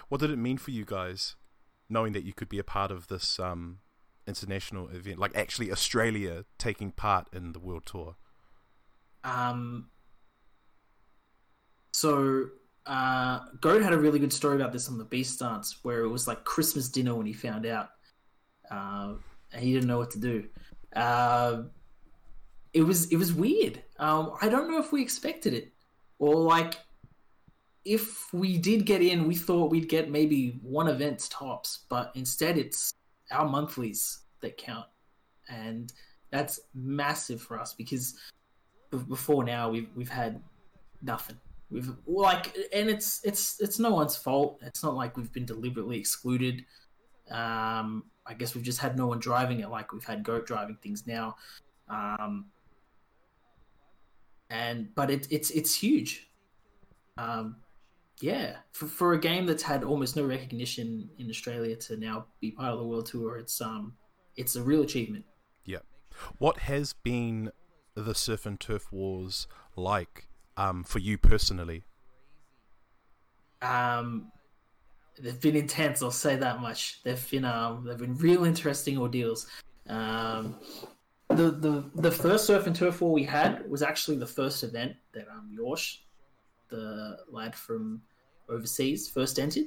what 0.09 0.19
did 0.19 0.31
it 0.31 0.37
mean 0.37 0.57
for 0.57 0.71
you 0.71 0.83
guys, 0.83 1.35
knowing 1.87 2.11
that 2.13 2.25
you 2.25 2.33
could 2.33 2.49
be 2.49 2.59
a 2.59 2.63
part 2.63 2.91
of 2.91 3.07
this 3.07 3.39
um 3.39 3.79
international 4.29 4.87
event, 4.89 5.19
like 5.19 5.35
actually 5.35 5.71
Australia 5.71 6.45
taking 6.57 6.91
part 6.91 7.27
in 7.33 7.51
the 7.53 7.59
world 7.59 7.85
tour? 7.85 8.15
Um. 9.23 9.89
So, 11.91 12.45
uh, 12.85 13.39
Goat 13.59 13.81
had 13.81 13.93
a 13.93 13.97
really 13.97 14.19
good 14.19 14.31
story 14.31 14.55
about 14.55 14.71
this 14.71 14.87
on 14.87 14.97
the 14.97 15.03
Beast 15.03 15.39
Dance, 15.39 15.79
where 15.83 16.01
it 16.01 16.07
was 16.07 16.27
like 16.27 16.45
Christmas 16.45 16.87
dinner 16.87 17.15
when 17.15 17.25
he 17.25 17.33
found 17.33 17.65
out, 17.65 17.89
uh, 18.71 19.15
and 19.51 19.63
he 19.63 19.73
didn't 19.73 19.87
know 19.87 19.97
what 19.97 20.11
to 20.11 20.19
do. 20.19 20.47
Uh, 20.95 21.63
it 22.73 22.83
was 22.83 23.11
it 23.11 23.17
was 23.17 23.33
weird. 23.33 23.83
Um, 23.97 24.33
I 24.41 24.47
don't 24.47 24.71
know 24.71 24.79
if 24.79 24.91
we 24.91 25.01
expected 25.01 25.53
it, 25.53 25.73
or 26.19 26.35
like 26.35 26.77
if 27.85 28.31
we 28.33 28.57
did 28.57 28.85
get 28.85 29.01
in, 29.01 29.27
we 29.27 29.35
thought 29.35 29.71
we'd 29.71 29.89
get 29.89 30.11
maybe 30.11 30.59
one 30.61 30.87
event 30.87 31.27
tops, 31.29 31.79
but 31.89 32.11
instead 32.15 32.57
it's 32.57 32.93
our 33.31 33.47
monthlies 33.47 34.19
that 34.41 34.57
count, 34.57 34.85
and 35.49 35.91
that's 36.31 36.59
massive 36.73 37.41
for 37.41 37.59
us 37.59 37.73
because 37.73 38.15
before 39.07 39.43
now 39.43 39.69
we've 39.69 39.89
we've 39.95 40.09
had 40.09 40.41
nothing. 41.01 41.37
We've 41.71 41.91
like, 42.07 42.55
and 42.73 42.89
it's 42.89 43.21
it's 43.23 43.59
it's 43.61 43.79
no 43.79 43.91
one's 43.91 44.15
fault. 44.15 44.59
It's 44.61 44.83
not 44.83 44.95
like 44.95 45.17
we've 45.17 45.31
been 45.31 45.45
deliberately 45.45 45.97
excluded. 45.97 46.65
Um, 47.29 48.05
I 48.25 48.33
guess 48.33 48.55
we've 48.55 48.63
just 48.63 48.79
had 48.79 48.97
no 48.97 49.07
one 49.07 49.19
driving 49.19 49.59
it, 49.59 49.69
like 49.69 49.93
we've 49.93 50.03
had 50.03 50.23
Goat 50.23 50.47
driving 50.47 50.77
things 50.81 51.05
now. 51.05 51.35
Um, 51.89 52.45
and 54.49 54.93
but 54.95 55.11
it, 55.11 55.27
it's 55.29 55.51
it's 55.51 55.75
huge. 55.75 56.29
Um, 57.17 57.57
yeah, 58.19 58.57
for, 58.71 58.87
for 58.87 59.13
a 59.13 59.19
game 59.19 59.45
that's 59.45 59.63
had 59.63 59.83
almost 59.83 60.15
no 60.15 60.25
recognition 60.25 61.09
in 61.17 61.29
Australia 61.29 61.75
to 61.75 61.97
now 61.97 62.25
be 62.41 62.51
part 62.51 62.73
of 62.73 62.79
the 62.79 62.85
world 62.85 63.05
tour, 63.05 63.37
it's 63.37 63.61
um 63.61 63.93
it's 64.35 64.55
a 64.55 64.61
real 64.61 64.81
achievement. 64.81 65.25
Yeah. 65.65 65.79
What 66.37 66.59
has 66.59 66.93
been 66.93 67.51
the 67.95 68.15
surf 68.15 68.45
and 68.45 68.59
turf 68.59 68.91
wars 68.91 69.47
like 69.75 70.27
um, 70.57 70.83
for 70.83 70.99
you 70.99 71.17
personally? 71.17 71.83
Um, 73.61 74.31
they've 75.19 75.39
been 75.39 75.55
intense. 75.55 76.01
I'll 76.01 76.11
say 76.11 76.35
that 76.37 76.61
much. 76.61 77.01
They've 77.03 77.29
been 77.29 77.45
um, 77.45 77.85
they've 77.85 77.97
been 77.97 78.17
real 78.17 78.45
interesting 78.45 78.97
ordeals. 78.97 79.47
Um, 79.87 80.57
the 81.29 81.51
the 81.51 81.89
the 81.95 82.11
first 82.11 82.45
surf 82.45 82.67
and 82.67 82.75
turf 82.75 83.01
war 83.01 83.11
we 83.11 83.23
had 83.23 83.69
was 83.69 83.81
actually 83.81 84.17
the 84.17 84.27
first 84.27 84.63
event 84.63 84.93
that 85.13 85.27
um 85.29 85.55
Yorsh, 85.57 85.97
the 86.69 87.17
lad 87.29 87.55
from 87.55 88.01
overseas, 88.49 89.09
first 89.09 89.39
entered. 89.39 89.65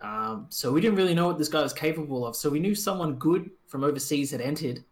Um, 0.00 0.46
so 0.50 0.72
we 0.72 0.80
didn't 0.80 0.96
really 0.96 1.14
know 1.14 1.26
what 1.26 1.38
this 1.38 1.48
guy 1.48 1.62
was 1.62 1.72
capable 1.72 2.26
of. 2.26 2.36
So 2.36 2.50
we 2.50 2.60
knew 2.60 2.74
someone 2.74 3.14
good 3.14 3.50
from 3.66 3.84
overseas 3.84 4.30
had 4.30 4.40
entered 4.40 4.84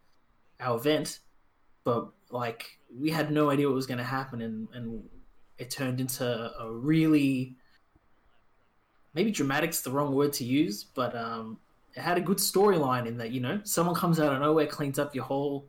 our 0.60 0.76
event, 0.76 1.20
but 1.84 2.08
like 2.30 2.78
we 2.96 3.10
had 3.10 3.30
no 3.30 3.50
idea 3.50 3.66
what 3.66 3.74
was 3.74 3.86
going 3.86 3.98
to 3.98 4.04
happen, 4.04 4.42
and 4.42 4.68
and 4.72 5.02
it 5.58 5.70
turned 5.70 6.00
into 6.00 6.24
a 6.58 6.70
really 6.70 7.56
maybe 9.14 9.30
dramatic's 9.30 9.80
the 9.82 9.90
wrong 9.90 10.14
word 10.14 10.32
to 10.34 10.44
use, 10.44 10.84
but 10.94 11.14
um, 11.14 11.58
it 11.94 12.00
had 12.00 12.18
a 12.18 12.20
good 12.20 12.38
storyline 12.38 13.06
in 13.06 13.16
that 13.18 13.30
you 13.30 13.40
know 13.40 13.60
someone 13.64 13.94
comes 13.94 14.18
out 14.18 14.32
of 14.32 14.40
nowhere, 14.40 14.66
cleans 14.66 14.98
up 14.98 15.14
your 15.14 15.24
whole 15.24 15.68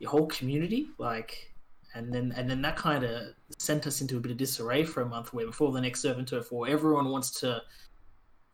your 0.00 0.10
whole 0.10 0.26
community, 0.26 0.88
like, 0.98 1.49
and 1.94 2.12
then 2.12 2.32
and 2.36 2.48
then 2.48 2.62
that 2.62 2.76
kind 2.76 3.04
of 3.04 3.34
sent 3.58 3.86
us 3.86 4.00
into 4.00 4.16
a 4.16 4.20
bit 4.20 4.30
of 4.32 4.38
disarray 4.38 4.84
for 4.84 5.02
a 5.02 5.06
month. 5.06 5.32
Where 5.32 5.46
before 5.46 5.72
the 5.72 5.80
next 5.80 6.00
Surf 6.00 6.18
and 6.18 6.26
Turf 6.26 6.52
War, 6.52 6.68
everyone 6.68 7.08
wants 7.10 7.30
to. 7.40 7.62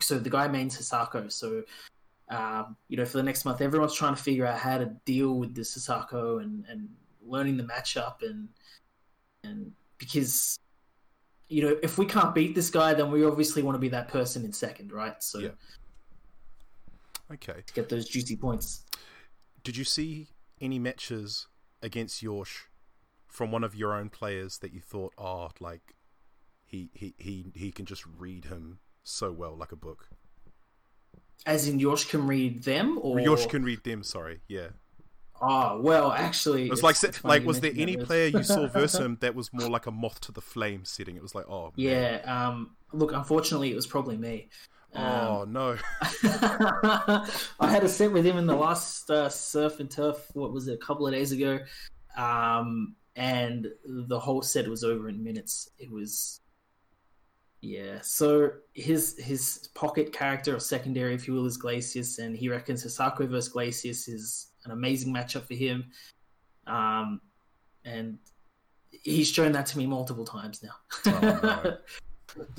So 0.00 0.18
the 0.18 0.30
guy 0.30 0.46
mains 0.46 0.76
Hisako, 0.76 1.32
so 1.32 1.62
um, 2.28 2.76
you 2.88 2.96
know 2.96 3.04
for 3.04 3.16
the 3.16 3.22
next 3.22 3.44
month, 3.44 3.60
everyone's 3.60 3.94
trying 3.94 4.14
to 4.14 4.22
figure 4.22 4.46
out 4.46 4.58
how 4.58 4.78
to 4.78 4.86
deal 5.04 5.38
with 5.38 5.54
this 5.54 5.76
Hisako 5.76 6.42
and 6.42 6.64
and 6.68 6.88
learning 7.24 7.56
the 7.56 7.64
matchup 7.64 8.22
and 8.22 8.48
and 9.42 9.72
because 9.98 10.58
you 11.48 11.62
know, 11.62 11.76
if 11.82 11.96
we 11.96 12.06
can't 12.06 12.34
beat 12.34 12.54
this 12.54 12.70
guy, 12.70 12.94
then 12.94 13.10
we 13.10 13.24
obviously 13.24 13.62
want 13.62 13.76
to 13.76 13.78
be 13.78 13.88
that 13.90 14.08
person 14.08 14.44
in 14.44 14.52
second, 14.52 14.92
right? 14.92 15.22
So 15.22 15.38
Yeah. 15.38 15.50
Okay. 17.30 17.62
get 17.74 17.88
those 17.88 18.08
juicy 18.08 18.36
points. 18.36 18.84
Did 19.62 19.76
you 19.76 19.84
see 19.84 20.28
any 20.60 20.78
matches 20.78 21.46
against 21.82 22.22
Yorsh 22.22 22.64
from 23.28 23.50
one 23.50 23.64
of 23.64 23.74
your 23.74 23.92
own 23.92 24.08
players 24.08 24.58
that 24.58 24.72
you 24.72 24.80
thought, 24.80 25.12
oh, 25.18 25.50
like 25.60 25.94
he 26.64 26.90
he 26.92 27.14
he 27.18 27.46
he 27.54 27.72
can 27.72 27.86
just 27.86 28.04
read 28.06 28.46
him 28.46 28.78
so 29.04 29.32
well, 29.32 29.56
like 29.56 29.72
a 29.72 29.76
book? 29.76 30.08
As 31.44 31.68
in, 31.68 31.78
Yosh 31.78 32.06
can 32.06 32.26
read 32.26 32.64
them, 32.64 32.98
or 33.02 33.16
Yorsh 33.16 33.48
can 33.48 33.62
read 33.62 33.84
them. 33.84 34.02
Sorry, 34.02 34.40
yeah. 34.48 34.68
Oh 35.40 35.80
well, 35.80 36.12
actually, 36.12 36.66
It 36.66 36.70
was 36.70 36.82
like 36.82 36.96
like 37.24 37.44
was 37.44 37.60
there 37.60 37.72
any 37.76 37.96
player 37.96 38.28
you 38.28 38.42
saw 38.42 38.66
versus 38.72 39.00
him 39.00 39.18
that 39.20 39.34
was 39.34 39.52
more 39.52 39.68
like 39.68 39.86
a 39.86 39.90
moth 39.90 40.20
to 40.22 40.32
the 40.32 40.40
flame 40.40 40.84
setting? 40.84 41.14
It 41.14 41.22
was 41.22 41.34
like, 41.34 41.48
oh, 41.48 41.64
man. 41.64 41.72
Yeah. 41.76 42.20
Um. 42.24 42.76
Look, 42.92 43.12
unfortunately, 43.12 43.70
it 43.70 43.76
was 43.76 43.86
probably 43.86 44.16
me. 44.16 44.48
Um, 44.94 45.04
oh 45.04 45.44
no, 45.44 45.76
I 46.00 47.26
had 47.60 47.84
a 47.84 47.88
set 47.88 48.12
with 48.12 48.24
him 48.24 48.38
in 48.38 48.46
the 48.46 48.56
last 48.56 49.10
uh, 49.10 49.28
surf 49.28 49.78
and 49.78 49.90
turf. 49.90 50.26
What 50.32 50.52
was 50.52 50.68
it? 50.68 50.74
A 50.74 50.78
couple 50.78 51.06
of 51.06 51.12
days 51.12 51.32
ago, 51.32 51.58
um, 52.16 52.94
and 53.16 53.68
the 53.84 54.20
whole 54.20 54.42
set 54.42 54.68
was 54.68 54.84
over 54.84 55.08
in 55.08 55.24
minutes. 55.24 55.70
It 55.78 55.90
was, 55.90 56.40
yeah. 57.62 58.00
So 58.02 58.52
his 58.74 59.18
his 59.18 59.70
pocket 59.74 60.12
character 60.12 60.54
or 60.54 60.60
secondary, 60.60 61.14
if 61.14 61.26
you 61.26 61.34
will, 61.34 61.46
is 61.46 61.58
Glacius, 61.58 62.18
and 62.18 62.36
he 62.36 62.48
reckons 62.48 62.84
Hisako 62.84 63.28
versus 63.28 63.52
Glacius 63.52 64.08
is 64.08 64.48
an 64.64 64.70
amazing 64.70 65.12
matchup 65.12 65.46
for 65.46 65.54
him. 65.54 65.86
Um, 66.66 67.20
and 67.84 68.18
he's 68.90 69.30
shown 69.30 69.52
that 69.52 69.66
to 69.66 69.78
me 69.78 69.86
multiple 69.86 70.24
times 70.24 70.62
now. 70.62 70.74
Oh, 71.06 71.20
no. 71.42 71.76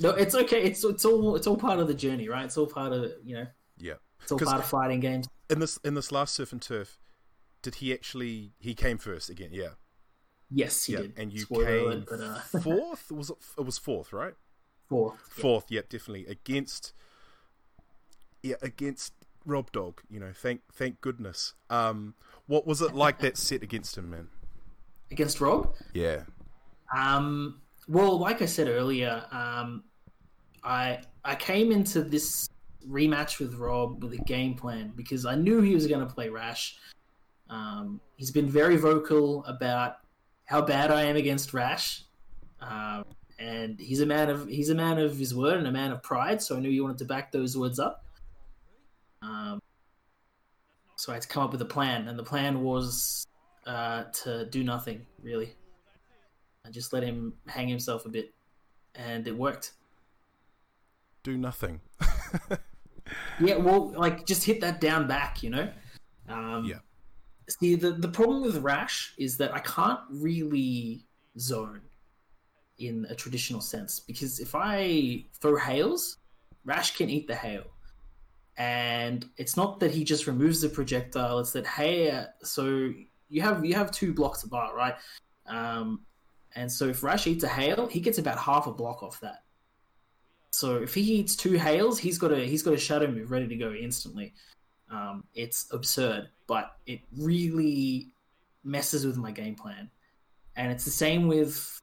no, 0.00 0.10
it's 0.10 0.34
okay. 0.34 0.62
It's 0.62 0.82
it's 0.84 1.04
all 1.04 1.36
it's 1.36 1.46
all 1.46 1.56
part 1.56 1.78
of 1.78 1.86
the 1.86 1.94
journey, 1.94 2.28
right? 2.28 2.44
It's 2.44 2.56
all 2.56 2.66
part 2.66 2.92
of 2.92 3.12
you 3.24 3.36
know. 3.36 3.46
yeah. 3.78 3.94
It's 4.22 4.32
all 4.32 4.38
part 4.38 4.58
of 4.58 4.66
fighting 4.66 4.98
games. 5.00 5.28
In 5.48 5.60
this 5.60 5.78
in 5.84 5.94
this 5.94 6.10
last 6.10 6.34
surf 6.34 6.52
and 6.52 6.60
turf, 6.60 6.98
did 7.62 7.76
he 7.76 7.94
actually 7.94 8.52
he 8.58 8.74
came 8.74 8.98
first 8.98 9.30
again? 9.30 9.50
Yeah, 9.52 9.70
Yes, 10.50 10.84
he 10.84 10.94
yeah. 10.94 11.00
did. 11.00 11.12
And 11.16 11.32
you 11.32 11.40
Spoiler 11.40 11.66
came 11.66 11.86
alert, 11.86 12.06
but, 12.08 12.20
uh, 12.20 12.40
fourth. 12.62 13.10
Was 13.10 13.30
it? 13.30 13.36
It 13.58 13.64
was 13.64 13.78
fourth, 13.78 14.12
right? 14.12 14.34
fourth. 14.88 15.18
Fourth, 15.28 15.66
yep, 15.70 15.88
definitely 15.88 16.26
against. 16.26 16.92
Yeah, 18.42 18.56
against 18.62 19.12
Rob 19.44 19.70
Dog. 19.72 20.00
You 20.08 20.20
know, 20.20 20.32
thank 20.34 20.62
thank 20.72 21.00
goodness. 21.00 21.54
Um, 21.68 22.14
what 22.46 22.66
was 22.66 22.80
it 22.80 22.94
like 22.94 23.18
that 23.18 23.36
set 23.36 23.62
against 23.62 23.98
him, 23.98 24.10
man? 24.10 24.28
against 25.10 25.40
Rob. 25.40 25.74
Yeah, 25.94 26.24
Um, 26.94 27.60
well, 27.88 28.18
like 28.18 28.42
I 28.42 28.46
said 28.46 28.68
earlier, 28.68 29.24
um, 29.30 29.84
I 30.62 31.00
I 31.24 31.34
came 31.34 31.72
into 31.72 32.02
this 32.02 32.48
rematch 32.86 33.38
with 33.38 33.54
Rob 33.54 34.02
with 34.02 34.12
a 34.12 34.22
game 34.24 34.54
plan 34.54 34.92
because 34.96 35.24
I 35.26 35.34
knew 35.34 35.60
he 35.62 35.74
was 35.74 35.86
going 35.86 36.06
to 36.06 36.12
play 36.12 36.28
Rash. 36.28 36.76
Um, 37.50 38.00
he's 38.16 38.30
been 38.30 38.48
very 38.50 38.76
vocal 38.76 39.44
about 39.46 39.96
how 40.48 40.62
bad 40.62 40.90
I 40.90 41.02
am 41.04 41.16
against 41.16 41.52
Rash, 41.52 42.02
um, 42.60 43.04
and 43.38 43.78
he's 43.78 44.00
a 44.00 44.06
man 44.06 44.30
of 44.30 44.48
he's 44.48 44.70
a 44.70 44.74
man 44.74 44.98
of 44.98 45.16
his 45.18 45.34
word 45.34 45.58
and 45.58 45.66
a 45.66 45.72
man 45.72 45.92
of 45.92 46.02
pride. 46.02 46.40
So 46.42 46.56
I 46.56 46.60
knew 46.60 46.70
he 46.70 46.80
wanted 46.80 46.98
to 46.98 47.04
back 47.04 47.30
those 47.32 47.56
words 47.56 47.78
up. 47.78 48.04
Um, 49.22 49.60
so 50.96 51.12
I 51.12 51.16
had 51.16 51.22
to 51.22 51.28
come 51.28 51.42
up 51.44 51.52
with 51.52 51.60
a 51.62 51.66
plan, 51.66 52.08
and 52.08 52.18
the 52.18 52.24
plan 52.24 52.62
was 52.62 53.26
uh, 53.66 54.04
to 54.24 54.46
do 54.46 54.64
nothing 54.64 55.06
really. 55.22 55.54
and 56.64 56.72
just 56.72 56.92
let 56.92 57.02
him 57.02 57.34
hang 57.46 57.68
himself 57.68 58.06
a 58.06 58.08
bit, 58.08 58.34
and 58.94 59.26
it 59.28 59.36
worked. 59.36 59.72
do 61.22 61.36
nothing. 61.36 61.80
Yeah, 63.40 63.56
well, 63.56 63.92
like 63.96 64.26
just 64.26 64.44
hit 64.44 64.60
that 64.60 64.82
down 64.82 65.06
back, 65.08 65.42
you 65.42 65.48
know. 65.48 65.70
Um, 66.28 66.64
Yeah. 66.66 66.80
See, 67.48 67.74
the, 67.76 67.92
the 67.92 68.08
problem 68.08 68.42
with 68.42 68.58
Rash 68.58 69.14
is 69.16 69.36
that 69.38 69.54
I 69.54 69.60
can't 69.60 70.00
really 70.10 71.06
zone 71.38 71.80
in 72.78 73.06
a 73.08 73.14
traditional 73.14 73.60
sense 73.60 74.00
because 74.00 74.38
if 74.38 74.54
I 74.54 75.24
throw 75.40 75.56
hails, 75.56 76.18
Rash 76.64 76.96
can 76.96 77.08
eat 77.08 77.26
the 77.26 77.34
hail. 77.34 77.64
And 78.56 79.24
it's 79.36 79.56
not 79.56 79.80
that 79.80 79.92
he 79.92 80.04
just 80.04 80.26
removes 80.26 80.60
the 80.60 80.68
projectile; 80.68 81.38
it's 81.38 81.52
that 81.52 81.66
hey, 81.66 82.24
so 82.42 82.92
you 83.28 83.40
have 83.40 83.64
you 83.64 83.74
have 83.74 83.92
two 83.92 84.12
blocks 84.12 84.42
apart, 84.42 84.74
right? 84.74 84.96
Um, 85.46 86.00
and 86.56 86.70
so 86.70 86.88
if 86.88 87.02
Rash 87.04 87.26
eats 87.28 87.44
a 87.44 87.48
hail, 87.48 87.86
he 87.86 88.00
gets 88.00 88.18
about 88.18 88.38
half 88.38 88.66
a 88.66 88.72
block 88.72 89.02
off 89.02 89.20
that. 89.20 89.44
So 90.50 90.76
if 90.76 90.94
he 90.94 91.02
eats 91.02 91.36
two 91.36 91.52
hails, 91.52 92.00
he's 92.00 92.18
got 92.18 92.32
a 92.32 92.46
he's 92.46 92.64
got 92.64 92.74
a 92.74 92.78
shadow 92.78 93.06
move 93.06 93.30
ready 93.30 93.46
to 93.46 93.56
go 93.56 93.72
instantly. 93.72 94.34
Um, 94.90 95.24
it's 95.34 95.66
absurd, 95.72 96.28
but 96.46 96.72
it 96.86 97.00
really 97.16 98.08
messes 98.64 99.06
with 99.06 99.16
my 99.16 99.30
game 99.30 99.54
plan. 99.54 99.90
And 100.56 100.72
it's 100.72 100.84
the 100.84 100.90
same 100.90 101.28
with 101.28 101.80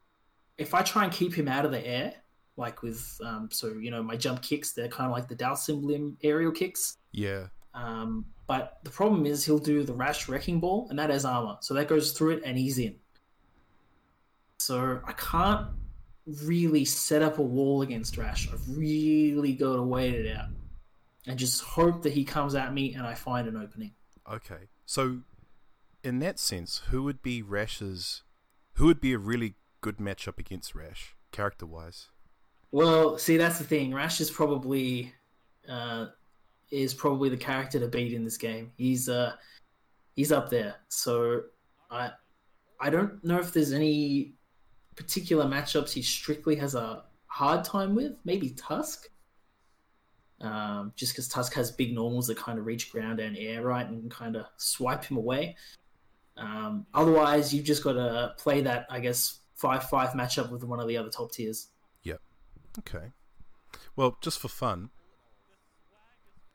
if 0.58 0.74
I 0.74 0.82
try 0.82 1.04
and 1.04 1.14
keep 1.14 1.34
him 1.34 1.48
out 1.48 1.66
of 1.66 1.72
the 1.72 1.86
air, 1.86 2.14
like 2.58 2.82
with 2.82 3.20
um, 3.24 3.50
so 3.52 3.74
you 3.74 3.92
know 3.92 4.02
my 4.02 4.16
jump 4.16 4.42
kicks, 4.42 4.74
they're 4.74 4.88
kind 4.88 5.10
of 5.10 5.16
like 5.16 5.28
the 5.28 5.36
Dhalsim 5.36 6.16
aerial 6.24 6.52
kicks. 6.52 6.98
Yeah. 7.12 7.48
Um, 7.74 8.26
but 8.48 8.80
the 8.84 8.90
problem 8.90 9.26
is 9.26 9.44
he'll 9.44 9.60
do 9.60 9.84
the 9.84 9.94
rash 9.94 10.30
wrecking 10.30 10.60
ball, 10.60 10.88
and 10.90 11.00
that 11.00 11.10
has 11.10 11.26
armor, 11.26 11.58
so 11.62 11.74
that 11.74 11.88
goes 11.88 12.12
through 12.14 12.38
it, 12.38 12.44
and 12.46 12.58
he's 12.58 12.78
in. 12.80 12.96
So 14.60 15.02
I 15.06 15.12
can't 15.14 15.68
really 16.44 16.86
set 16.86 17.22
up 17.22 17.38
a 17.38 17.42
wall 17.42 17.82
against 17.82 18.18
Rash. 18.18 18.50
I've 18.52 18.78
really 18.78 19.54
got 19.54 19.76
to 19.76 19.84
wait 19.84 20.16
it 20.16 20.36
out 20.36 20.48
and 21.28 21.40
just 21.40 21.62
hope 21.64 22.04
that 22.04 22.14
he 22.14 22.24
comes 22.24 22.56
at 22.56 22.74
me 22.74 22.94
and 22.94 23.06
I 23.06 23.14
find 23.14 23.48
an 23.48 23.58
opening. 23.58 23.94
Okay. 24.32 24.70
So, 24.86 25.22
in 26.04 26.20
that 26.20 26.40
sense, 26.40 26.84
who 26.90 27.04
would 27.04 27.22
be 27.22 27.42
Rash's? 27.42 28.24
Who 28.74 28.86
would 28.86 29.02
be 29.02 29.14
a 29.14 29.18
really 29.18 29.56
good 29.82 29.98
matchup 29.98 30.38
against 30.38 30.76
Rash, 30.76 31.16
character 31.32 31.66
wise? 31.66 32.10
Well, 32.72 33.18
see, 33.18 33.38
that's 33.38 33.58
the 33.58 33.64
thing. 33.64 33.94
Rash 33.94 34.20
is 34.20 34.30
probably 34.30 35.14
uh, 35.70 36.08
is 36.72 36.94
probably 36.94 37.30
the 37.30 37.38
character 37.38 37.80
to 37.80 37.88
beat 37.88 38.14
in 38.14 38.24
this 38.24 38.38
game. 38.38 38.72
He's 38.78 39.08
uh, 39.10 39.34
he's 40.16 40.32
up 40.32 40.50
there. 40.50 40.76
So 40.90 41.44
I 41.90 42.12
I 42.80 42.90
don't 42.90 43.24
know 43.24 43.40
if 43.40 43.54
there's 43.54 43.72
any 43.72 44.34
particular 44.96 45.46
matchups 45.46 45.92
he 45.92 46.02
strictly 46.02 46.56
has 46.58 46.76
a 46.76 47.04
hard 47.28 47.64
time 47.64 47.96
with. 47.96 48.18
Maybe 48.26 48.50
Tusk. 48.52 49.08
Um, 50.42 50.92
just 50.96 51.14
because 51.14 51.28
Tusk 51.28 51.54
has 51.54 51.72
big 51.72 51.94
normals 51.94 52.28
that 52.28 52.38
kind 52.38 52.60
of 52.60 52.66
reach 52.66 52.92
ground 52.92 53.20
and 53.20 53.38
air 53.38 53.64
right 53.64 53.88
and 53.88 54.12
kind 54.12 54.36
of 54.36 54.46
swipe 54.58 55.06
him 55.06 55.18
away. 55.18 55.56
Um, 56.38 56.86
otherwise, 56.94 57.54
you've 57.54 57.66
just 57.66 57.84
got 57.84 57.94
to 57.94 58.34
play 58.38 58.62
that, 58.62 58.86
I 58.90 59.00
guess, 59.00 59.40
5 59.56 59.90
5 59.90 60.10
matchup 60.10 60.52
with 60.52 60.64
one 60.64 60.80
of 60.80 60.88
the 60.88 60.98
other 60.98 61.10
top 61.10 61.32
tiers. 61.32 61.70
Yep. 62.04 62.20
Okay. 62.80 63.12
Well, 63.96 64.18
just 64.22 64.40
for 64.40 64.50
fun, 64.50 64.90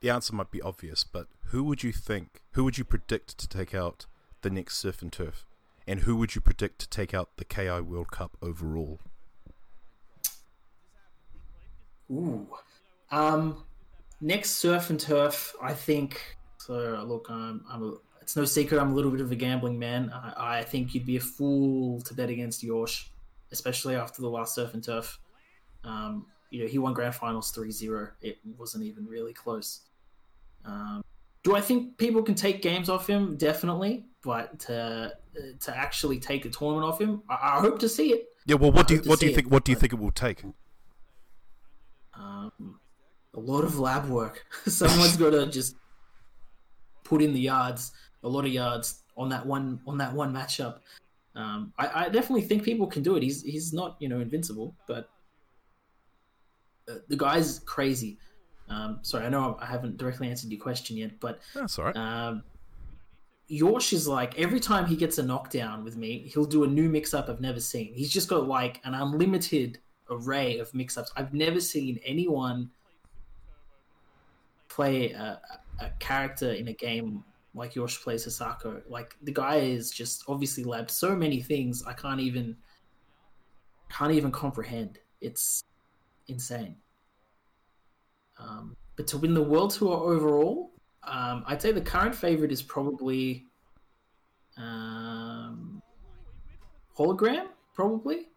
the 0.01 0.11
answer 0.11 0.35
might 0.35 0.51
be 0.51 0.61
obvious, 0.61 1.05
but 1.05 1.29
who 1.47 1.65
would 1.65 1.83
you 1.83 1.93
think, 1.93 2.43
who 2.53 2.65
would 2.65 2.79
you 2.79 2.85
predict 2.85 3.39
to 3.39 3.49
take 3.49 3.75
out 3.75 4.07
the 4.43 4.51
next 4.51 4.77
Surf 4.77 5.03
and 5.03 5.13
Turf? 5.13 5.47
And 5.87 6.01
who 6.01 6.17
would 6.17 6.35
you 6.35 6.41
predict 6.41 6.79
to 6.81 6.89
take 6.89 7.15
out 7.15 7.37
the 7.37 7.45
KI 7.45 7.81
World 7.81 8.11
Cup 8.11 8.37
overall? 8.43 9.01
Ooh. 12.11 12.47
Um, 13.11 13.65
next 14.21 14.51
Surf 14.53 14.91
and 14.91 15.01
Turf, 15.01 15.55
I 15.63 15.73
think. 15.73 16.37
So, 16.59 17.03
look, 17.07 17.27
I'm, 17.31 17.65
I'm 17.71 17.83
a, 17.83 17.95
it's 18.21 18.37
no 18.37 18.45
secret 18.45 18.81
I'm 18.81 18.93
a 18.93 18.95
little 18.95 19.11
bit 19.11 19.21
of 19.21 19.33
a 19.33 19.37
gambling 19.37 19.79
man. 19.79 20.11
I, 20.13 20.59
I 20.59 20.63
think 20.65 20.95
you'd 20.95 21.07
be 21.07 21.17
a 21.17 21.21
fool 21.21 22.01
to 22.03 22.15
bet 22.15 22.31
against 22.31 22.63
Yorsh, 22.63 23.09
especially 23.51 23.97
after 23.97 24.23
the 24.23 24.29
last 24.29 24.55
Surf 24.55 24.75
and 24.75 24.85
Turf. 24.85 25.19
Um, 25.85 26.27
you 26.51 26.63
know, 26.63 26.69
he 26.69 26.79
won 26.79 26.95
Grand 26.95 27.15
Finals 27.15 27.51
3 27.53 27.71
0. 27.71 28.09
It 28.21 28.39
wasn't 28.59 28.85
even 28.85 29.07
really 29.07 29.33
close. 29.33 29.81
Um, 30.65 31.03
do 31.43 31.57
I 31.57 31.61
think 31.61 31.97
people 31.97 32.23
can 32.23 32.35
take 32.35 32.61
games 32.61 32.89
off 32.89 33.09
him? 33.09 33.37
Definitely, 33.37 34.07
but 34.23 34.59
to 34.61 35.15
to 35.61 35.77
actually 35.77 36.19
take 36.19 36.45
a 36.45 36.51
tournament 36.51 36.85
off 36.85 37.01
him, 37.01 37.23
I, 37.29 37.57
I 37.57 37.61
hope 37.61 37.79
to 37.79 37.89
see 37.89 38.13
it. 38.13 38.27
Yeah, 38.47 38.57
well, 38.57 38.73
what 38.73 38.87
I 38.87 38.89
do 38.89 38.95
you 38.97 39.01
what 39.03 39.21
do 39.21 39.27
you 39.27 39.35
think? 39.35 39.47
it, 39.47 39.51
What 39.51 39.65
do 39.65 39.73
you 39.73 39.77
think 39.77 39.93
it 39.93 39.99
will 39.99 40.11
take? 40.11 40.43
Um, 42.15 42.79
a 43.35 43.41
lot 43.41 43.65
of 43.65 43.79
lab 43.79 44.09
work. 44.09 44.45
Someone's 44.67 45.17
got 45.17 45.31
to 45.31 45.47
just 45.47 45.77
put 47.05 47.23
in 47.23 47.33
the 47.33 47.41
yards, 47.41 47.93
a 48.23 48.29
lot 48.29 48.45
of 48.45 48.53
yards 48.53 49.03
on 49.17 49.29
that 49.29 49.45
one 49.47 49.81
on 49.87 49.99
that 49.99 50.13
one 50.13 50.33
matchup. 50.33 50.79
Um, 51.35 51.73
I, 51.79 52.07
I 52.07 52.09
definitely 52.09 52.43
think 52.43 52.65
people 52.65 52.87
can 52.87 53.03
do 53.03 53.17
it. 53.17 53.23
He's 53.23 53.43
he's 53.43 53.73
not 53.73 53.97
you 54.01 54.09
know 54.09 54.21
invincible, 54.21 54.75
but 54.87 55.09
uh, 56.89 56.95
the 57.09 57.17
guy's 57.17 57.61
crazy. 57.61 58.19
Um, 58.69 59.01
sorry, 59.03 59.27
I 59.27 59.29
know 59.29 59.57
I 59.61 59.67
haven't 59.67 59.97
directly 59.97 60.29
answered 60.29 60.51
your 60.51 60.61
question 60.61 60.97
yet, 60.97 61.19
but 61.19 61.41
That's 61.55 61.79
all 61.79 61.87
right. 61.87 61.97
um, 61.97 62.45
Yorsh 63.51 63.93
is 63.93 64.07
like 64.07 64.39
every 64.39 64.61
time 64.61 64.87
he 64.87 64.95
gets 64.95 65.19
a 65.19 65.25
knockdown 65.25 65.83
with 65.83 65.97
me, 65.97 66.31
he'll 66.33 66.45
do 66.45 66.63
a 66.63 66.69
new 66.69 66.89
mix 66.89 67.13
up 67.13 67.29
I've 67.29 67.41
never 67.41 67.59
seen. 67.59 67.93
He's 67.95 68.13
just 68.13 68.29
got 68.29 68.47
like 68.47 68.81
an 68.85 68.95
unlimited 68.95 69.79
array 70.09 70.59
of 70.59 70.73
mix 70.73 70.97
ups. 70.97 71.11
I've 71.17 71.35
never 71.35 71.61
seen 71.61 71.99
anyone 72.05 72.71
play 74.81 75.11
a, 75.13 75.39
a 75.81 75.91
character 75.99 76.53
in 76.53 76.69
a 76.69 76.73
game 76.73 77.23
like 77.55 77.75
Yorsh 77.75 78.03
plays 78.03 78.25
Hisako. 78.25 78.81
Like 78.89 79.15
the 79.23 79.33
guy 79.33 79.57
is 79.57 79.91
just 79.91 80.25
obviously 80.27 80.65
labbed 80.65 80.91
so 80.91 81.15
many 81.15 81.43
things 81.43 81.85
I 81.87 81.93
can't 81.93 82.21
even 82.21 82.57
can't 83.91 84.13
even 84.13 84.33
comprehend. 84.33 84.99
It's 85.21 85.63
insane. 86.29 86.77
Um, 88.39 88.75
but 88.97 89.07
to 89.09 89.19
win 89.19 89.35
the 89.35 89.43
world 89.43 89.73
tour 89.73 89.93
overall, 89.93 90.71
um, 91.03 91.45
I'd 91.47 91.61
say 91.61 91.73
the 91.73 91.83
current 91.83 92.15
favorite 92.15 92.53
is 92.53 92.63
probably 92.63 93.45
um, 94.57 95.83
Hologram, 96.97 97.49
probably, 97.75 98.29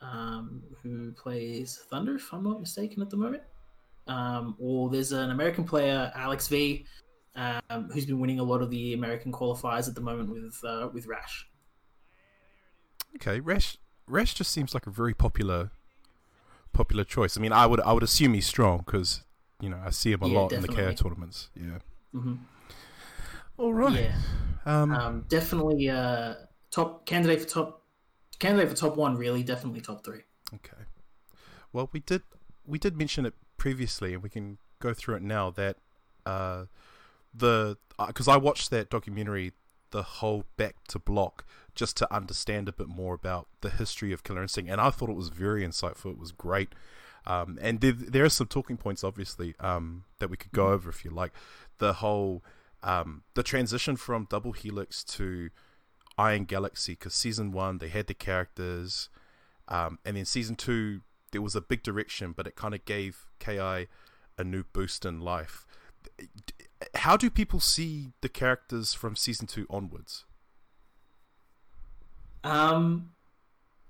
um, 0.00 0.62
who 0.82 1.12
plays 1.12 1.84
Thunder, 1.88 2.16
if 2.16 2.32
I'm 2.32 2.42
not 2.42 2.58
mistaken, 2.58 3.00
at 3.00 3.10
the 3.10 3.16
moment. 3.16 3.44
Um, 4.06 4.56
or 4.58 4.90
there's 4.90 5.12
an 5.12 5.30
American 5.30 5.64
player, 5.64 6.12
Alex 6.14 6.48
V, 6.48 6.86
um, 7.36 7.88
who's 7.92 8.06
been 8.06 8.20
winning 8.20 8.40
a 8.40 8.42
lot 8.42 8.62
of 8.62 8.70
the 8.70 8.94
American 8.94 9.32
qualifiers 9.32 9.88
at 9.88 9.94
the 9.94 10.00
moment 10.00 10.30
with 10.30 10.58
uh, 10.64 10.88
with 10.92 11.06
Rash. 11.06 11.48
Okay, 13.16 13.40
Rash 13.40 13.76
Rash 14.06 14.34
just 14.34 14.50
seems 14.50 14.74
like 14.74 14.86
a 14.86 14.90
very 14.90 15.14
popular 15.14 15.70
popular 16.72 17.04
choice. 17.04 17.36
I 17.36 17.40
mean, 17.40 17.52
I 17.52 17.66
would 17.66 17.80
I 17.80 17.92
would 17.92 18.02
assume 18.02 18.34
he's 18.34 18.46
strong 18.46 18.78
because 18.84 19.22
you 19.60 19.68
know 19.68 19.80
I 19.84 19.90
see 19.90 20.12
him 20.12 20.22
a 20.22 20.26
Yeah, 20.26 20.28
lot 20.28 20.52
in 20.52 20.60
the 20.60 20.68
KO 20.68 20.92
tournaments. 20.92 21.50
Yeah. 21.54 21.78
hmm 22.12 22.34
All 23.58 23.74
right. 23.74 24.04
Yeah, 24.04 24.14
Um, 24.66 24.92
um, 24.94 25.24
definitely 25.28 25.88
uh, 25.90 26.34
top 26.70 27.06
candidate 27.06 27.40
for 27.42 27.48
top 27.48 27.82
candidate 28.38 28.70
for 28.70 28.76
top 28.76 28.96
one. 28.96 29.16
Really, 29.16 29.42
definitely 29.42 29.80
top 29.80 30.04
three. 30.04 30.22
Okay. 30.54 30.84
Well, 31.72 31.90
we 31.92 32.00
did 32.00 32.22
we 32.66 32.78
did 32.78 32.96
mention 32.96 33.26
it 33.26 33.34
previously, 33.62 34.12
and 34.12 34.24
we 34.24 34.28
can 34.28 34.58
go 34.80 34.92
through 34.92 35.14
it 35.14 35.22
now. 35.22 35.48
That 35.48 35.76
uh, 36.26 36.64
the 37.32 37.78
because 38.08 38.26
I 38.26 38.36
watched 38.36 38.70
that 38.70 38.90
documentary, 38.90 39.52
the 39.92 40.02
whole 40.02 40.44
back 40.56 40.74
to 40.88 40.98
block, 40.98 41.44
just 41.76 41.96
to 41.98 42.12
understand 42.12 42.68
a 42.68 42.72
bit 42.72 42.88
more 42.88 43.14
about 43.14 43.46
the 43.60 43.70
history 43.70 44.12
of 44.12 44.24
Killer 44.24 44.42
Instinct, 44.42 44.68
and 44.68 44.80
I 44.80 44.90
thought 44.90 45.10
it 45.10 45.16
was 45.16 45.28
very 45.28 45.62
insightful. 45.64 46.10
It 46.10 46.18
was 46.18 46.32
great. 46.32 46.70
Um, 47.24 47.56
and 47.62 47.80
there, 47.80 47.92
there 47.92 48.24
are 48.24 48.28
some 48.28 48.48
talking 48.48 48.76
points, 48.76 49.04
obviously, 49.04 49.54
um, 49.60 50.06
that 50.18 50.28
we 50.28 50.36
could 50.36 50.50
go 50.50 50.72
over 50.72 50.90
if 50.90 51.04
you 51.04 51.12
like. 51.12 51.30
The 51.78 51.92
whole 51.92 52.42
um, 52.82 53.22
the 53.34 53.44
transition 53.44 53.94
from 53.94 54.26
Double 54.28 54.50
Helix 54.50 55.04
to 55.04 55.50
Iron 56.18 56.46
Galaxy, 56.46 56.94
because 56.94 57.14
season 57.14 57.52
one 57.52 57.78
they 57.78 57.90
had 57.90 58.08
the 58.08 58.14
characters, 58.14 59.08
um, 59.68 60.00
and 60.04 60.16
then 60.16 60.24
season 60.24 60.56
two 60.56 61.02
there 61.32 61.42
was 61.42 61.56
a 61.56 61.60
big 61.60 61.82
direction, 61.82 62.32
but 62.36 62.46
it 62.46 62.54
kind 62.54 62.74
of 62.74 62.84
gave 62.84 63.26
Ki 63.38 63.58
a 63.58 63.88
new 64.44 64.64
boost 64.72 65.04
in 65.04 65.20
life. 65.20 65.66
How 66.94 67.16
do 67.16 67.30
people 67.30 67.60
see 67.60 68.12
the 68.20 68.28
characters 68.28 68.94
from 68.94 69.16
season 69.16 69.46
two 69.46 69.66
onwards? 69.68 70.24
Um, 72.44 73.10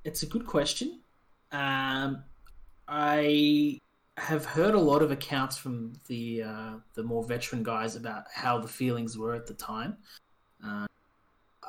it's 0.05 0.23
a 0.23 0.27
good 0.27 0.47
question. 0.47 1.01
Um, 1.53 2.25
I 2.89 3.81
have 4.19 4.45
heard 4.45 4.75
a 4.75 4.81
lot 4.81 5.03
of 5.03 5.11
accounts 5.11 5.57
from 5.57 5.95
the 6.07 6.43
uh, 6.43 6.73
the 6.95 7.03
more 7.03 7.25
veteran 7.25 7.63
guys 7.63 7.97
about 7.97 8.25
how 8.33 8.59
the 8.59 8.69
feelings 8.69 9.17
were 9.17 9.35
at 9.35 9.47
the 9.47 9.55
time. 9.55 9.97
Uh, 10.65 10.87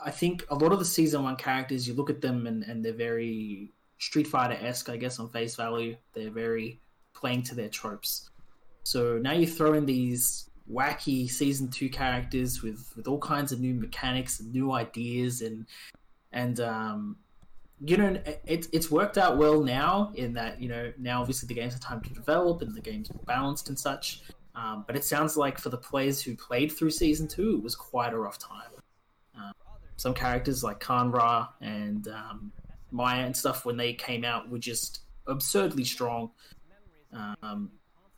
I 0.05 0.11
think 0.11 0.45
a 0.49 0.55
lot 0.55 0.73
of 0.73 0.79
the 0.79 0.85
season 0.85 1.23
one 1.23 1.37
characters, 1.37 1.87
you 1.87 1.93
look 1.93 2.09
at 2.09 2.21
them 2.21 2.47
and, 2.47 2.63
and 2.63 2.83
they're 2.83 2.91
very 2.91 3.71
Street 3.99 4.27
Fighter 4.27 4.57
esque, 4.59 4.89
I 4.89 4.97
guess, 4.97 5.19
on 5.19 5.29
face 5.29 5.55
value. 5.55 5.95
They're 6.13 6.31
very 6.31 6.79
playing 7.13 7.43
to 7.43 7.55
their 7.55 7.69
tropes. 7.69 8.29
So 8.83 9.17
now 9.17 9.31
you 9.31 9.47
throw 9.47 9.73
in 9.73 9.85
these 9.85 10.49
wacky 10.71 11.29
season 11.29 11.69
two 11.69 11.89
characters 11.89 12.61
with 12.61 12.91
with 12.95 13.07
all 13.07 13.19
kinds 13.19 13.51
of 13.51 13.59
new 13.59 13.73
mechanics 13.73 14.39
and 14.39 14.51
new 14.53 14.71
ideas 14.71 15.41
and 15.41 15.65
and 16.31 16.59
um, 16.61 17.17
you 17.85 17.97
know 17.97 18.17
it, 18.45 18.67
it's 18.71 18.89
worked 18.89 19.17
out 19.17 19.37
well 19.37 19.61
now 19.61 20.11
in 20.15 20.33
that 20.33 20.61
you 20.61 20.69
know 20.69 20.91
now 20.97 21.19
obviously 21.19 21.47
the 21.47 21.53
games 21.53 21.73
have 21.73 21.81
time 21.81 22.01
to 22.01 22.09
develop 22.13 22.61
and 22.61 22.73
the 22.73 22.81
game's 22.81 23.13
more 23.13 23.23
balanced 23.25 23.69
and 23.69 23.77
such. 23.77 24.21
Um, 24.55 24.83
but 24.85 24.95
it 24.95 25.03
sounds 25.03 25.35
like 25.35 25.57
for 25.57 25.69
the 25.69 25.77
players 25.77 26.21
who 26.21 26.35
played 26.35 26.71
through 26.71 26.91
season 26.91 27.27
two, 27.27 27.55
it 27.55 27.63
was 27.63 27.75
quite 27.75 28.13
a 28.13 28.17
rough 28.17 28.37
time. 28.37 28.69
Um, 29.35 29.51
some 29.97 30.13
characters 30.13 30.63
like 30.63 30.79
Khan-Ra 30.79 31.49
and 31.59 32.07
um, 32.07 32.51
Maya 32.93 33.25
and 33.25 33.35
stuff 33.35 33.65
when 33.65 33.75
they 33.75 33.93
came 33.93 34.23
out 34.23 34.49
were 34.49 34.59
just 34.59 35.01
absurdly 35.27 35.83
strong. 35.83 36.31
Um, 37.11 37.71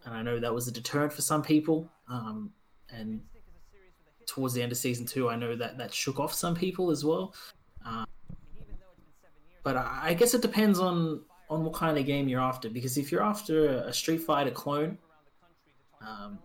and 0.03 0.13
I 0.13 0.21
know 0.21 0.39
that 0.39 0.53
was 0.53 0.67
a 0.67 0.71
deterrent 0.71 1.13
for 1.13 1.21
some 1.21 1.41
people. 1.41 1.89
Um, 2.09 2.51
and 2.89 3.21
towards 4.25 4.53
the 4.53 4.61
end 4.61 4.71
of 4.71 4.77
season 4.77 5.05
two, 5.05 5.29
I 5.29 5.37
know 5.37 5.55
that 5.55 5.77
that 5.77 5.93
shook 5.93 6.19
off 6.19 6.33
some 6.33 6.55
people 6.55 6.91
as 6.91 7.05
well. 7.05 7.33
Um, 7.85 8.05
but 9.63 9.77
I, 9.77 9.99
I 10.03 10.13
guess 10.13 10.33
it 10.33 10.41
depends 10.41 10.79
on 10.79 11.21
on 11.49 11.63
what 11.63 11.73
kind 11.73 11.97
of 11.97 12.05
game 12.05 12.27
you're 12.27 12.41
after. 12.41 12.69
Because 12.69 12.97
if 12.97 13.11
you're 13.11 13.23
after 13.23 13.79
a 13.79 13.93
Street 13.93 14.21
Fighter 14.21 14.51
clone, 14.51 14.97
um, 16.01 16.39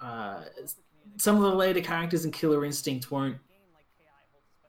uh, 0.00 0.42
some 1.16 1.36
of 1.36 1.42
the 1.42 1.54
later 1.54 1.80
characters 1.80 2.24
in 2.24 2.32
Killer 2.32 2.64
Instinct 2.64 3.10
won't 3.10 3.36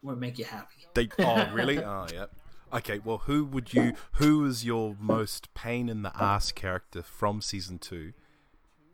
won't 0.06 0.20
make 0.20 0.38
you 0.38 0.46
happy. 0.46 0.76
They 0.94 1.10
oh 1.20 1.50
really? 1.54 1.78
oh 1.84 2.08
yeah. 2.14 2.26
Okay, 2.74 3.00
well, 3.04 3.20
who 3.20 3.46
would 3.46 3.74
you? 3.74 3.94
Who 4.14 4.46
is 4.46 4.66
your 4.66 4.96
most 5.00 5.54
pain 5.54 5.88
in 5.88 6.02
the 6.02 6.12
ass 6.20 6.52
character 6.52 7.04
from 7.04 7.42
season 7.42 7.80
two, 7.80 8.14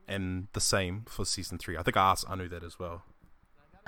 and 0.08 0.48
the 0.54 0.60
same 0.62 1.04
for 1.08 1.26
season 1.26 1.58
three? 1.58 1.78
I 1.78 1.84
think 1.84 1.98
I 1.98 2.12
asked 2.12 2.26
Anu 2.30 2.48
that 2.50 2.64
as 2.64 2.78
well. 2.78 3.04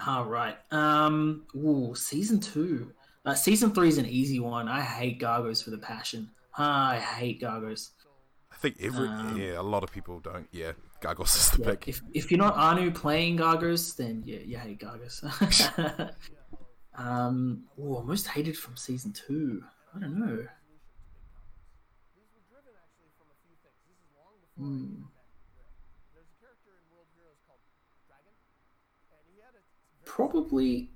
All 0.07 0.25
right. 0.25 0.57
Um. 0.71 1.43
Ooh, 1.55 1.93
season 1.95 2.39
two. 2.39 2.91
Uh, 3.25 3.33
season 3.33 3.71
three 3.71 3.87
is 3.87 3.97
an 3.97 4.05
easy 4.05 4.39
one. 4.39 4.67
I 4.67 4.81
hate 4.81 5.19
Gargos 5.19 5.63
for 5.63 5.69
the 5.69 5.77
passion. 5.77 6.29
I 6.57 6.97
hate 6.99 7.41
Gargos. 7.41 7.91
I 8.51 8.55
think 8.57 8.77
every 8.81 9.07
Um, 9.07 9.37
yeah, 9.37 9.59
a 9.59 9.63
lot 9.63 9.83
of 9.83 9.91
people 9.91 10.19
don't. 10.19 10.47
Yeah, 10.51 10.73
Gargos 11.01 11.35
is 11.35 11.51
the 11.51 11.63
Yeah, 11.63 11.69
pick. 11.71 11.87
if 11.87 12.01
if 12.13 12.31
you're 12.31 12.37
not 12.39 12.55
Anu 12.55 12.91
playing 12.91 13.37
Gargos, 13.37 13.95
then 13.95 14.23
yeah, 14.25 14.39
you 14.39 14.57
hate 14.57 14.79
Gargos. 14.79 15.21
um. 16.95 17.63
Ooh, 17.79 18.03
most 18.05 18.27
hated 18.27 18.57
from 18.57 18.77
season 18.77 19.11
two. 19.11 19.63
I 19.95 19.99
don't 19.99 20.19
know. 20.19 20.45
Hmm. 24.57 25.03
Probably, 30.05 30.91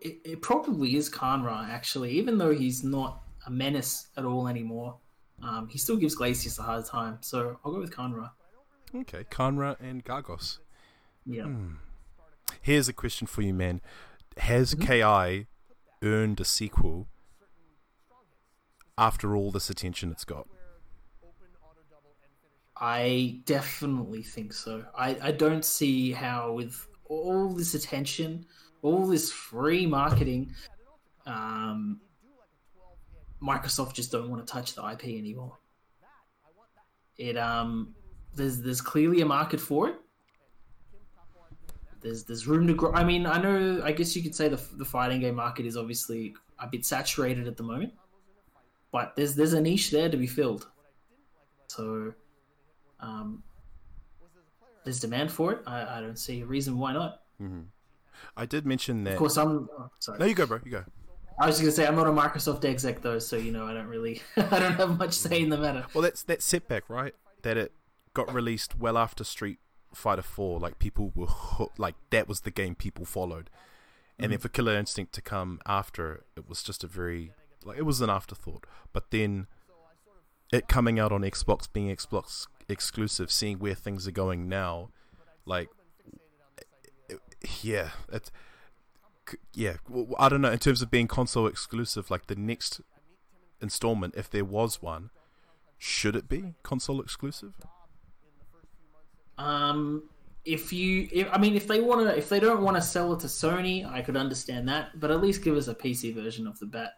it, 0.00 0.18
it 0.24 0.42
probably 0.42 0.96
is 0.96 1.10
Khan-Ra 1.10 1.68
actually. 1.70 2.12
Even 2.12 2.38
though 2.38 2.54
he's 2.54 2.82
not 2.82 3.22
a 3.46 3.50
menace 3.50 4.08
at 4.16 4.24
all 4.24 4.48
anymore, 4.48 4.96
um, 5.42 5.68
he 5.68 5.76
still 5.76 5.96
gives 5.96 6.16
Glacius 6.16 6.58
a 6.58 6.62
hard 6.62 6.86
time. 6.86 7.18
So 7.20 7.58
I'll 7.64 7.72
go 7.72 7.80
with 7.80 7.94
Khan-Ra. 7.94 8.30
Okay, 8.94 9.24
Khan-Ra 9.28 9.76
and 9.78 10.02
Gargos. 10.04 10.58
Yeah. 11.26 11.44
Hmm. 11.44 11.74
Here's 12.62 12.88
a 12.88 12.94
question 12.94 13.26
for 13.26 13.42
you, 13.42 13.52
man. 13.52 13.82
Has 14.36 14.74
Mm-hmm. 14.74 15.38
KI 15.38 15.46
earned 16.02 16.40
a 16.40 16.44
sequel 16.44 17.08
after 18.98 19.34
all 19.34 19.50
this 19.50 19.70
attention 19.70 20.10
it's 20.10 20.24
got? 20.24 20.46
I 22.78 23.40
definitely 23.46 24.22
think 24.22 24.52
so. 24.52 24.84
I, 24.96 25.16
I 25.22 25.32
don't 25.32 25.64
see 25.64 26.12
how, 26.12 26.52
with 26.52 26.86
all 27.08 27.48
this 27.48 27.74
attention, 27.74 28.44
all 28.82 29.06
this 29.06 29.32
free 29.32 29.86
marketing, 29.86 30.54
um, 31.26 32.00
Microsoft 33.42 33.94
just 33.94 34.12
don't 34.12 34.28
want 34.30 34.46
to 34.46 34.52
touch 34.52 34.74
the 34.74 34.86
IP 34.86 35.04
anymore. 35.04 35.58
It 37.16 37.36
um, 37.38 37.94
there's 38.34 38.60
there's 38.60 38.80
clearly 38.82 39.22
a 39.22 39.26
market 39.26 39.60
for 39.60 39.88
it. 39.88 39.96
There's 42.06 42.22
there's 42.22 42.46
room 42.46 42.68
to 42.68 42.74
grow. 42.74 42.92
I 42.92 43.02
mean, 43.02 43.26
I 43.26 43.42
know. 43.42 43.82
I 43.84 43.90
guess 43.90 44.14
you 44.14 44.22
could 44.22 44.34
say 44.34 44.48
the 44.48 44.62
the 44.76 44.84
fighting 44.84 45.20
game 45.20 45.34
market 45.34 45.66
is 45.66 45.76
obviously 45.76 46.36
a 46.60 46.68
bit 46.68 46.86
saturated 46.86 47.48
at 47.48 47.56
the 47.56 47.64
moment, 47.64 47.94
but 48.92 49.16
there's 49.16 49.34
there's 49.34 49.54
a 49.54 49.60
niche 49.60 49.90
there 49.90 50.08
to 50.08 50.16
be 50.16 50.28
filled. 50.28 50.68
So 51.66 52.14
um, 53.00 53.42
there's 54.84 55.00
demand 55.00 55.32
for 55.32 55.54
it. 55.54 55.62
I, 55.66 55.98
I 55.98 56.00
don't 56.00 56.16
see 56.16 56.42
a 56.42 56.46
reason 56.46 56.78
why 56.78 56.92
not. 56.92 57.22
I 58.36 58.46
did 58.46 58.66
mention 58.66 59.02
that. 59.02 59.14
Of 59.14 59.18
course, 59.18 59.36
I'm 59.36 59.68
oh, 59.76 59.90
sorry. 59.98 60.20
No, 60.20 60.26
you 60.26 60.34
go, 60.36 60.46
bro. 60.46 60.60
You 60.64 60.70
go. 60.70 60.84
I 61.40 61.46
was 61.46 61.56
just 61.56 61.62
gonna 61.62 61.72
say 61.72 61.86
I'm 61.88 61.96
not 61.96 62.06
a 62.06 62.12
Microsoft 62.12 62.64
exec 62.64 63.02
though, 63.02 63.18
so 63.18 63.34
you 63.34 63.50
know 63.50 63.66
I 63.66 63.74
don't 63.74 63.88
really, 63.88 64.22
I 64.36 64.60
don't 64.60 64.74
have 64.74 64.96
much 64.96 65.12
say 65.14 65.42
in 65.42 65.48
the 65.48 65.58
matter. 65.58 65.86
Well, 65.92 66.02
that's 66.02 66.22
that 66.22 66.40
setback, 66.40 66.88
right? 66.88 67.16
That 67.42 67.56
it 67.56 67.72
got 68.14 68.32
released 68.32 68.78
well 68.78 68.96
after 68.96 69.24
Street 69.24 69.58
Fighter 69.96 70.22
Four. 70.22 70.60
Like 70.60 70.78
people 70.78 71.12
were 71.14 71.26
hooked. 71.26 71.78
Like 71.78 71.94
that 72.10 72.28
was 72.28 72.42
the 72.42 72.50
game 72.50 72.74
people 72.74 73.04
followed, 73.04 73.50
and 74.18 74.30
then 74.30 74.38
mm. 74.38 74.42
for 74.42 74.48
Killer 74.48 74.76
Instinct 74.76 75.12
to 75.14 75.22
come 75.22 75.60
after, 75.66 76.24
it 76.36 76.48
was 76.48 76.62
just 76.62 76.84
a 76.84 76.86
very 76.86 77.32
like 77.64 77.78
it 77.78 77.82
was 77.82 78.00
an 78.00 78.10
afterthought. 78.10 78.64
But 78.92 79.10
then 79.10 79.46
it 80.52 80.68
coming 80.68 81.00
out 81.00 81.12
on 81.12 81.22
Xbox, 81.22 81.66
being 81.72 81.94
Xbox 81.94 82.46
exclusive, 82.68 83.30
seeing 83.30 83.58
where 83.58 83.74
things 83.74 84.06
are 84.06 84.12
going 84.12 84.48
now, 84.48 84.90
like 85.44 85.70
it- 87.08 87.20
yeah, 87.62 87.90
it's 88.12 88.30
yeah. 89.54 89.76
I 90.18 90.28
don't 90.28 90.42
know 90.42 90.52
in 90.52 90.58
terms 90.58 90.82
of 90.82 90.90
being 90.90 91.08
console 91.08 91.46
exclusive. 91.46 92.10
Like 92.10 92.26
the 92.26 92.36
next 92.36 92.80
installment, 93.60 94.14
if 94.16 94.30
there 94.30 94.44
was 94.44 94.82
one, 94.82 95.10
should 95.78 96.14
it 96.14 96.28
be 96.28 96.54
console 96.62 97.00
exclusive? 97.00 97.54
Um, 99.38 100.04
if 100.44 100.72
you, 100.72 101.08
if, 101.12 101.28
I 101.32 101.38
mean, 101.38 101.54
if 101.54 101.66
they 101.66 101.80
want 101.80 102.08
to, 102.08 102.16
if 102.16 102.28
they 102.28 102.40
don't 102.40 102.62
want 102.62 102.76
to 102.76 102.82
sell 102.82 103.12
it 103.12 103.20
to 103.20 103.26
Sony, 103.26 103.90
I 103.90 104.00
could 104.00 104.16
understand 104.16 104.68
that, 104.68 104.98
but 104.98 105.10
at 105.10 105.20
least 105.20 105.42
give 105.42 105.56
us 105.56 105.68
a 105.68 105.74
PC 105.74 106.14
version 106.14 106.46
of 106.46 106.58
the 106.58 106.66
bat. 106.66 106.92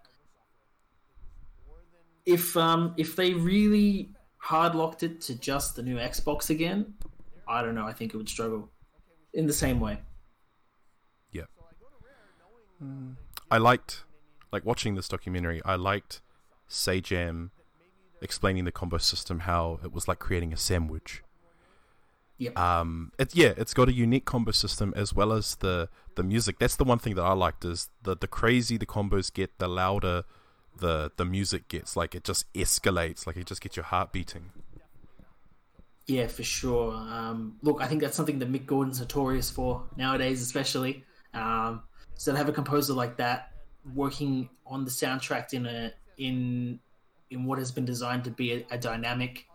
If 2.26 2.56
um, 2.56 2.94
if 2.98 3.16
they 3.16 3.32
really 3.32 4.10
hard 4.36 4.74
locked 4.74 5.02
it 5.02 5.20
to 5.22 5.34
just 5.34 5.76
the 5.76 5.82
new 5.82 5.96
Xbox 5.96 6.50
again, 6.50 6.94
I 7.48 7.62
don't 7.62 7.74
know. 7.74 7.86
I 7.86 7.92
think 7.92 8.12
it 8.12 8.18
would 8.18 8.28
struggle 8.28 8.70
in 9.32 9.46
the 9.46 9.52
same 9.52 9.80
way. 9.80 9.98
Yeah. 11.32 11.44
I 13.50 13.58
liked, 13.58 14.04
like 14.52 14.64
watching 14.64 14.94
this 14.94 15.08
documentary. 15.08 15.62
I 15.64 15.76
liked 15.76 16.20
Sajam 16.68 17.50
explaining 18.20 18.64
the 18.64 18.72
combo 18.72 18.98
system, 18.98 19.40
how 19.40 19.80
it 19.82 19.92
was 19.92 20.06
like 20.06 20.18
creating 20.18 20.52
a 20.52 20.56
sandwich. 20.56 21.22
Yeah. 22.38 22.50
Um, 22.54 23.12
it's 23.18 23.34
yeah, 23.34 23.52
it's 23.56 23.74
got 23.74 23.88
a 23.88 23.92
unique 23.92 24.24
combo 24.24 24.52
system 24.52 24.94
as 24.96 25.12
well 25.12 25.32
as 25.32 25.56
the 25.56 25.88
the 26.14 26.22
music. 26.22 26.58
That's 26.60 26.76
the 26.76 26.84
one 26.84 26.98
thing 26.98 27.16
that 27.16 27.22
I 27.24 27.32
liked 27.32 27.64
is 27.64 27.88
the 28.02 28.16
the 28.16 28.28
crazy 28.28 28.76
the 28.76 28.86
combos 28.86 29.32
get, 29.32 29.58
the 29.58 29.68
louder 29.68 30.22
the 30.78 31.10
the 31.16 31.24
music 31.24 31.68
gets. 31.68 31.96
Like 31.96 32.14
it 32.14 32.22
just 32.22 32.52
escalates. 32.54 33.26
Like 33.26 33.36
it 33.36 33.46
just 33.46 33.60
gets 33.60 33.76
your 33.76 33.84
heart 33.84 34.12
beating. 34.12 34.50
Yeah, 36.06 36.28
for 36.28 36.44
sure. 36.44 36.94
Um, 36.94 37.56
look, 37.60 37.82
I 37.82 37.86
think 37.86 38.00
that's 38.00 38.16
something 38.16 38.38
that 38.38 38.50
Mick 38.50 38.64
Gordon's 38.64 39.00
notorious 39.00 39.50
for 39.50 39.82
nowadays, 39.96 40.40
especially. 40.40 41.04
Um, 41.34 41.82
so 42.14 42.32
to 42.32 42.38
have 42.38 42.48
a 42.48 42.52
composer 42.52 42.94
like 42.94 43.18
that 43.18 43.52
working 43.94 44.48
on 44.66 44.84
the 44.84 44.90
soundtrack 44.90 45.52
in 45.52 45.66
a 45.66 45.92
in 46.16 46.78
in 47.30 47.44
what 47.44 47.58
has 47.58 47.72
been 47.72 47.84
designed 47.84 48.24
to 48.24 48.30
be 48.30 48.52
a, 48.52 48.66
a 48.70 48.78
dynamic 48.78 49.46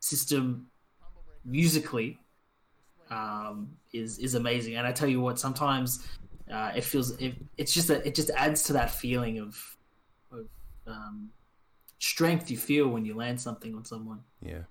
system 0.00 0.66
musically 1.44 2.18
um, 3.10 3.70
is 3.92 4.18
is 4.18 4.34
amazing. 4.34 4.76
And 4.76 4.86
I 4.86 4.92
tell 4.92 5.08
you 5.08 5.20
what, 5.20 5.38
sometimes 5.38 6.06
uh, 6.52 6.72
it 6.74 6.84
feels 6.84 7.12
it, 7.20 7.34
it's 7.56 7.72
just 7.74 7.88
that 7.88 8.06
it 8.06 8.14
just 8.14 8.30
adds 8.30 8.62
to 8.64 8.72
that 8.74 8.90
feeling 8.90 9.38
of 9.38 9.76
of 10.32 10.46
um, 10.86 11.30
strength 11.98 12.50
you 12.50 12.56
feel 12.56 12.88
when 12.88 13.04
you 13.04 13.14
land 13.14 13.40
something 13.40 13.74
on 13.74 13.84
someone. 13.84 14.20
Yeah. 14.42 14.62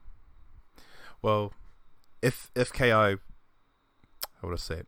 Well, 1.22 1.54
if 2.22 2.52
if 2.56 2.72
KI, 2.72 2.90
how 2.90 3.18
would 4.44 4.54
I 4.54 4.58
say 4.58 4.76
it? 4.76 4.88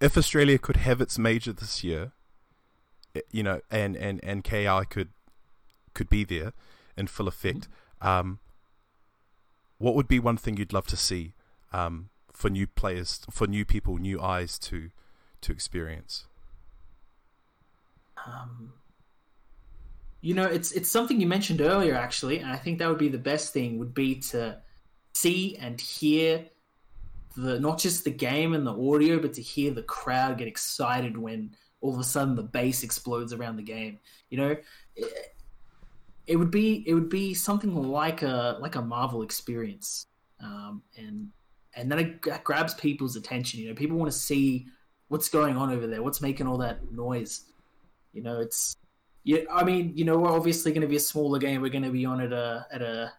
If 0.00 0.16
Australia 0.16 0.58
could 0.58 0.76
have 0.78 1.00
its 1.00 1.18
major 1.18 1.52
this 1.52 1.82
year, 1.84 2.12
it- 3.12 3.26
you 3.30 3.42
know, 3.42 3.60
and 3.70 3.96
and 3.96 4.22
and 4.24 4.44
KI 4.44 4.84
could 4.88 5.10
could 5.94 6.08
be 6.08 6.24
there 6.24 6.52
in 6.96 7.06
full 7.06 7.28
effect, 7.28 7.68
um, 8.00 8.38
what 9.78 9.94
would 9.94 10.08
be 10.08 10.18
one 10.18 10.36
thing 10.36 10.56
you'd 10.56 10.72
love 10.72 10.86
to 10.86 10.96
see 10.96 11.34
um, 11.72 12.08
for 12.34 12.50
new 12.50 12.66
players, 12.66 13.20
for 13.30 13.46
new 13.46 13.64
people, 13.64 13.96
new 13.96 14.20
eyes 14.20 14.58
to 14.60 14.90
to 15.40 15.52
experience? 15.52 16.26
Um, 18.26 18.72
you 20.20 20.34
know, 20.34 20.44
it's 20.44 20.72
it's 20.72 20.90
something 20.90 21.20
you 21.20 21.26
mentioned 21.26 21.60
earlier, 21.60 21.94
actually, 21.94 22.38
and 22.38 22.50
I 22.50 22.56
think 22.56 22.78
that 22.78 22.88
would 22.88 22.98
be 22.98 23.08
the 23.08 23.18
best 23.18 23.52
thing 23.52 23.78
would 23.78 23.94
be 23.94 24.16
to 24.30 24.58
see 25.14 25.56
and 25.56 25.80
hear 25.80 26.46
the 27.36 27.60
not 27.60 27.78
just 27.78 28.04
the 28.04 28.10
game 28.10 28.54
and 28.54 28.66
the 28.66 28.72
audio, 28.72 29.18
but 29.18 29.34
to 29.34 29.42
hear 29.42 29.72
the 29.72 29.82
crowd 29.82 30.38
get 30.38 30.48
excited 30.48 31.16
when 31.16 31.54
all 31.80 31.92
of 31.94 32.00
a 32.00 32.04
sudden 32.04 32.34
the 32.34 32.42
bass 32.42 32.82
explodes 32.82 33.32
around 33.32 33.56
the 33.56 33.62
game. 33.62 33.98
You 34.30 34.38
know, 34.38 34.56
it, 34.96 35.34
it 36.26 36.36
would 36.36 36.50
be 36.50 36.82
it 36.86 36.94
would 36.94 37.10
be 37.10 37.34
something 37.34 37.74
like 37.74 38.22
a 38.22 38.56
like 38.60 38.76
a 38.76 38.82
Marvel 38.82 39.22
experience, 39.22 40.06
um, 40.40 40.82
and 40.96 41.28
and 41.76 41.90
then 41.90 41.98
it 41.98 42.20
gra- 42.20 42.40
grabs 42.42 42.74
people's 42.74 43.16
attention. 43.16 43.60
You 43.60 43.68
know, 43.68 43.74
people 43.74 43.96
want 43.96 44.10
to 44.10 44.18
see 44.18 44.66
what's 45.08 45.28
going 45.28 45.56
on 45.56 45.70
over 45.70 45.86
there, 45.86 46.02
what's 46.02 46.20
making 46.20 46.46
all 46.46 46.58
that 46.58 46.92
noise. 46.92 47.44
You 48.12 48.22
know, 48.22 48.40
it's 48.40 48.76
yeah. 49.24 49.40
I 49.52 49.64
mean, 49.64 49.92
you 49.94 50.04
know, 50.04 50.18
we're 50.18 50.30
obviously 50.30 50.72
going 50.72 50.82
to 50.82 50.88
be 50.88 50.96
a 50.96 51.00
smaller 51.00 51.38
game. 51.38 51.60
We're 51.60 51.70
going 51.70 51.84
to 51.84 51.90
be 51.90 52.04
on 52.04 52.20
at 52.20 52.32
a 52.32 52.66
at 52.72 52.82
a 52.82 53.12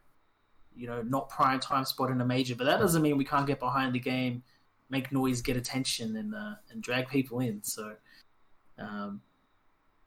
you 0.75 0.87
know 0.87 1.01
not 1.01 1.29
prime 1.29 1.59
time 1.59 1.85
spot 1.85 2.11
in 2.11 2.21
a 2.21 2.25
major, 2.25 2.55
but 2.55 2.65
that 2.65 2.79
doesn't 2.79 3.01
mean 3.01 3.17
we 3.17 3.25
can't 3.25 3.47
get 3.47 3.59
behind 3.59 3.93
the 3.93 3.99
game, 3.99 4.43
make 4.89 5.11
noise, 5.11 5.41
get 5.41 5.57
attention, 5.57 6.15
and 6.15 6.33
uh, 6.33 6.55
and 6.71 6.81
drag 6.81 7.07
people 7.09 7.39
in. 7.39 7.61
So, 7.63 7.95
um, 8.79 9.21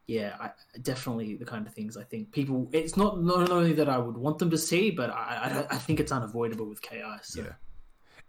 yeah, 0.06 0.36
I, 0.40 0.50
definitely 0.80 1.36
the 1.36 1.44
kind 1.44 1.66
of 1.66 1.74
things 1.74 1.96
I 1.96 2.04
think 2.04 2.32
people. 2.32 2.68
It's 2.72 2.96
not 2.96 3.22
not 3.22 3.50
only 3.50 3.74
that 3.74 3.88
I 3.88 3.98
would 3.98 4.16
want 4.16 4.38
them 4.38 4.50
to 4.50 4.58
see, 4.58 4.90
but 4.90 5.10
I 5.10 5.66
I, 5.70 5.74
I 5.74 5.78
think 5.78 6.00
it's 6.00 6.12
unavoidable 6.12 6.66
with 6.66 6.80
KI. 6.80 7.02
So. 7.22 7.42
Yeah. 7.42 7.52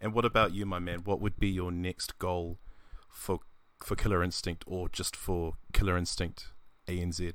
And 0.00 0.14
what 0.14 0.24
about 0.24 0.52
you, 0.54 0.64
my 0.64 0.78
man? 0.78 1.00
What 1.04 1.20
would 1.20 1.38
be 1.38 1.48
your 1.48 1.70
next 1.70 2.18
goal 2.18 2.58
for 3.10 3.40
for 3.82 3.96
Killer 3.96 4.22
Instinct, 4.22 4.64
or 4.66 4.88
just 4.88 5.16
for 5.16 5.54
Killer 5.72 5.96
Instinct 5.96 6.48
ANZ? 6.86 7.34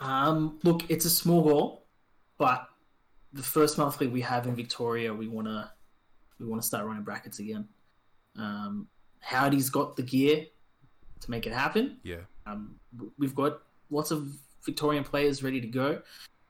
Um, 0.00 0.58
look, 0.62 0.82
it's 0.88 1.04
a 1.04 1.10
small 1.10 1.42
goal, 1.42 1.86
but 2.38 2.68
the 3.32 3.42
first 3.42 3.78
monthly 3.78 4.06
we 4.06 4.22
have 4.22 4.46
in 4.46 4.54
Victoria, 4.54 5.12
we 5.12 5.28
wanna 5.28 5.72
we 6.38 6.46
wanna 6.46 6.62
start 6.62 6.86
running 6.86 7.02
brackets 7.02 7.38
again. 7.38 7.68
Um, 8.36 8.88
Howdy's 9.20 9.68
got 9.68 9.96
the 9.96 10.02
gear 10.02 10.46
to 11.20 11.30
make 11.30 11.46
it 11.46 11.52
happen. 11.52 11.98
Yeah. 12.02 12.20
Um, 12.46 12.76
we've 13.18 13.34
got 13.34 13.60
lots 13.90 14.10
of 14.10 14.32
Victorian 14.64 15.04
players 15.04 15.42
ready 15.42 15.60
to 15.60 15.66
go. 15.66 16.00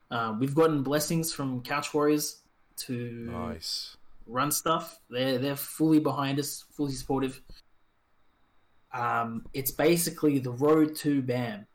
Um, 0.09 0.39
we've 0.39 0.55
gotten 0.55 0.83
blessings 0.83 1.33
from 1.33 1.61
Couch 1.61 1.93
Warriors 1.93 2.41
to 2.77 3.29
Nice. 3.31 3.97
Run 4.31 4.51
stuff. 4.51 4.99
They're 5.09 5.37
they're 5.37 5.55
fully 5.55 5.99
behind 5.99 6.39
us, 6.39 6.65
fully 6.71 6.93
supportive. 6.93 7.41
Um, 8.93 9.45
it's 9.53 9.71
basically 9.71 10.39
the 10.39 10.51
road 10.51 10.95
to 10.97 11.21
BAM. 11.21 11.65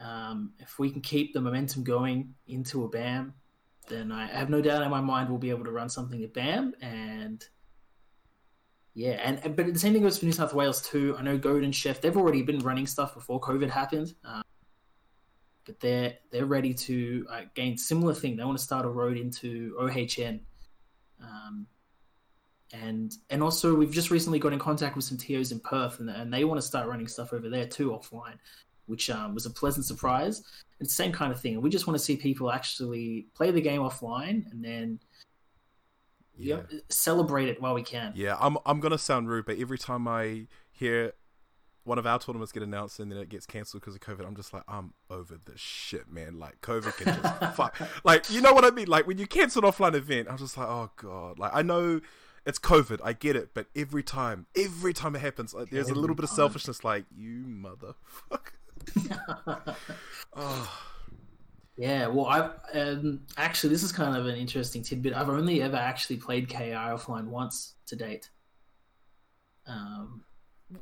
Um, 0.00 0.52
if 0.58 0.78
we 0.78 0.90
can 0.90 1.00
keep 1.00 1.32
the 1.32 1.40
momentum 1.40 1.84
going 1.84 2.34
into 2.48 2.84
a 2.84 2.88
BAM, 2.88 3.34
then 3.88 4.10
I 4.10 4.26
have 4.26 4.50
no 4.50 4.60
doubt 4.60 4.82
in 4.82 4.90
my 4.90 5.00
mind 5.00 5.28
we'll 5.28 5.38
be 5.38 5.50
able 5.50 5.64
to 5.64 5.70
run 5.70 5.88
something 5.88 6.22
at 6.22 6.34
BAM. 6.34 6.74
And 6.80 7.44
yeah, 8.94 9.20
and, 9.24 9.56
but 9.56 9.72
the 9.72 9.78
same 9.78 9.92
thing 9.92 10.02
goes 10.02 10.18
for 10.18 10.24
New 10.24 10.32
South 10.32 10.54
Wales 10.54 10.82
too. 10.82 11.16
I 11.18 11.22
know 11.22 11.38
Goat 11.38 11.64
and 11.64 11.74
Chef 11.74 12.00
they've 12.00 12.16
already 12.16 12.42
been 12.42 12.58
running 12.60 12.86
stuff 12.86 13.14
before 13.14 13.40
COVID 13.40 13.70
happened. 13.70 14.14
Um, 14.24 14.42
but 15.64 15.80
they're 15.80 16.14
they're 16.30 16.46
ready 16.46 16.74
to 16.74 17.26
uh, 17.30 17.40
gain 17.54 17.76
similar 17.78 18.14
thing. 18.14 18.36
They 18.36 18.44
want 18.44 18.58
to 18.58 18.64
start 18.64 18.84
a 18.84 18.88
road 18.88 19.16
into 19.16 19.74
OHN, 19.78 20.40
um, 21.22 21.66
and 22.82 23.16
and 23.30 23.42
also 23.42 23.74
we've 23.74 23.92
just 23.92 24.10
recently 24.10 24.38
got 24.38 24.52
in 24.52 24.58
contact 24.58 24.96
with 24.96 25.04
some 25.04 25.16
TOs 25.18 25.52
in 25.52 25.60
Perth, 25.60 26.00
and, 26.00 26.10
and 26.10 26.32
they 26.32 26.44
want 26.44 26.58
to 26.60 26.66
start 26.66 26.88
running 26.88 27.06
stuff 27.06 27.32
over 27.32 27.48
there 27.48 27.66
too 27.66 27.90
offline, 27.90 28.36
which 28.86 29.10
um, 29.10 29.34
was 29.34 29.46
a 29.46 29.50
pleasant 29.50 29.86
surprise. 29.86 30.42
It's 30.80 30.90
the 30.90 31.02
same 31.02 31.12
kind 31.12 31.32
of 31.32 31.40
thing. 31.40 31.60
We 31.60 31.70
just 31.70 31.86
want 31.86 31.98
to 31.98 32.04
see 32.04 32.16
people 32.16 32.50
actually 32.50 33.26
play 33.34 33.50
the 33.50 33.60
game 33.60 33.80
offline 33.80 34.50
and 34.50 34.64
then 34.64 34.98
Yeah. 36.36 36.56
yep, 36.56 36.70
celebrate 36.88 37.48
it 37.48 37.62
while 37.62 37.74
we 37.74 37.82
can. 37.82 38.12
Yeah, 38.16 38.36
I'm 38.40 38.58
I'm 38.66 38.80
gonna 38.80 38.98
sound 38.98 39.28
rude, 39.28 39.46
but 39.46 39.58
every 39.58 39.78
time 39.78 40.08
I 40.08 40.46
hear 40.72 41.12
one 41.84 41.98
of 41.98 42.06
our 42.06 42.18
tournaments 42.18 42.50
get 42.50 42.62
announced 42.62 42.98
and 42.98 43.12
then 43.12 43.18
it 43.18 43.28
gets 43.28 43.44
cancelled 43.46 43.82
because 43.82 43.94
of 43.94 44.00
COVID, 44.00 44.26
I'm 44.26 44.34
just 44.34 44.54
like, 44.54 44.62
I'm 44.66 44.94
over 45.10 45.38
this 45.44 45.60
shit, 45.60 46.10
man. 46.10 46.38
Like 46.38 46.60
COVID 46.62 46.96
can 46.96 47.14
just 47.22 47.56
fuck. 47.56 47.76
Like 48.04 48.30
you 48.30 48.40
know 48.40 48.52
what 48.52 48.64
I 48.64 48.70
mean? 48.70 48.88
Like 48.88 49.06
when 49.06 49.18
you 49.18 49.26
cancel 49.26 49.64
an 49.64 49.70
offline 49.70 49.94
event, 49.94 50.28
I'm 50.30 50.38
just 50.38 50.56
like, 50.58 50.66
oh 50.66 50.90
god. 50.96 51.38
Like 51.38 51.52
I 51.54 51.62
know 51.62 52.00
it's 52.46 52.58
COVID, 52.58 53.00
I 53.02 53.12
get 53.14 53.36
it, 53.36 53.50
but 53.54 53.66
every 53.74 54.02
time, 54.02 54.46
every 54.56 54.92
time 54.92 55.14
it 55.16 55.20
happens, 55.20 55.54
like, 55.54 55.70
there's 55.70 55.88
a 55.88 55.94
little 55.94 56.14
bit 56.16 56.24
of 56.24 56.30
time. 56.30 56.36
selfishness. 56.36 56.84
Like 56.84 57.04
you 57.16 57.44
motherfucker. 57.46 58.52
oh, 60.34 60.80
Yeah, 61.76 62.06
well, 62.06 62.26
I've 62.26 62.50
um, 62.74 63.22
actually 63.36 63.70
this 63.70 63.82
is 63.82 63.90
kind 63.90 64.16
of 64.16 64.26
an 64.26 64.36
interesting 64.36 64.82
tidbit. 64.82 65.12
I've 65.12 65.28
only 65.28 65.60
ever 65.60 65.76
actually 65.76 66.18
played 66.18 66.48
KI 66.48 66.70
offline 66.70 67.24
once 67.26 67.74
to 67.86 67.96
date. 67.96 68.30
Um, 69.66 70.22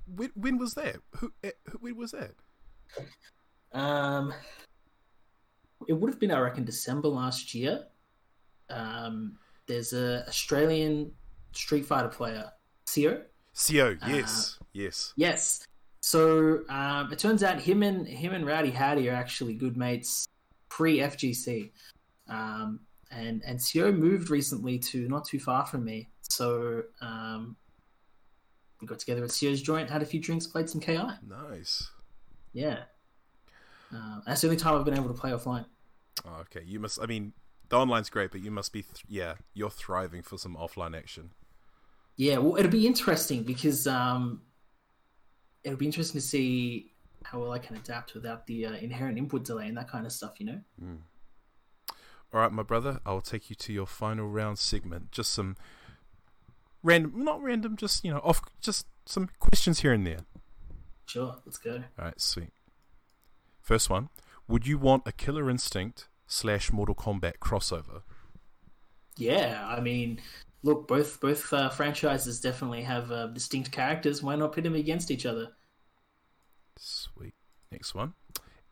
when, 0.06 0.30
when 0.34 0.58
was 0.58 0.74
that? 0.74 0.96
Who? 1.16 1.32
eh, 1.42 1.52
who- 1.70 1.78
When 1.78 1.96
was 1.96 2.10
that? 2.12 2.32
um, 3.72 4.34
it 5.88 5.94
would 5.94 6.10
have 6.10 6.20
been, 6.20 6.30
I 6.30 6.40
reckon, 6.40 6.64
December 6.64 7.08
last 7.08 7.54
year. 7.54 7.86
Um, 8.68 9.38
there's 9.66 9.94
a 9.94 10.26
Australian 10.28 11.12
Street 11.52 11.86
Fighter 11.86 12.08
player, 12.08 12.50
Seo. 12.86 13.22
CO. 13.54 13.96
Yes. 14.06 14.58
yes. 14.72 15.12
Yes. 15.16 15.66
So 16.00 16.62
um, 16.68 17.12
it 17.12 17.18
turns 17.18 17.42
out 17.42 17.60
him 17.60 17.82
and 17.82 18.06
him 18.06 18.32
and 18.32 18.44
Rowdy 18.44 18.70
Howdy 18.70 19.08
are 19.08 19.14
actually 19.14 19.54
good 19.54 19.76
mates 19.76 20.26
pre 20.68 20.98
FGC, 20.98 21.70
um, 22.28 22.80
and 23.10 23.42
and 23.46 23.58
Seo 23.58 23.96
moved 23.96 24.30
recently 24.30 24.78
to 24.78 25.06
not 25.08 25.24
too 25.24 25.38
far 25.38 25.64
from 25.64 25.84
me. 25.84 26.08
So 26.22 26.82
um, 27.00 27.56
we 28.80 28.86
got 28.86 28.98
together 28.98 29.22
at 29.22 29.30
Seo's 29.30 29.62
joint, 29.62 29.90
had 29.90 30.02
a 30.02 30.06
few 30.06 30.20
drinks, 30.20 30.46
played 30.46 30.68
some 30.68 30.80
KI. 30.80 30.98
Nice. 31.28 31.90
Yeah, 32.52 32.78
uh, 33.94 34.20
that's 34.26 34.40
the 34.40 34.48
only 34.48 34.56
time 34.58 34.74
I've 34.74 34.84
been 34.84 34.96
able 34.96 35.08
to 35.08 35.20
play 35.20 35.30
offline. 35.30 35.66
Oh, 36.26 36.40
okay, 36.40 36.64
you 36.66 36.80
must. 36.80 37.00
I 37.00 37.06
mean, 37.06 37.32
the 37.68 37.76
online's 37.76 38.10
great, 38.10 38.32
but 38.32 38.42
you 38.42 38.50
must 38.50 38.72
be. 38.72 38.82
Th- 38.82 39.04
yeah, 39.08 39.34
you're 39.54 39.70
thriving 39.70 40.22
for 40.22 40.36
some 40.36 40.56
offline 40.56 40.96
action. 40.96 41.30
Yeah, 42.16 42.38
well, 42.38 42.56
it'll 42.56 42.70
be 42.70 42.86
interesting 42.86 43.42
because 43.42 43.86
um, 43.86 44.42
it'll 45.64 45.78
be 45.78 45.86
interesting 45.86 46.20
to 46.20 46.26
see 46.26 46.92
how 47.24 47.40
well 47.40 47.52
I 47.52 47.58
can 47.58 47.76
adapt 47.76 48.14
without 48.14 48.46
the 48.46 48.66
uh, 48.66 48.72
inherent 48.74 49.18
input 49.18 49.44
delay 49.44 49.68
and 49.68 49.76
that 49.76 49.88
kind 49.88 50.06
of 50.06 50.12
stuff. 50.12 50.38
You 50.38 50.46
know. 50.46 50.60
All 52.32 52.40
right, 52.40 52.52
my 52.52 52.62
brother, 52.62 53.00
I'll 53.04 53.20
take 53.20 53.50
you 53.50 53.56
to 53.56 53.72
your 53.72 53.86
final 53.86 54.26
round 54.26 54.58
segment. 54.58 55.12
Just 55.12 55.32
some 55.32 55.56
random, 56.82 57.24
not 57.24 57.42
random, 57.42 57.76
just 57.76 58.04
you 58.04 58.10
know, 58.10 58.20
off, 58.24 58.40
just 58.60 58.86
some 59.04 59.28
questions 59.38 59.80
here 59.80 59.92
and 59.92 60.06
there. 60.06 60.20
Sure, 61.06 61.36
let's 61.44 61.58
go. 61.58 61.82
All 61.98 62.04
right, 62.06 62.20
sweet. 62.20 62.50
First 63.60 63.90
one: 63.90 64.08
Would 64.48 64.66
you 64.66 64.78
want 64.78 65.02
a 65.06 65.12
Killer 65.12 65.50
Instinct 65.50 66.08
slash 66.26 66.72
Mortal 66.72 66.94
Kombat 66.94 67.38
crossover? 67.38 68.02
Yeah, 69.18 69.66
I 69.68 69.80
mean, 69.80 70.20
look, 70.62 70.88
both 70.88 71.20
both 71.20 71.52
uh, 71.52 71.68
franchises 71.68 72.40
definitely 72.40 72.82
have 72.82 73.10
uh, 73.10 73.26
distinct 73.28 73.72
characters. 73.72 74.22
Why 74.22 74.36
not 74.36 74.52
pit 74.52 74.64
them 74.64 74.74
against 74.74 75.10
each 75.10 75.26
other? 75.26 75.48
Sweet. 76.76 77.34
Next 77.70 77.94
one. 77.94 78.14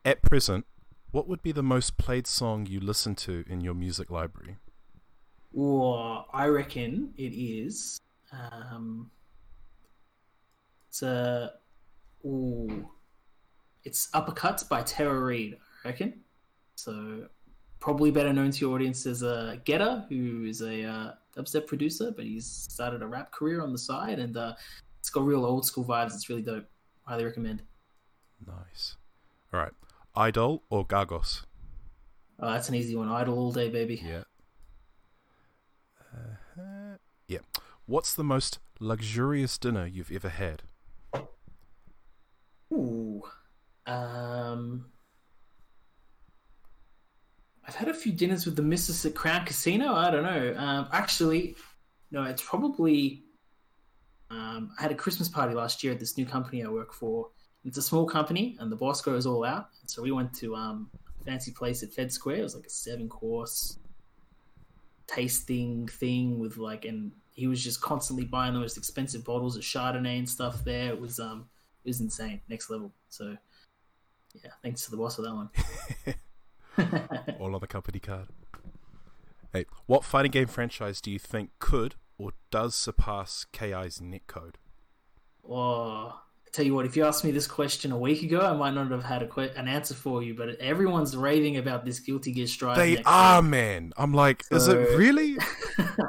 At 0.04 0.22
present, 0.22 0.66
what 1.10 1.28
would 1.28 1.42
be 1.42 1.52
the 1.52 1.62
most 1.62 1.96
played 1.96 2.26
song 2.26 2.66
you 2.66 2.80
listen 2.80 3.14
to 3.16 3.44
in 3.48 3.60
your 3.60 3.74
music 3.74 4.10
library? 4.10 4.56
Or 5.52 6.24
I 6.32 6.46
reckon 6.46 7.12
it 7.16 7.34
is. 7.34 8.00
Um, 8.32 9.10
it's 10.88 11.02
a. 11.02 11.54
Ooh, 12.24 12.88
it's 13.84 14.08
Uppercuts 14.12 14.68
by 14.68 14.82
Terror 14.82 15.24
Reid. 15.24 15.56
I 15.84 15.88
reckon. 15.88 16.20
So 16.76 17.26
probably 17.80 18.10
better 18.10 18.32
known 18.32 18.50
to 18.50 18.60
your 18.60 18.74
audience 18.74 19.06
as 19.06 19.22
a 19.22 19.60
Getter, 19.64 20.04
who 20.08 20.44
is 20.44 20.60
a 20.60 20.84
uh, 20.84 21.12
dubstep 21.40 21.66
producer, 21.66 22.12
but 22.14 22.24
he's 22.24 22.46
started 22.46 23.02
a 23.02 23.06
rap 23.06 23.32
career 23.32 23.62
on 23.62 23.72
the 23.72 23.78
side, 23.78 24.18
and 24.18 24.36
uh, 24.36 24.54
it's 24.98 25.10
got 25.10 25.24
real 25.24 25.44
old 25.44 25.64
school 25.64 25.84
vibes. 25.84 26.14
It's 26.14 26.28
really 26.28 26.42
dope. 26.42 26.66
Highly 27.04 27.24
recommend. 27.24 27.62
Nice. 28.46 28.96
All 29.52 29.60
right. 29.60 29.72
Eyedol 30.16 30.60
or 30.70 30.86
Gargos? 30.86 31.44
Oh, 32.38 32.52
that's 32.52 32.68
an 32.68 32.74
easy 32.74 32.96
one. 32.96 33.08
Eyedol 33.08 33.36
all 33.36 33.52
day, 33.52 33.68
baby. 33.68 34.02
Yeah. 34.04 34.22
Uh, 36.14 36.96
yeah. 37.28 37.38
What's 37.86 38.14
the 38.14 38.24
most 38.24 38.58
luxurious 38.78 39.58
dinner 39.58 39.86
you've 39.86 40.12
ever 40.12 40.28
had? 40.28 40.62
Ooh. 42.72 43.22
Um. 43.86 44.86
I've 47.70 47.76
had 47.76 47.88
a 47.88 47.94
few 47.94 48.10
dinners 48.10 48.46
with 48.46 48.56
the 48.56 48.62
missus 48.62 49.06
at 49.06 49.14
Crown 49.14 49.46
Casino. 49.46 49.94
I 49.94 50.10
don't 50.10 50.24
know. 50.24 50.54
Um, 50.56 50.88
actually, 50.90 51.54
no, 52.10 52.24
it's 52.24 52.42
probably. 52.42 53.22
Um, 54.28 54.72
I 54.76 54.82
had 54.82 54.90
a 54.90 54.96
Christmas 54.96 55.28
party 55.28 55.54
last 55.54 55.84
year 55.84 55.92
at 55.92 56.00
this 56.00 56.18
new 56.18 56.26
company 56.26 56.64
I 56.64 56.68
work 56.68 56.92
for. 56.92 57.28
It's 57.64 57.78
a 57.78 57.82
small 57.82 58.06
company, 58.06 58.56
and 58.58 58.72
the 58.72 58.76
boss 58.76 59.00
goes 59.00 59.24
all 59.24 59.44
out. 59.44 59.68
So 59.86 60.02
we 60.02 60.10
went 60.10 60.34
to 60.38 60.56
um, 60.56 60.90
a 61.20 61.24
fancy 61.24 61.52
place 61.52 61.84
at 61.84 61.92
Fed 61.92 62.12
Square. 62.12 62.38
It 62.38 62.42
was 62.42 62.56
like 62.56 62.66
a 62.66 62.70
seven 62.70 63.08
course 63.08 63.78
tasting 65.06 65.86
thing 65.86 66.40
with 66.40 66.56
like, 66.56 66.84
and 66.84 67.12
he 67.36 67.46
was 67.46 67.62
just 67.62 67.80
constantly 67.80 68.24
buying 68.24 68.52
the 68.52 68.58
most 68.58 68.78
expensive 68.78 69.24
bottles 69.24 69.56
of 69.56 69.62
Chardonnay 69.62 70.18
and 70.18 70.28
stuff. 70.28 70.64
There, 70.64 70.88
it 70.88 71.00
was 71.00 71.20
um, 71.20 71.48
it 71.84 71.90
was 71.90 72.00
insane, 72.00 72.40
next 72.48 72.68
level. 72.68 72.92
So, 73.10 73.36
yeah, 74.42 74.50
thanks 74.60 74.84
to 74.86 74.90
the 74.90 74.96
boss 74.96 75.14
for 75.14 75.22
that 75.22 75.34
one. 75.34 75.50
All 77.38 77.54
on 77.54 77.60
the 77.60 77.66
company 77.66 77.98
card. 77.98 78.28
Hey, 79.52 79.66
what 79.86 80.04
fighting 80.04 80.30
game 80.30 80.46
franchise 80.46 81.00
do 81.00 81.10
you 81.10 81.18
think 81.18 81.50
could 81.58 81.96
or 82.18 82.32
does 82.50 82.74
surpass 82.74 83.46
KI's 83.52 83.98
netcode? 83.98 84.54
Oh, 85.48 86.20
I 86.46 86.50
tell 86.52 86.64
you 86.64 86.74
what, 86.74 86.86
if 86.86 86.96
you 86.96 87.04
asked 87.04 87.24
me 87.24 87.30
this 87.30 87.46
question 87.46 87.90
a 87.90 87.98
week 87.98 88.22
ago, 88.22 88.40
I 88.40 88.52
might 88.52 88.74
not 88.74 88.90
have 88.90 89.02
had 89.02 89.22
a 89.22 89.26
que- 89.26 89.52
an 89.56 89.66
answer 89.66 89.94
for 89.94 90.22
you. 90.22 90.34
But 90.34 90.56
everyone's 90.60 91.16
raving 91.16 91.56
about 91.56 91.84
this 91.84 91.98
Guilty 91.98 92.32
Gear 92.32 92.46
Strive. 92.46 92.76
They 92.76 93.02
are, 93.04 93.42
man. 93.42 93.92
I'm 93.96 94.14
like, 94.14 94.44
is 94.50 94.68
it 94.68 94.76
really? 94.96 95.38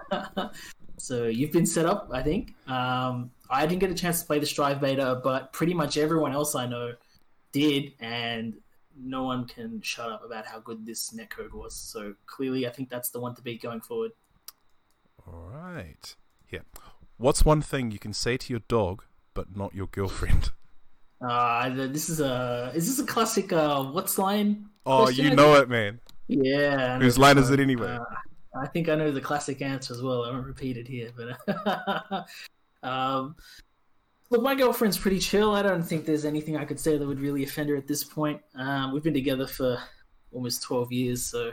so 0.97 1.25
you've 1.25 1.51
been 1.51 1.65
set 1.65 1.85
up, 1.85 2.09
I 2.11 2.21
think. 2.21 2.53
Um, 2.67 3.31
I 3.49 3.65
didn't 3.65 3.79
get 3.79 3.91
a 3.91 3.95
chance 3.95 4.21
to 4.21 4.27
play 4.27 4.39
the 4.39 4.45
Strive 4.45 4.79
beta, 4.79 5.21
but 5.23 5.51
pretty 5.53 5.73
much 5.73 5.97
everyone 5.97 6.33
else 6.33 6.53
I 6.55 6.67
know 6.67 6.93
did, 7.51 7.93
and 7.99 8.55
no 9.03 9.23
one 9.23 9.45
can 9.45 9.81
shut 9.81 10.11
up 10.11 10.23
about 10.23 10.45
how 10.45 10.59
good 10.59 10.85
this 10.85 11.11
netcode 11.11 11.53
was. 11.53 11.75
So 11.75 12.13
clearly, 12.25 12.67
I 12.67 12.69
think 12.69 12.89
that's 12.89 13.09
the 13.09 13.19
one 13.19 13.35
to 13.35 13.41
beat 13.41 13.61
going 13.61 13.81
forward. 13.81 14.11
All 15.27 15.49
right. 15.53 16.15
Yeah. 16.49 16.61
What's 17.17 17.45
one 17.45 17.61
thing 17.61 17.91
you 17.91 17.99
can 17.99 18.13
say 18.13 18.37
to 18.37 18.53
your 18.53 18.61
dog 18.67 19.03
but 19.33 19.55
not 19.55 19.73
your 19.75 19.87
girlfriend? 19.87 20.51
Uh, 21.23 21.69
this 21.69 22.09
is 22.09 22.19
a 22.19 22.71
is 22.73 22.87
this 22.87 22.97
a 22.97 23.05
classic? 23.05 23.53
Uh, 23.53 23.83
what's 23.83 24.17
line? 24.17 24.67
Oh, 24.87 25.03
question, 25.03 25.25
you 25.25 25.35
know 25.35 25.53
it, 25.53 25.69
man. 25.69 25.99
Yeah. 26.27 26.97
Whose 26.97 27.19
line 27.19 27.37
is 27.37 27.51
it 27.51 27.59
anyway? 27.59 27.91
Uh, 27.91 28.59
I 28.59 28.65
think 28.65 28.89
I 28.89 28.95
know 28.95 29.11
the 29.11 29.21
classic 29.21 29.61
answer 29.61 29.93
as 29.93 30.01
well. 30.01 30.25
I 30.25 30.31
won't 30.31 30.47
repeat 30.47 30.77
it 30.77 30.87
here, 30.87 31.11
but 31.15 32.25
um, 32.83 33.35
look, 34.31 34.41
my 34.41 34.55
girlfriend's 34.55 34.97
pretty 34.97 35.19
chill. 35.19 35.53
I 35.53 35.61
don't 35.61 35.83
think 35.83 36.05
there's 36.05 36.25
anything 36.25 36.57
I 36.57 36.65
could 36.65 36.79
say 36.79 36.97
that 36.97 37.05
would 37.05 37.19
really 37.19 37.43
offend 37.43 37.69
her 37.69 37.75
at 37.75 37.87
this 37.87 38.03
point. 38.03 38.41
Um, 38.55 38.93
we've 38.93 39.03
been 39.03 39.13
together 39.13 39.45
for 39.45 39.77
almost 40.31 40.63
twelve 40.63 40.91
years, 40.91 41.23
so 41.23 41.51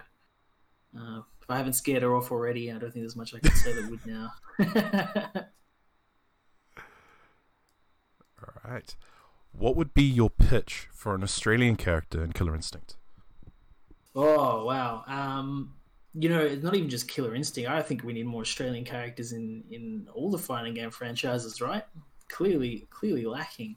uh, 0.99 1.21
if 1.43 1.51
I 1.51 1.59
haven't 1.59 1.75
scared 1.75 2.03
her 2.03 2.17
off 2.17 2.33
already, 2.33 2.71
I 2.71 2.79
don't 2.79 2.91
think 2.93 3.03
there's 3.03 3.17
much 3.17 3.35
I 3.35 3.41
can 3.41 3.55
say 3.55 3.73
that 3.75 3.91
would 3.91 4.07
now. 4.07 4.33
All 8.43 8.73
right. 8.73 8.97
What 9.53 9.77
would 9.77 9.93
be 9.93 10.05
your 10.05 10.31
pitch 10.31 10.89
for 10.93 11.15
an 11.15 11.23
Australian 11.25 11.77
character 11.77 12.23
in 12.23 12.33
Killer 12.33 12.55
Instinct? 12.55 12.97
Oh 14.15 14.65
wow! 14.65 15.05
Um, 15.07 15.75
you 16.15 16.29
know, 16.29 16.41
it's 16.41 16.63
not 16.63 16.77
even 16.77 16.89
just 16.89 17.09
Killer 17.09 17.35
Instinct. 17.35 17.69
I 17.69 17.83
think 17.83 18.05
we 18.05 18.13
need 18.13 18.27
more 18.27 18.43
Australian 18.43 18.85
characters 18.85 19.33
in 19.33 19.65
in 19.71 20.07
all 20.15 20.31
the 20.31 20.39
fighting 20.39 20.75
game 20.75 20.91
franchises. 20.91 21.61
Right? 21.61 21.83
Clearly, 22.29 22.87
clearly 22.91 23.27
lacking. 23.27 23.77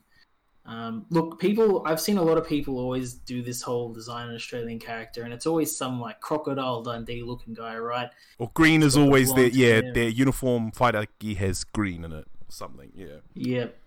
Um, 0.65 1.05
look, 1.09 1.39
people. 1.39 1.83
I've 1.85 1.99
seen 1.99 2.17
a 2.17 2.21
lot 2.21 2.37
of 2.37 2.47
people 2.47 2.77
always 2.77 3.13
do 3.13 3.41
this 3.41 3.61
whole 3.61 3.91
design 3.91 4.29
an 4.29 4.35
Australian 4.35 4.79
character, 4.79 5.23
and 5.23 5.33
it's 5.33 5.47
always 5.47 5.75
some 5.75 5.99
like 5.99 6.19
crocodile 6.21 6.83
Dundee 6.83 7.23
looking 7.23 7.53
guy, 7.53 7.77
right? 7.77 8.09
Or 8.37 8.51
green 8.53 8.83
is 8.83 8.95
always 8.95 9.33
their 9.33 9.47
yeah, 9.47 9.81
their 9.93 10.09
uniform 10.09 10.71
fighter 10.71 11.07
gear 11.19 11.35
has 11.37 11.63
green 11.63 12.05
in 12.05 12.11
it 12.11 12.27
or 12.27 12.49
something. 12.49 12.91
Yeah. 12.95 13.17
Yep. 13.33 13.77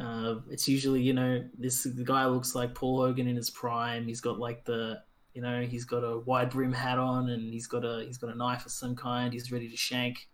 Uh, 0.00 0.34
it's 0.50 0.68
usually 0.68 1.00
you 1.00 1.14
know 1.14 1.44
this 1.58 1.84
the 1.84 2.04
guy 2.04 2.26
looks 2.26 2.54
like 2.54 2.74
Paul 2.74 3.00
Hogan 3.00 3.28
in 3.28 3.36
his 3.36 3.50
prime. 3.50 4.06
He's 4.06 4.20
got 4.20 4.38
like 4.38 4.64
the 4.64 5.00
you 5.32 5.42
know 5.42 5.62
he's 5.62 5.84
got 5.84 6.00
a 6.00 6.18
wide 6.18 6.50
brim 6.50 6.72
hat 6.72 6.98
on 6.98 7.30
and 7.30 7.52
he's 7.52 7.66
got 7.66 7.84
a 7.84 8.04
he's 8.04 8.18
got 8.18 8.30
a 8.30 8.34
knife 8.34 8.66
of 8.66 8.72
some 8.72 8.96
kind. 8.96 9.32
He's 9.32 9.52
ready 9.52 9.68
to 9.68 9.76
shank. 9.76 10.28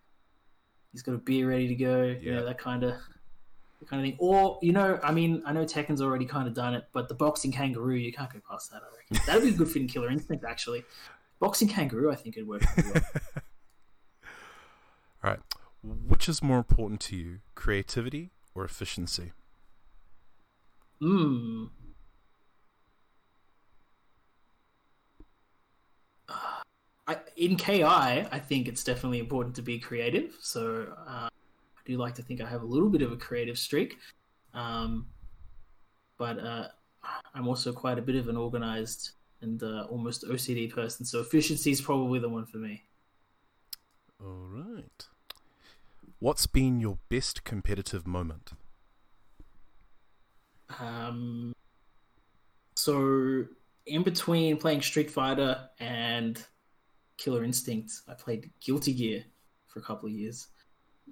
He's 0.91 1.03
got 1.03 1.15
a 1.15 1.19
beer 1.19 1.49
ready 1.51 1.69
to 1.69 1.75
go. 1.75 2.03
You 2.03 2.19
Yeah. 2.23 2.35
know 2.37 2.45
that 2.47 2.59
kind 2.59 2.83
of 2.83 2.95
kind 3.89 4.01
of 4.01 4.09
thing. 4.09 4.17
Or 4.19 4.59
you 4.63 4.73
know 4.73 4.99
I 5.03 5.13
mean 5.13 5.43
I 5.45 5.53
know 5.53 5.65
Tekken's 5.65 6.01
already 6.01 6.27
kind 6.27 6.49
of 6.49 6.55
done 6.55 6.75
it, 6.75 6.85
but 6.93 7.09
the 7.09 7.15
boxing 7.15 7.53
kangaroo 7.53 7.95
you 7.97 8.13
can't 8.13 8.33
go 8.33 8.41
past 8.49 8.71
that. 8.71 8.83
I 8.83 8.97
reckon 8.97 9.27
that'd 9.27 9.43
be 9.43 9.51
a 9.51 9.59
good 9.59 9.69
fit 9.69 9.83
in 9.83 9.89
Killer 9.89 10.11
Instinct 10.11 10.45
actually. 10.45 10.85
Boxing 11.41 11.69
kangaroo 11.69 12.11
I 12.11 12.15
think 12.15 12.37
it'd 12.37 12.49
work 12.49 12.63
well. 12.77 12.95
All 15.25 15.31
right. 15.31 15.41
Which 15.83 16.29
is 16.29 16.43
more 16.43 16.59
important 16.59 17.01
to 17.03 17.17
you, 17.17 17.39
creativity 17.55 18.31
or 18.55 18.65
efficiency? 18.65 19.33
Hmm. 21.01 21.67
I, 27.07 27.17
in 27.37 27.57
KI, 27.57 27.83
I 27.85 28.39
think 28.39 28.69
it's 28.69 28.85
definitely 28.85 29.19
important 29.19 29.57
to 29.57 29.63
be 29.63 29.79
creative. 29.79 30.37
So 30.41 30.95
uh, 31.07 31.29
I 31.83 31.91
do 31.91 31.99
like 31.99 32.15
to 32.15 32.23
think 32.23 32.41
I 32.41 32.49
have 32.49 32.63
a 32.63 32.67
little 32.67 32.89
bit 32.89 33.03
of 33.03 33.11
a 33.11 33.17
creative 33.17 33.59
streak, 33.59 33.99
um, 34.55 35.07
but 36.17 36.39
uh, 36.39 36.69
I'm 37.35 37.49
also 37.49 37.73
quite 37.73 37.99
a 37.99 38.03
bit 38.03 38.15
of 38.15 38.29
an 38.29 38.37
organized 38.37 39.11
and 39.41 39.61
uh, 39.63 39.87
almost 39.91 40.25
OCD 40.25 40.73
person. 40.73 41.05
So 41.05 41.21
efficiency 41.21 41.73
is 41.73 41.81
probably 41.81 42.21
the 42.21 42.29
one 42.29 42.47
for 42.47 42.59
me. 42.59 42.85
All 44.21 44.47
right. 44.49 45.07
What's 46.21 46.47
been 46.47 46.79
your 46.79 46.99
best 47.09 47.43
competitive 47.43 48.07
moment? 48.07 48.53
Um, 50.79 51.53
so 52.77 53.45
in 53.87 54.05
between 54.05 54.57
playing 54.57 54.83
Street 54.83 55.11
Fighter 55.11 55.69
and 55.81 56.41
Killer 57.17 57.43
Instinct, 57.43 57.93
I 58.09 58.15
played 58.15 58.51
Guilty 58.65 58.93
Gear 58.93 59.25
for 59.67 59.81
a 59.81 59.83
couple 59.83 60.09
of 60.09 60.15
years, 60.15 60.47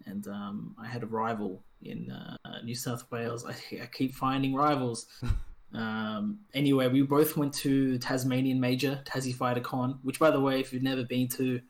and 0.07 0.27
um, 0.29 0.75
I 0.81 0.87
had 0.87 1.03
a 1.03 1.07
rival 1.07 1.63
in 1.83 2.11
uh, 2.11 2.61
New 2.63 2.75
South 2.75 3.11
Wales. 3.11 3.45
I, 3.45 3.55
I 3.83 3.87
keep 3.87 4.15
finding 4.15 4.55
rivals. 4.55 5.07
um, 5.75 6.39
anyway, 6.55 6.89
we 6.89 7.03
both 7.03 7.37
went 7.37 7.55
to 7.55 7.99
Tasmanian 7.99 8.61
Major, 8.61 9.01
Tassie 9.05 9.35
Fighter 9.35 9.61
Con, 9.61 9.99
which, 10.03 10.19
by 10.19 10.31
the 10.31 10.41
way, 10.41 10.61
if 10.61 10.73
you've 10.73 10.83
never 10.83 11.05
been 11.05 11.29
to, 11.29 11.61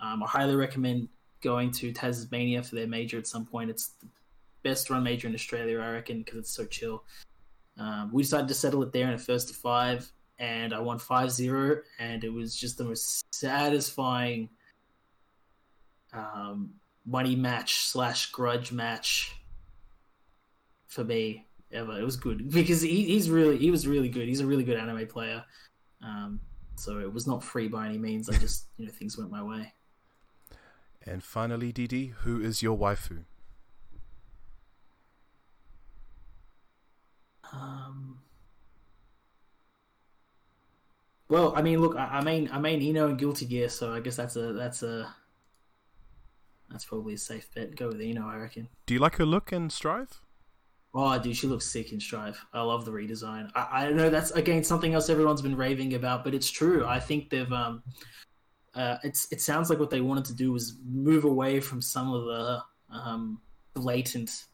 um, 0.00 0.22
I 0.22 0.26
highly 0.26 0.54
recommend 0.54 1.08
going 1.40 1.70
to 1.70 1.92
Tasmania 1.92 2.62
for 2.62 2.74
their 2.74 2.86
major 2.86 3.18
at 3.18 3.26
some 3.26 3.46
point. 3.46 3.70
It's 3.70 3.88
the 4.00 4.08
best 4.62 4.90
run 4.90 5.02
major 5.02 5.28
in 5.28 5.34
Australia, 5.34 5.80
I 5.80 5.92
reckon, 5.92 6.22
because 6.22 6.38
it's 6.38 6.50
so 6.50 6.64
chill. 6.64 7.04
Um, 7.78 8.10
we 8.12 8.22
decided 8.22 8.48
to 8.48 8.54
settle 8.54 8.82
it 8.82 8.92
there 8.92 9.06
in 9.06 9.14
a 9.14 9.18
first 9.18 9.48
to 9.48 9.54
five, 9.54 10.10
and 10.38 10.72
I 10.72 10.80
won 10.80 10.98
5 10.98 11.30
0, 11.30 11.80
and 11.98 12.24
it 12.24 12.32
was 12.32 12.56
just 12.56 12.78
the 12.78 12.84
most 12.84 13.24
satisfying 13.34 14.48
um, 16.12 16.70
money 17.08 17.34
match 17.34 17.86
slash 17.86 18.30
grudge 18.30 18.70
match 18.70 19.34
for 20.86 21.04
me 21.04 21.46
ever. 21.72 21.98
It 21.98 22.04
was 22.04 22.16
good 22.16 22.50
because 22.52 22.82
he, 22.82 23.04
he's 23.04 23.30
really 23.30 23.58
he 23.58 23.70
was 23.70 23.86
really 23.86 24.08
good. 24.08 24.28
He's 24.28 24.40
a 24.40 24.46
really 24.46 24.64
good 24.64 24.76
anime 24.76 25.06
player. 25.06 25.44
Um, 26.04 26.40
so 26.76 27.00
it 27.00 27.12
was 27.12 27.26
not 27.26 27.42
free 27.42 27.68
by 27.68 27.86
any 27.86 27.98
means. 27.98 28.28
I 28.28 28.36
just 28.36 28.66
you 28.76 28.86
know 28.86 28.92
things 28.92 29.16
went 29.16 29.30
my 29.30 29.42
way. 29.42 29.72
And 31.04 31.22
finally, 31.22 31.72
Didi, 31.72 32.08
who 32.22 32.40
is 32.40 32.62
your 32.62 32.76
waifu? 32.76 33.24
Um, 37.50 38.18
well, 41.30 41.54
I 41.56 41.62
mean, 41.62 41.80
look, 41.80 41.96
I, 41.96 42.04
I 42.04 42.20
mean, 42.22 42.50
I 42.52 42.58
mean, 42.58 42.82
I-No 42.82 43.06
and 43.08 43.18
Guilty 43.18 43.46
Gear, 43.46 43.70
so 43.70 43.94
I 43.94 44.00
guess 44.00 44.16
that's 44.16 44.36
a 44.36 44.52
that's 44.52 44.82
a 44.82 45.14
that's 46.70 46.84
probably 46.84 47.14
a 47.14 47.18
safe 47.18 47.48
bet. 47.54 47.76
Go 47.76 47.88
with 47.88 48.00
I-No, 48.00 48.26
I 48.26 48.36
reckon. 48.36 48.68
Do 48.86 48.94
you 48.94 49.00
like 49.00 49.16
her 49.16 49.26
look 49.26 49.52
in 49.52 49.70
Strive? 49.70 50.20
Oh, 50.94 51.18
dude, 51.18 51.36
she 51.36 51.46
looks 51.46 51.66
sick 51.66 51.92
in 51.92 52.00
Strive. 52.00 52.44
I 52.52 52.62
love 52.62 52.84
the 52.84 52.90
redesign. 52.90 53.50
I, 53.54 53.86
I 53.86 53.92
know 53.92 54.10
that's 54.10 54.30
again 54.32 54.64
something 54.64 54.94
else 54.94 55.10
everyone's 55.10 55.42
been 55.42 55.56
raving 55.56 55.94
about, 55.94 56.24
but 56.24 56.34
it's 56.34 56.50
true. 56.50 56.86
I 56.86 56.98
think 56.98 57.30
they've 57.30 57.52
um, 57.52 57.82
uh, 58.74 58.96
it's 59.02 59.30
it 59.30 59.40
sounds 59.40 59.70
like 59.70 59.78
what 59.78 59.90
they 59.90 60.00
wanted 60.00 60.24
to 60.26 60.34
do 60.34 60.52
was 60.52 60.76
move 60.84 61.24
away 61.24 61.60
from 61.60 61.82
some 61.82 62.12
of 62.12 62.24
the 62.24 62.62
um 62.90 63.40
blatant, 63.74 64.46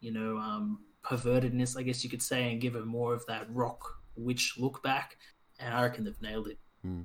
you 0.00 0.12
know, 0.12 0.38
um 0.38 0.80
pervertedness, 1.04 1.76
I 1.76 1.82
guess 1.82 2.02
you 2.02 2.10
could 2.10 2.22
say, 2.22 2.50
and 2.50 2.60
give 2.60 2.74
her 2.74 2.84
more 2.84 3.12
of 3.14 3.24
that 3.26 3.46
rock 3.50 3.98
witch 4.16 4.54
look 4.58 4.82
back. 4.82 5.16
And 5.58 5.74
I 5.74 5.82
reckon 5.82 6.04
they've 6.04 6.22
nailed 6.22 6.48
it. 6.48 6.58
Hmm. 6.82 7.02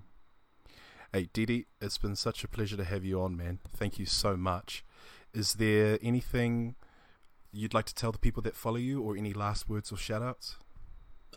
Hey, 1.14 1.30
Didi, 1.32 1.68
it's 1.80 1.98
been 1.98 2.18
such 2.18 2.44
a 2.44 2.50
pleasure 2.50 2.76
to 2.76 2.84
have 2.84 3.06
you 3.06 3.22
on, 3.22 3.38
man. 3.38 3.60
Thank 3.74 3.98
you 3.98 4.06
so 4.06 4.36
much. 4.36 4.84
Is 5.34 5.54
there 5.54 5.98
anything 6.02 6.76
you'd 7.54 7.74
like 7.74 7.86
to 7.86 7.96
tell 7.96 8.12
the 8.12 8.20
people 8.20 8.44
that 8.44 8.58
follow 8.58 8.76
you, 8.76 9.02
or 9.02 9.16
any 9.16 9.32
last 9.32 9.70
words 9.70 9.90
or 9.90 9.98
shout 9.98 10.22
outs? 10.22 10.58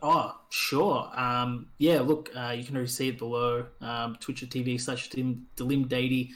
Oh, 0.02 0.34
sure. 0.48 1.08
Um, 1.14 1.68
yeah, 1.78 2.00
look, 2.00 2.30
uh, 2.34 2.50
you 2.56 2.64
can 2.64 2.74
already 2.74 2.90
see 2.90 3.08
it 3.08 3.18
below. 3.18 3.66
Um, 3.80 4.16
Twitch.tv 4.18 4.80
slash 4.80 5.08
Delim 5.10 5.46
Dady. 5.56 6.30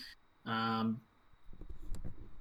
Um, 0.47 1.01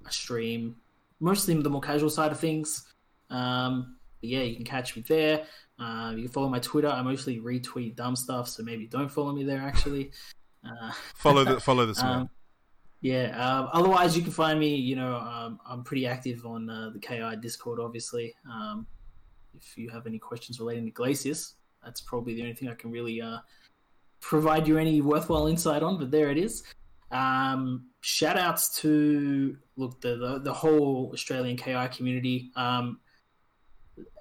I 0.06 0.10
stream 0.10 0.76
mostly 1.18 1.54
the 1.54 1.70
more 1.70 1.80
casual 1.80 2.10
side 2.10 2.30
of 2.30 2.38
things. 2.38 2.86
Um, 3.30 3.96
yeah, 4.22 4.42
you 4.42 4.54
can 4.54 4.64
catch 4.64 4.94
me 4.94 5.02
there. 5.08 5.44
Uh, 5.76 6.12
you 6.14 6.22
can 6.24 6.32
follow 6.32 6.48
my 6.48 6.60
Twitter. 6.60 6.88
I 6.88 7.02
mostly 7.02 7.40
retweet 7.40 7.96
dumb 7.96 8.14
stuff, 8.14 8.48
so 8.48 8.62
maybe 8.62 8.86
don't 8.86 9.10
follow 9.10 9.32
me 9.32 9.42
there 9.42 9.60
actually. 9.60 10.12
Uh, 10.64 10.92
Follow 11.14 11.44
the 11.44 11.60
follow 11.68 11.86
this 11.86 12.02
um. 12.02 12.28
Yeah. 13.00 13.36
Um, 13.38 13.68
otherwise, 13.74 14.16
you 14.16 14.22
can 14.22 14.32
find 14.32 14.58
me. 14.58 14.74
You 14.76 14.96
know, 14.96 15.16
um, 15.16 15.60
I'm 15.66 15.84
pretty 15.84 16.06
active 16.06 16.46
on 16.46 16.70
uh, 16.70 16.90
the 16.90 16.98
KI 16.98 17.36
Discord. 17.40 17.78
Obviously, 17.78 18.34
um, 18.50 18.86
if 19.54 19.76
you 19.76 19.90
have 19.90 20.06
any 20.06 20.18
questions 20.18 20.58
relating 20.58 20.86
to 20.86 20.90
Glacius, 20.90 21.52
that's 21.84 22.00
probably 22.00 22.34
the 22.34 22.42
only 22.42 22.54
thing 22.54 22.68
I 22.68 22.74
can 22.74 22.90
really 22.90 23.20
uh, 23.20 23.38
provide 24.20 24.66
you 24.66 24.78
any 24.78 25.02
worthwhile 25.02 25.48
insight 25.48 25.82
on. 25.82 25.98
But 25.98 26.10
there 26.10 26.30
it 26.30 26.38
is. 26.38 26.62
Um, 27.10 27.90
shout 28.00 28.38
outs 28.38 28.80
to 28.80 29.56
look 29.76 30.00
the, 30.00 30.16
the 30.16 30.40
the 30.40 30.52
whole 30.52 31.10
Australian 31.12 31.58
KI 31.58 31.88
community. 31.88 32.52
Um, 32.56 33.00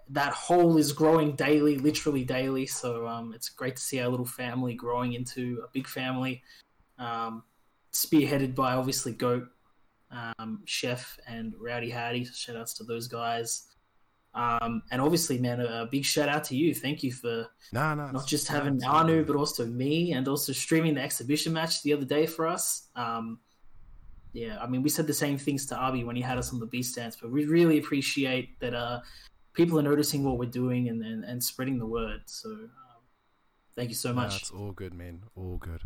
that 0.10 0.34
whole 0.34 0.78
is 0.78 0.92
growing 0.92 1.36
daily, 1.36 1.78
literally 1.78 2.24
daily. 2.24 2.66
So 2.66 3.08
um, 3.08 3.34
it's 3.34 3.50
great 3.50 3.76
to 3.76 3.82
see 3.82 4.00
our 4.02 4.10
little 4.10 4.26
family 4.26 4.74
growing 4.74 5.14
into 5.14 5.62
a 5.64 5.68
big 5.72 5.88
family, 5.88 6.44
um, 7.00 7.44
spearheaded 7.92 8.56
by 8.56 8.74
obviously 8.74 9.14
Goat, 9.14 9.48
um, 10.12 10.62
Chef, 10.66 11.18
and 11.28 11.54
Rowdy 11.60 11.90
Howdy. 11.90 12.26
Shout 12.26 12.56
outs 12.56 12.74
to 12.76 12.84
those 12.84 13.08
guys. 13.08 13.68
Um, 14.36 14.82
and 14.92 15.00
obviously, 15.00 15.38
man, 15.38 15.60
a, 15.62 15.84
a 15.84 15.88
big 15.90 16.04
shout 16.04 16.28
out 16.28 16.44
to 16.46 16.56
you. 16.56 16.74
Thank 16.74 17.04
you 17.04 17.12
for 17.12 17.48
Nah, 17.72 17.94
nah. 17.94 18.12
not 18.12 18.28
just 18.28 18.48
having 18.48 18.84
Anu, 18.84 19.24
but 19.26 19.36
also 19.36 19.66
me, 19.66 20.14
and 20.14 20.28
also 20.28 20.52
streaming 20.54 20.96
the 20.96 21.02
exhibition 21.02 21.54
match 21.54 21.84
the 21.84 21.94
other 21.94 22.06
day 22.06 22.26
for 22.26 22.48
us. 22.48 22.88
Um, 22.96 23.40
yeah, 24.34 24.58
I 24.60 24.66
mean, 24.66 24.82
we 24.82 24.90
said 24.90 25.06
the 25.06 25.14
same 25.14 25.38
things 25.38 25.68
to 25.68 25.76
Abi 25.78 26.04
when 26.04 26.16
he 26.16 26.22
had 26.22 26.40
us 26.40 26.52
on 26.52 26.60
the 26.60 26.66
B 26.66 26.82
stands, 26.82 27.16
but 27.16 27.32
we 27.32 27.46
really 27.46 27.78
appreciate 27.78 28.60
that 28.60 28.74
uh, 28.74 29.02
people 29.54 29.80
are 29.80 29.84
noticing 29.84 30.24
what 30.24 30.38
we're 30.38 30.50
doing 30.50 30.90
and, 30.90 31.04
and, 31.04 31.24
and 31.24 31.44
spreading 31.44 31.80
the 31.80 31.86
word. 31.86 32.22
So, 32.26 32.50
um, 32.50 32.70
thank 33.76 33.90
you 33.90 33.96
so 33.96 34.14
much. 34.14 34.42
it's 34.42 34.52
all 34.52 34.72
good, 34.72 34.94
man. 34.94 35.24
All 35.36 35.58
good. 35.58 35.82